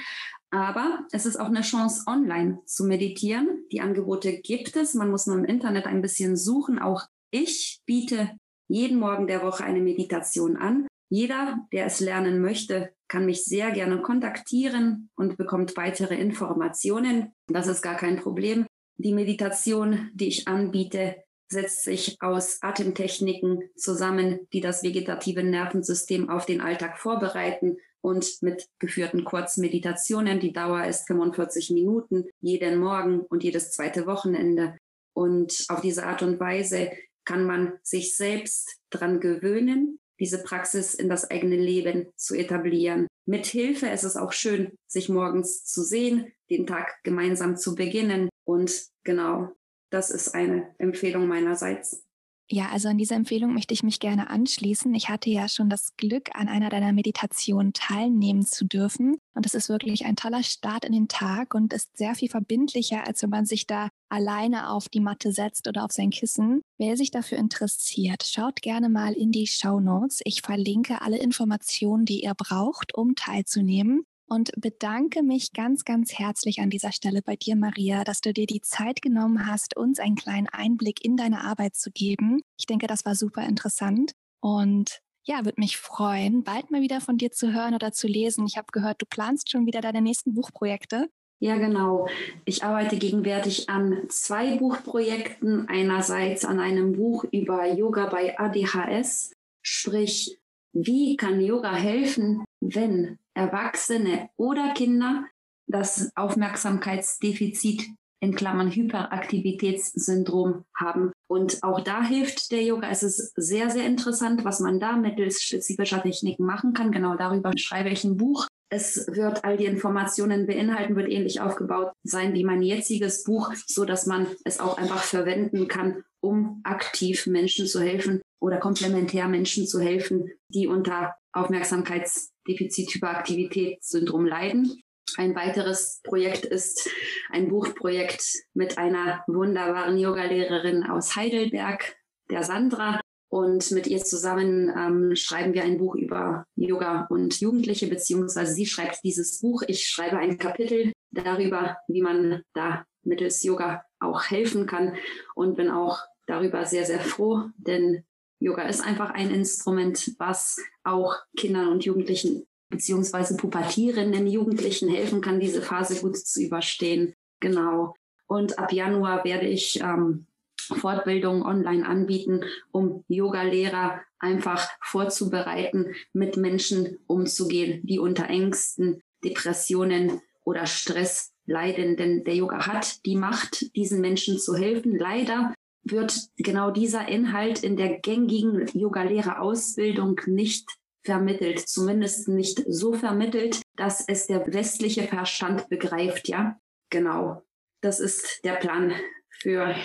Aber 0.49 1.05
es 1.11 1.27
ist 1.27 1.39
auch 1.39 1.49
eine 1.49 1.61
Chance, 1.61 2.05
online 2.07 2.61
zu 2.65 2.85
meditieren. 2.85 3.63
Die 3.71 3.79
Angebote 3.79 4.39
gibt 4.39 4.75
es. 4.75 4.95
Man 4.95 5.11
muss 5.11 5.27
nur 5.27 5.37
im 5.37 5.45
Internet 5.45 5.85
ein 5.85 6.01
bisschen 6.01 6.35
suchen. 6.35 6.79
Auch 6.79 7.03
ich 7.29 7.81
biete 7.85 8.31
jeden 8.67 8.97
Morgen 8.97 9.27
der 9.27 9.43
Woche 9.43 9.63
eine 9.63 9.81
Meditation 9.81 10.57
an. 10.57 10.87
Jeder, 11.09 11.59
der 11.71 11.85
es 11.85 11.99
lernen 11.99 12.41
möchte, 12.41 12.91
kann 13.07 13.27
mich 13.27 13.45
sehr 13.45 13.69
gerne 13.71 14.01
kontaktieren 14.01 15.09
und 15.15 15.37
bekommt 15.37 15.77
weitere 15.77 16.15
Informationen. 16.15 17.33
Das 17.47 17.67
ist 17.67 17.83
gar 17.83 17.95
kein 17.95 18.17
Problem. 18.17 18.65
Die 18.97 19.13
Meditation, 19.13 20.09
die 20.13 20.27
ich 20.27 20.47
anbiete, 20.47 21.23
setzt 21.49 21.83
sich 21.83 22.17
aus 22.19 22.61
Atemtechniken 22.61 23.69
zusammen, 23.75 24.47
die 24.51 24.59
das 24.59 24.83
vegetative 24.83 25.43
Nervensystem 25.43 26.29
auf 26.29 26.45
den 26.45 26.61
Alltag 26.61 26.97
vorbereiten 26.97 27.77
und 28.01 28.41
mit 28.41 28.67
geführten 28.79 29.23
Kurzmeditationen. 29.23 30.39
Die 30.39 30.51
Dauer 30.51 30.85
ist 30.85 31.07
45 31.07 31.71
Minuten 31.71 32.25
jeden 32.41 32.79
Morgen 32.79 33.21
und 33.21 33.43
jedes 33.43 33.71
zweite 33.71 34.05
Wochenende. 34.07 34.77
Und 35.13 35.65
auf 35.69 35.81
diese 35.81 36.05
Art 36.05 36.21
und 36.21 36.39
Weise 36.39 36.91
kann 37.23 37.45
man 37.45 37.73
sich 37.83 38.15
selbst 38.15 38.77
dran 38.89 39.19
gewöhnen, 39.19 39.99
diese 40.19 40.43
Praxis 40.43 40.93
in 40.93 41.09
das 41.09 41.29
eigene 41.29 41.57
Leben 41.57 42.07
zu 42.15 42.35
etablieren. 42.35 43.07
Mit 43.25 43.45
Hilfe 43.45 43.87
ist 43.87 44.03
es 44.03 44.15
auch 44.15 44.31
schön, 44.31 44.71
sich 44.87 45.09
morgens 45.09 45.65
zu 45.65 45.83
sehen, 45.83 46.31
den 46.49 46.67
Tag 46.67 47.03
gemeinsam 47.03 47.57
zu 47.57 47.75
beginnen. 47.75 48.29
Und 48.45 48.87
genau, 49.03 49.51
das 49.89 50.09
ist 50.09 50.33
eine 50.33 50.73
Empfehlung 50.77 51.27
meinerseits. 51.27 52.07
Ja, 52.49 52.69
also 52.69 52.87
an 52.87 52.97
dieser 52.97 53.17
Empfehlung 53.17 53.53
möchte 53.53 53.73
ich 53.73 53.83
mich 53.83 53.99
gerne 53.99 54.29
anschließen. 54.29 54.93
Ich 54.95 55.09
hatte 55.09 55.29
ja 55.29 55.49
schon 55.49 55.69
das 55.69 55.97
Glück, 55.97 56.29
an 56.33 56.47
einer 56.47 56.69
deiner 56.69 56.93
Meditationen 56.93 57.73
teilnehmen 57.73 58.45
zu 58.45 58.63
dürfen. 58.63 59.17
Und 59.33 59.45
es 59.45 59.53
ist 59.53 59.67
wirklich 59.67 60.05
ein 60.05 60.15
toller 60.15 60.43
Start 60.43 60.85
in 60.85 60.93
den 60.93 61.09
Tag 61.09 61.53
und 61.53 61.73
ist 61.73 61.97
sehr 61.97 62.15
viel 62.15 62.29
verbindlicher, 62.29 63.05
als 63.05 63.21
wenn 63.21 63.31
man 63.31 63.45
sich 63.45 63.67
da 63.67 63.89
alleine 64.07 64.69
auf 64.69 64.87
die 64.87 65.01
Matte 65.01 65.33
setzt 65.33 65.67
oder 65.67 65.83
auf 65.83 65.91
sein 65.91 66.09
Kissen. 66.09 66.61
Wer 66.77 66.95
sich 66.95 67.11
dafür 67.11 67.37
interessiert, 67.37 68.23
schaut 68.23 68.61
gerne 68.61 68.87
mal 68.87 69.11
in 69.11 69.33
die 69.33 69.47
Show 69.47 69.81
Notes. 69.81 70.21
Ich 70.23 70.41
verlinke 70.41 71.01
alle 71.01 71.17
Informationen, 71.17 72.05
die 72.05 72.23
ihr 72.23 72.33
braucht, 72.33 72.95
um 72.95 73.15
teilzunehmen 73.15 74.05
und 74.27 74.51
bedanke 74.57 75.23
mich 75.23 75.53
ganz, 75.53 75.85
ganz 75.85 76.13
herzlich 76.13 76.59
an 76.59 76.69
dieser 76.69 76.91
Stelle 76.91 77.21
bei 77.21 77.35
dir, 77.35 77.55
Maria, 77.55 78.03
dass 78.03 78.21
du 78.21 78.33
dir 78.33 78.45
die 78.45 78.61
Zeit 78.61 79.01
genommen 79.01 79.47
hast, 79.47 79.75
uns 79.77 79.99
einen 79.99 80.15
kleinen 80.15 80.47
Einblick 80.47 81.03
in 81.03 81.17
deine 81.17 81.41
Arbeit 81.41 81.75
zu 81.75 81.91
geben. 81.91 82.41
Ich 82.57 82.65
denke, 82.65 82.87
das 82.87 83.05
war 83.05 83.15
super 83.15 83.43
interessant 83.45 84.11
und 84.41 85.01
ja, 85.23 85.43
würde 85.43 85.59
mich 85.59 85.77
freuen, 85.77 86.43
bald 86.43 86.71
mal 86.71 86.81
wieder 86.81 87.01
von 87.01 87.17
dir 87.17 87.31
zu 87.31 87.53
hören 87.53 87.73
oder 87.73 87.91
zu 87.91 88.07
lesen. 88.07 88.45
Ich 88.45 88.57
habe 88.57 88.67
gehört, 88.71 89.01
du 89.01 89.05
planst 89.05 89.51
schon 89.51 89.65
wieder 89.65 89.81
deine 89.81 90.01
nächsten 90.01 90.33
Buchprojekte. 90.33 91.09
Ja, 91.39 91.57
genau. 91.57 92.07
Ich 92.45 92.63
arbeite 92.63 92.97
gegenwärtig 92.97 93.69
an 93.69 94.05
zwei 94.09 94.57
Buchprojekten. 94.57 95.67
Einerseits 95.67 96.45
an 96.45 96.59
einem 96.59 96.93
Buch 96.93 97.25
über 97.31 97.67
Yoga 97.67 98.07
bei 98.07 98.39
ADHS, 98.39 99.33
sprich, 99.61 100.39
wie 100.73 101.15
kann 101.15 101.41
Yoga 101.41 101.75
helfen, 101.75 102.43
wenn 102.59 103.19
Erwachsene 103.37 104.29
oder 104.35 104.73
Kinder 104.73 105.25
das 105.67 106.11
Aufmerksamkeitsdefizit 106.15 107.87
in 108.19 108.35
Klammern 108.35 108.71
Hyperaktivitätssyndrom 108.71 110.65
haben. 110.75 111.11
Und 111.29 111.61
auch 111.61 111.81
da 111.81 112.03
hilft 112.03 112.51
der 112.51 112.63
Yoga. 112.63 112.89
Es 112.89 113.03
ist 113.03 113.33
sehr, 113.35 113.69
sehr 113.69 113.85
interessant, 113.85 114.43
was 114.43 114.59
man 114.59 114.79
da 114.79 114.97
mittels 114.97 115.43
spezifischer 115.43 116.01
Techniken 116.01 116.45
machen 116.45 116.73
kann. 116.73 116.91
Genau 116.91 117.15
darüber 117.15 117.51
schreibe 117.55 117.89
ich 117.89 118.03
ein 118.03 118.17
Buch. 118.17 118.47
Es 118.69 119.07
wird 119.07 119.45
all 119.45 119.55
die 119.55 119.65
Informationen 119.65 120.47
beinhalten, 120.47 120.95
wird 120.95 121.09
ähnlich 121.09 121.39
aufgebaut 121.39 121.93
sein 122.03 122.33
wie 122.33 122.43
mein 122.43 122.61
jetziges 122.61 123.23
Buch, 123.23 123.53
so 123.65 123.85
dass 123.85 124.07
man 124.07 124.27
es 124.43 124.59
auch 124.59 124.77
einfach 124.77 125.03
verwenden 125.03 125.67
kann, 125.67 126.03
um 126.21 126.59
aktiv 126.63 127.27
Menschen 127.27 127.67
zu 127.67 127.79
helfen 127.79 128.21
oder 128.41 128.57
komplementär 128.57 129.27
Menschen 129.27 129.67
zu 129.67 129.79
helfen, 129.79 130.31
die 130.49 130.67
unter 130.67 131.15
Aufmerksamkeitsdefizit-Hyperaktivitätssyndrom 131.37 134.25
leiden. 134.25 134.81
Ein 135.15 135.35
weiteres 135.35 136.01
Projekt 136.03 136.45
ist 136.45 136.89
ein 137.29 137.47
Buchprojekt 137.47 138.43
mit 138.53 138.77
einer 138.77 139.23
wunderbaren 139.27 139.97
Yogalehrerin 139.97 140.83
aus 140.83 141.15
Heidelberg, 141.15 141.95
der 142.29 142.43
Sandra. 142.43 142.99
Und 143.29 143.71
mit 143.71 143.87
ihr 143.87 144.03
zusammen 144.03 144.73
ähm, 144.77 145.15
schreiben 145.15 145.53
wir 145.53 145.63
ein 145.63 145.77
Buch 145.77 145.95
über 145.95 146.45
Yoga 146.55 147.07
und 147.09 147.39
Jugendliche, 147.39 147.87
beziehungsweise 147.87 148.53
sie 148.53 148.65
schreibt 148.65 149.03
dieses 149.03 149.39
Buch. 149.39 149.63
Ich 149.67 149.87
schreibe 149.87 150.17
ein 150.17 150.37
Kapitel 150.37 150.91
darüber, 151.11 151.77
wie 151.87 152.01
man 152.01 152.43
da 152.53 152.85
mittels 153.03 153.43
Yoga 153.43 153.83
auch 153.99 154.29
helfen 154.29 154.65
kann 154.65 154.95
und 155.35 155.57
bin 155.57 155.69
auch 155.69 155.99
darüber 156.25 156.65
sehr, 156.65 156.85
sehr 156.85 156.99
froh, 156.99 157.43
denn 157.57 158.03
Yoga 158.39 158.63
ist 158.63 158.81
einfach 158.81 159.11
ein 159.11 159.31
Instrument, 159.31 160.13
was 160.19 160.57
auch 160.83 161.15
Kindern 161.35 161.69
und 161.69 161.85
Jugendlichen 161.85 162.45
beziehungsweise 162.69 163.37
pubertierenden 163.37 164.27
Jugendlichen 164.27 164.89
helfen 164.89 165.21
kann, 165.21 165.39
diese 165.39 165.61
Phase 165.61 166.01
gut 166.01 166.17
zu 166.17 166.41
überstehen. 166.41 167.13
Genau. 167.39 167.95
Und 168.27 168.59
ab 168.59 168.73
Januar 168.73 169.23
werde 169.23 169.47
ich 169.47 169.79
ähm, 169.81 170.25
Fortbildungen 170.59 171.43
online 171.43 171.87
anbieten, 171.87 172.43
um 172.71 173.03
Yoga-Lehrer 173.07 174.01
einfach 174.19 174.67
vorzubereiten, 174.81 175.95
mit 176.11 176.35
Menschen 176.35 176.97
umzugehen, 177.07 177.81
die 177.85 177.99
unter 177.99 178.27
Ängsten, 178.29 179.01
Depressionen 179.23 180.21
oder 180.43 180.65
Stress 180.65 181.31
leiden. 181.45 181.95
Denn 181.95 182.23
der 182.25 182.35
Yoga 182.35 182.67
hat 182.67 183.05
die 183.05 183.15
Macht, 183.15 183.75
diesen 183.75 184.01
Menschen 184.01 184.39
zu 184.39 184.55
helfen. 184.55 184.97
Leider 184.97 185.53
wird 185.83 186.27
genau 186.37 186.71
dieser 186.71 187.07
Inhalt 187.07 187.63
in 187.63 187.77
der 187.77 187.99
gängigen 187.99 188.67
Yoga-Lehrerausbildung 188.73 190.19
nicht 190.25 190.69
vermittelt, 191.03 191.59
zumindest 191.67 192.27
nicht 192.27 192.63
so 192.67 192.93
vermittelt, 192.93 193.61
dass 193.75 194.03
es 194.07 194.27
der 194.27 194.45
westliche 194.53 195.03
Verstand 195.03 195.69
begreift, 195.69 196.27
ja. 196.27 196.59
Genau. 196.89 197.43
Das 197.81 197.99
ist 197.99 198.41
der 198.43 198.55
Plan 198.55 198.93
für 199.29 199.75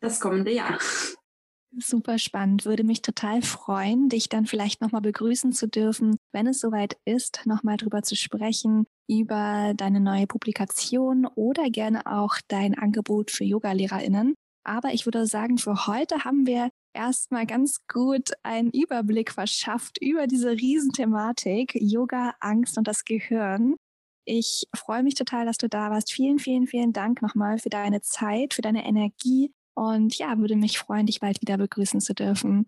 das 0.00 0.20
kommende 0.20 0.52
Jahr. 0.52 0.78
Super 1.78 2.18
spannend. 2.18 2.64
Würde 2.64 2.82
mich 2.82 3.00
total 3.00 3.42
freuen, 3.42 4.08
dich 4.08 4.28
dann 4.28 4.46
vielleicht 4.46 4.80
nochmal 4.80 5.02
begrüßen 5.02 5.52
zu 5.52 5.68
dürfen, 5.68 6.16
wenn 6.32 6.48
es 6.48 6.58
soweit 6.58 6.96
ist, 7.04 7.42
nochmal 7.44 7.76
drüber 7.76 8.02
zu 8.02 8.16
sprechen, 8.16 8.86
über 9.08 9.72
deine 9.76 10.00
neue 10.00 10.26
Publikation 10.26 11.26
oder 11.26 11.70
gerne 11.70 12.06
auch 12.06 12.36
dein 12.48 12.76
Angebot 12.76 13.30
für 13.30 13.44
Yoga-LehrerInnen. 13.44 14.34
Aber 14.64 14.92
ich 14.92 15.06
würde 15.06 15.26
sagen, 15.26 15.58
für 15.58 15.86
heute 15.86 16.24
haben 16.24 16.46
wir 16.46 16.70
erstmal 16.92 17.46
ganz 17.46 17.86
gut 17.86 18.30
einen 18.42 18.70
Überblick 18.70 19.30
verschafft 19.32 19.98
über 20.00 20.26
diese 20.26 20.50
Riesenthematik 20.50 21.74
Yoga, 21.74 22.34
Angst 22.40 22.76
und 22.78 22.86
das 22.86 23.04
Gehirn. 23.04 23.76
Ich 24.24 24.66
freue 24.76 25.02
mich 25.02 25.14
total, 25.14 25.46
dass 25.46 25.56
du 25.56 25.68
da 25.68 25.90
warst. 25.90 26.12
Vielen, 26.12 26.38
vielen, 26.38 26.66
vielen 26.66 26.92
Dank 26.92 27.22
nochmal 27.22 27.58
für 27.58 27.70
deine 27.70 28.00
Zeit, 28.00 28.54
für 28.54 28.62
deine 28.62 28.84
Energie 28.84 29.52
und 29.74 30.16
ja, 30.18 30.38
würde 30.38 30.56
mich 30.56 30.78
freuen, 30.78 31.06
dich 31.06 31.20
bald 31.20 31.40
wieder 31.40 31.56
begrüßen 31.56 32.00
zu 32.00 32.14
dürfen. 32.14 32.66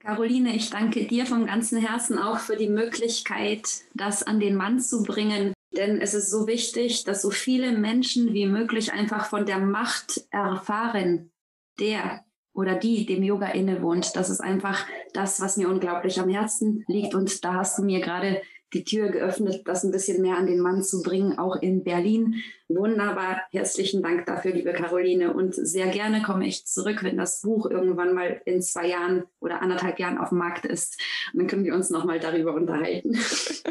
Caroline, 0.00 0.54
ich 0.54 0.70
danke 0.70 1.06
dir 1.06 1.26
vom 1.26 1.46
ganzen 1.46 1.78
Herzen 1.78 2.18
auch 2.18 2.38
für 2.38 2.56
die 2.56 2.68
Möglichkeit, 2.68 3.82
das 3.94 4.22
an 4.22 4.40
den 4.40 4.54
Mann 4.54 4.80
zu 4.80 5.02
bringen. 5.02 5.52
Denn 5.78 6.00
es 6.00 6.12
ist 6.12 6.30
so 6.30 6.48
wichtig, 6.48 7.04
dass 7.04 7.22
so 7.22 7.30
viele 7.30 7.70
Menschen 7.70 8.34
wie 8.34 8.46
möglich 8.46 8.92
einfach 8.92 9.26
von 9.26 9.46
der 9.46 9.60
Macht 9.60 10.26
erfahren, 10.30 11.30
der 11.78 12.24
oder 12.52 12.74
die 12.74 13.06
dem 13.06 13.22
Yoga 13.22 13.46
innewohnt. 13.46 14.16
Das 14.16 14.28
ist 14.28 14.40
einfach 14.40 14.84
das, 15.14 15.40
was 15.40 15.56
mir 15.56 15.68
unglaublich 15.68 16.18
am 16.18 16.28
Herzen 16.28 16.84
liegt. 16.88 17.14
Und 17.14 17.44
da 17.44 17.54
hast 17.54 17.78
du 17.78 17.84
mir 17.84 18.00
gerade 18.00 18.42
die 18.72 18.84
Tür 18.84 19.08
geöffnet, 19.08 19.62
das 19.66 19.84
ein 19.84 19.90
bisschen 19.90 20.20
mehr 20.22 20.36
an 20.36 20.46
den 20.46 20.60
Mann 20.60 20.82
zu 20.82 21.02
bringen, 21.02 21.38
auch 21.38 21.56
in 21.56 21.84
Berlin. 21.84 22.42
Wunderbar. 22.68 23.42
Herzlichen 23.50 24.02
Dank 24.02 24.26
dafür, 24.26 24.52
liebe 24.52 24.72
Caroline. 24.72 25.32
Und 25.32 25.54
sehr 25.54 25.86
gerne 25.88 26.22
komme 26.22 26.46
ich 26.46 26.66
zurück, 26.66 27.02
wenn 27.02 27.16
das 27.16 27.40
Buch 27.40 27.70
irgendwann 27.70 28.14
mal 28.14 28.42
in 28.44 28.60
zwei 28.60 28.88
Jahren 28.88 29.24
oder 29.40 29.62
anderthalb 29.62 29.98
Jahren 29.98 30.18
auf 30.18 30.30
dem 30.30 30.38
Markt 30.38 30.66
ist. 30.66 31.00
Und 31.32 31.40
dann 31.40 31.48
können 31.48 31.64
wir 31.64 31.74
uns 31.74 31.90
nochmal 31.90 32.20
darüber 32.20 32.54
unterhalten. 32.54 33.18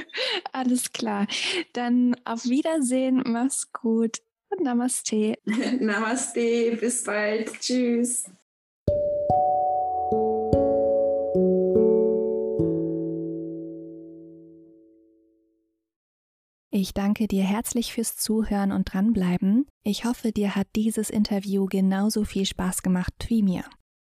Alles 0.52 0.92
klar. 0.92 1.28
Dann 1.74 2.16
auf 2.26 2.46
Wiedersehen. 2.46 3.24
Mach's 3.26 3.72
gut. 3.72 4.18
Und 4.50 4.64
Namaste. 4.64 5.36
Namaste. 5.80 6.78
Bis 6.80 7.04
bald. 7.04 7.52
Tschüss. 7.60 8.26
Ich 16.80 16.94
danke 16.94 17.28
dir 17.28 17.44
herzlich 17.44 17.92
fürs 17.92 18.18
Zuhören 18.18 18.72
und 18.72 18.94
dranbleiben. 18.94 19.66
Ich 19.84 20.06
hoffe, 20.06 20.32
dir 20.32 20.56
hat 20.56 20.68
dieses 20.76 21.10
Interview 21.10 21.66
genauso 21.66 22.24
viel 22.24 22.46
Spaß 22.46 22.84
gemacht 22.84 23.14
wie 23.30 23.42
mir. 23.42 23.64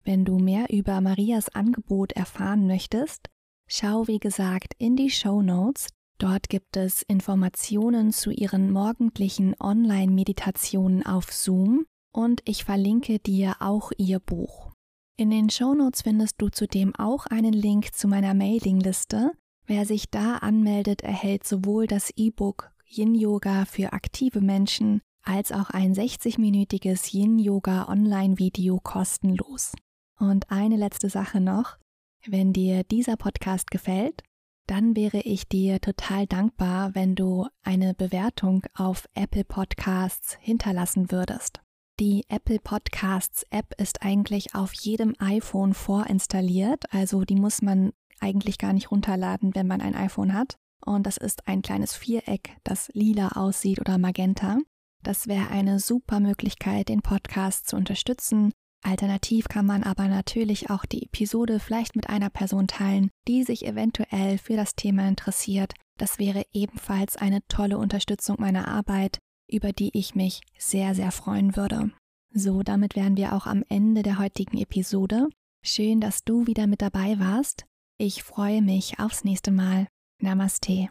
Wenn 0.03 0.25
du 0.25 0.39
mehr 0.39 0.65
über 0.69 0.99
Marias 0.99 1.47
Angebot 1.55 2.11
erfahren 2.11 2.67
möchtest, 2.67 3.29
schau 3.65 4.07
wie 4.07 4.19
gesagt 4.19 4.73
in 4.77 4.97
die 4.97 5.09
Show 5.09 5.41
Notes. 5.41 5.87
Dort 6.17 6.49
gibt 6.49 6.75
es 6.75 7.01
Informationen 7.03 8.11
zu 8.11 8.29
ihren 8.29 8.73
morgendlichen 8.73 9.55
Online-Meditationen 9.57 11.05
auf 11.05 11.31
Zoom 11.31 11.85
und 12.13 12.41
ich 12.43 12.65
verlinke 12.65 13.19
dir 13.19 13.55
auch 13.61 13.93
ihr 13.95 14.19
Buch. 14.19 14.73
In 15.15 15.29
den 15.29 15.49
Show 15.49 15.75
Notes 15.75 16.01
findest 16.01 16.35
du 16.39 16.49
zudem 16.49 16.93
auch 16.93 17.25
einen 17.25 17.53
Link 17.53 17.93
zu 17.93 18.09
meiner 18.09 18.33
Mailingliste, 18.33 19.31
Wer 19.69 19.85
sich 19.85 20.09
da 20.09 20.37
anmeldet, 20.37 21.03
erhält 21.03 21.45
sowohl 21.45 21.85
das 21.85 22.09
E-Book 22.15 22.71
Yin 22.87 23.13
Yoga 23.13 23.65
für 23.65 23.93
aktive 23.93 24.41
Menschen 24.41 24.99
als 25.21 25.51
auch 25.51 25.69
ein 25.69 25.93
60-minütiges 25.93 27.13
Yin 27.13 27.37
Yoga 27.37 27.87
Online-Video 27.87 28.79
kostenlos. 28.79 29.73
Und 30.17 30.49
eine 30.49 30.75
letzte 30.75 31.11
Sache 31.11 31.39
noch. 31.39 31.77
Wenn 32.25 32.51
dir 32.51 32.83
dieser 32.83 33.15
Podcast 33.15 33.69
gefällt, 33.69 34.23
dann 34.65 34.95
wäre 34.95 35.19
ich 35.19 35.47
dir 35.47 35.79
total 35.79 36.25
dankbar, 36.25 36.95
wenn 36.95 37.13
du 37.13 37.45
eine 37.61 37.93
Bewertung 37.93 38.63
auf 38.73 39.07
Apple 39.13 39.43
Podcasts 39.43 40.35
hinterlassen 40.41 41.11
würdest. 41.11 41.61
Die 41.99 42.25
Apple 42.27 42.57
Podcasts 42.57 43.45
App 43.51 43.79
ist 43.79 44.01
eigentlich 44.01 44.55
auf 44.55 44.73
jedem 44.73 45.13
iPhone 45.19 45.75
vorinstalliert, 45.75 46.91
also 46.91 47.23
die 47.23 47.35
muss 47.35 47.61
man 47.61 47.91
eigentlich 48.21 48.57
gar 48.57 48.73
nicht 48.73 48.91
runterladen, 48.91 49.55
wenn 49.55 49.67
man 49.67 49.81
ein 49.81 49.95
iPhone 49.95 50.33
hat. 50.33 50.55
Und 50.85 51.05
das 51.05 51.17
ist 51.17 51.47
ein 51.47 51.61
kleines 51.61 51.93
Viereck, 51.93 52.55
das 52.63 52.89
lila 52.93 53.29
aussieht 53.29 53.79
oder 53.79 53.97
magenta. 53.97 54.57
Das 55.03 55.27
wäre 55.27 55.49
eine 55.49 55.79
super 55.79 56.19
Möglichkeit, 56.19 56.89
den 56.89 57.01
Podcast 57.01 57.67
zu 57.67 57.75
unterstützen. 57.75 58.51
Alternativ 58.81 59.47
kann 59.49 59.65
man 59.65 59.83
aber 59.83 60.07
natürlich 60.07 60.69
auch 60.69 60.85
die 60.85 61.03
Episode 61.03 61.59
vielleicht 61.59 61.95
mit 61.95 62.09
einer 62.09 62.29
Person 62.29 62.67
teilen, 62.67 63.09
die 63.27 63.43
sich 63.43 63.65
eventuell 63.65 64.37
für 64.37 64.55
das 64.55 64.75
Thema 64.75 65.07
interessiert. 65.07 65.73
Das 65.97 66.17
wäre 66.17 66.45
ebenfalls 66.53 67.17
eine 67.17 67.45
tolle 67.47 67.77
Unterstützung 67.77 68.37
meiner 68.39 68.67
Arbeit, 68.69 69.19
über 69.49 69.73
die 69.73 69.97
ich 69.97 70.15
mich 70.15 70.41
sehr, 70.57 70.95
sehr 70.95 71.11
freuen 71.11 71.57
würde. 71.57 71.91
So, 72.31 72.63
damit 72.63 72.95
wären 72.95 73.17
wir 73.17 73.33
auch 73.33 73.47
am 73.47 73.63
Ende 73.67 74.01
der 74.01 74.17
heutigen 74.19 74.57
Episode. 74.57 75.27
Schön, 75.61 75.99
dass 75.99 76.23
du 76.23 76.47
wieder 76.47 76.67
mit 76.67 76.81
dabei 76.81 77.19
warst. 77.19 77.65
Ich 78.01 78.23
freue 78.23 78.61
mich 78.61 78.97
aufs 78.97 79.25
nächste 79.25 79.51
Mal. 79.51 79.87
Namaste. 80.21 80.87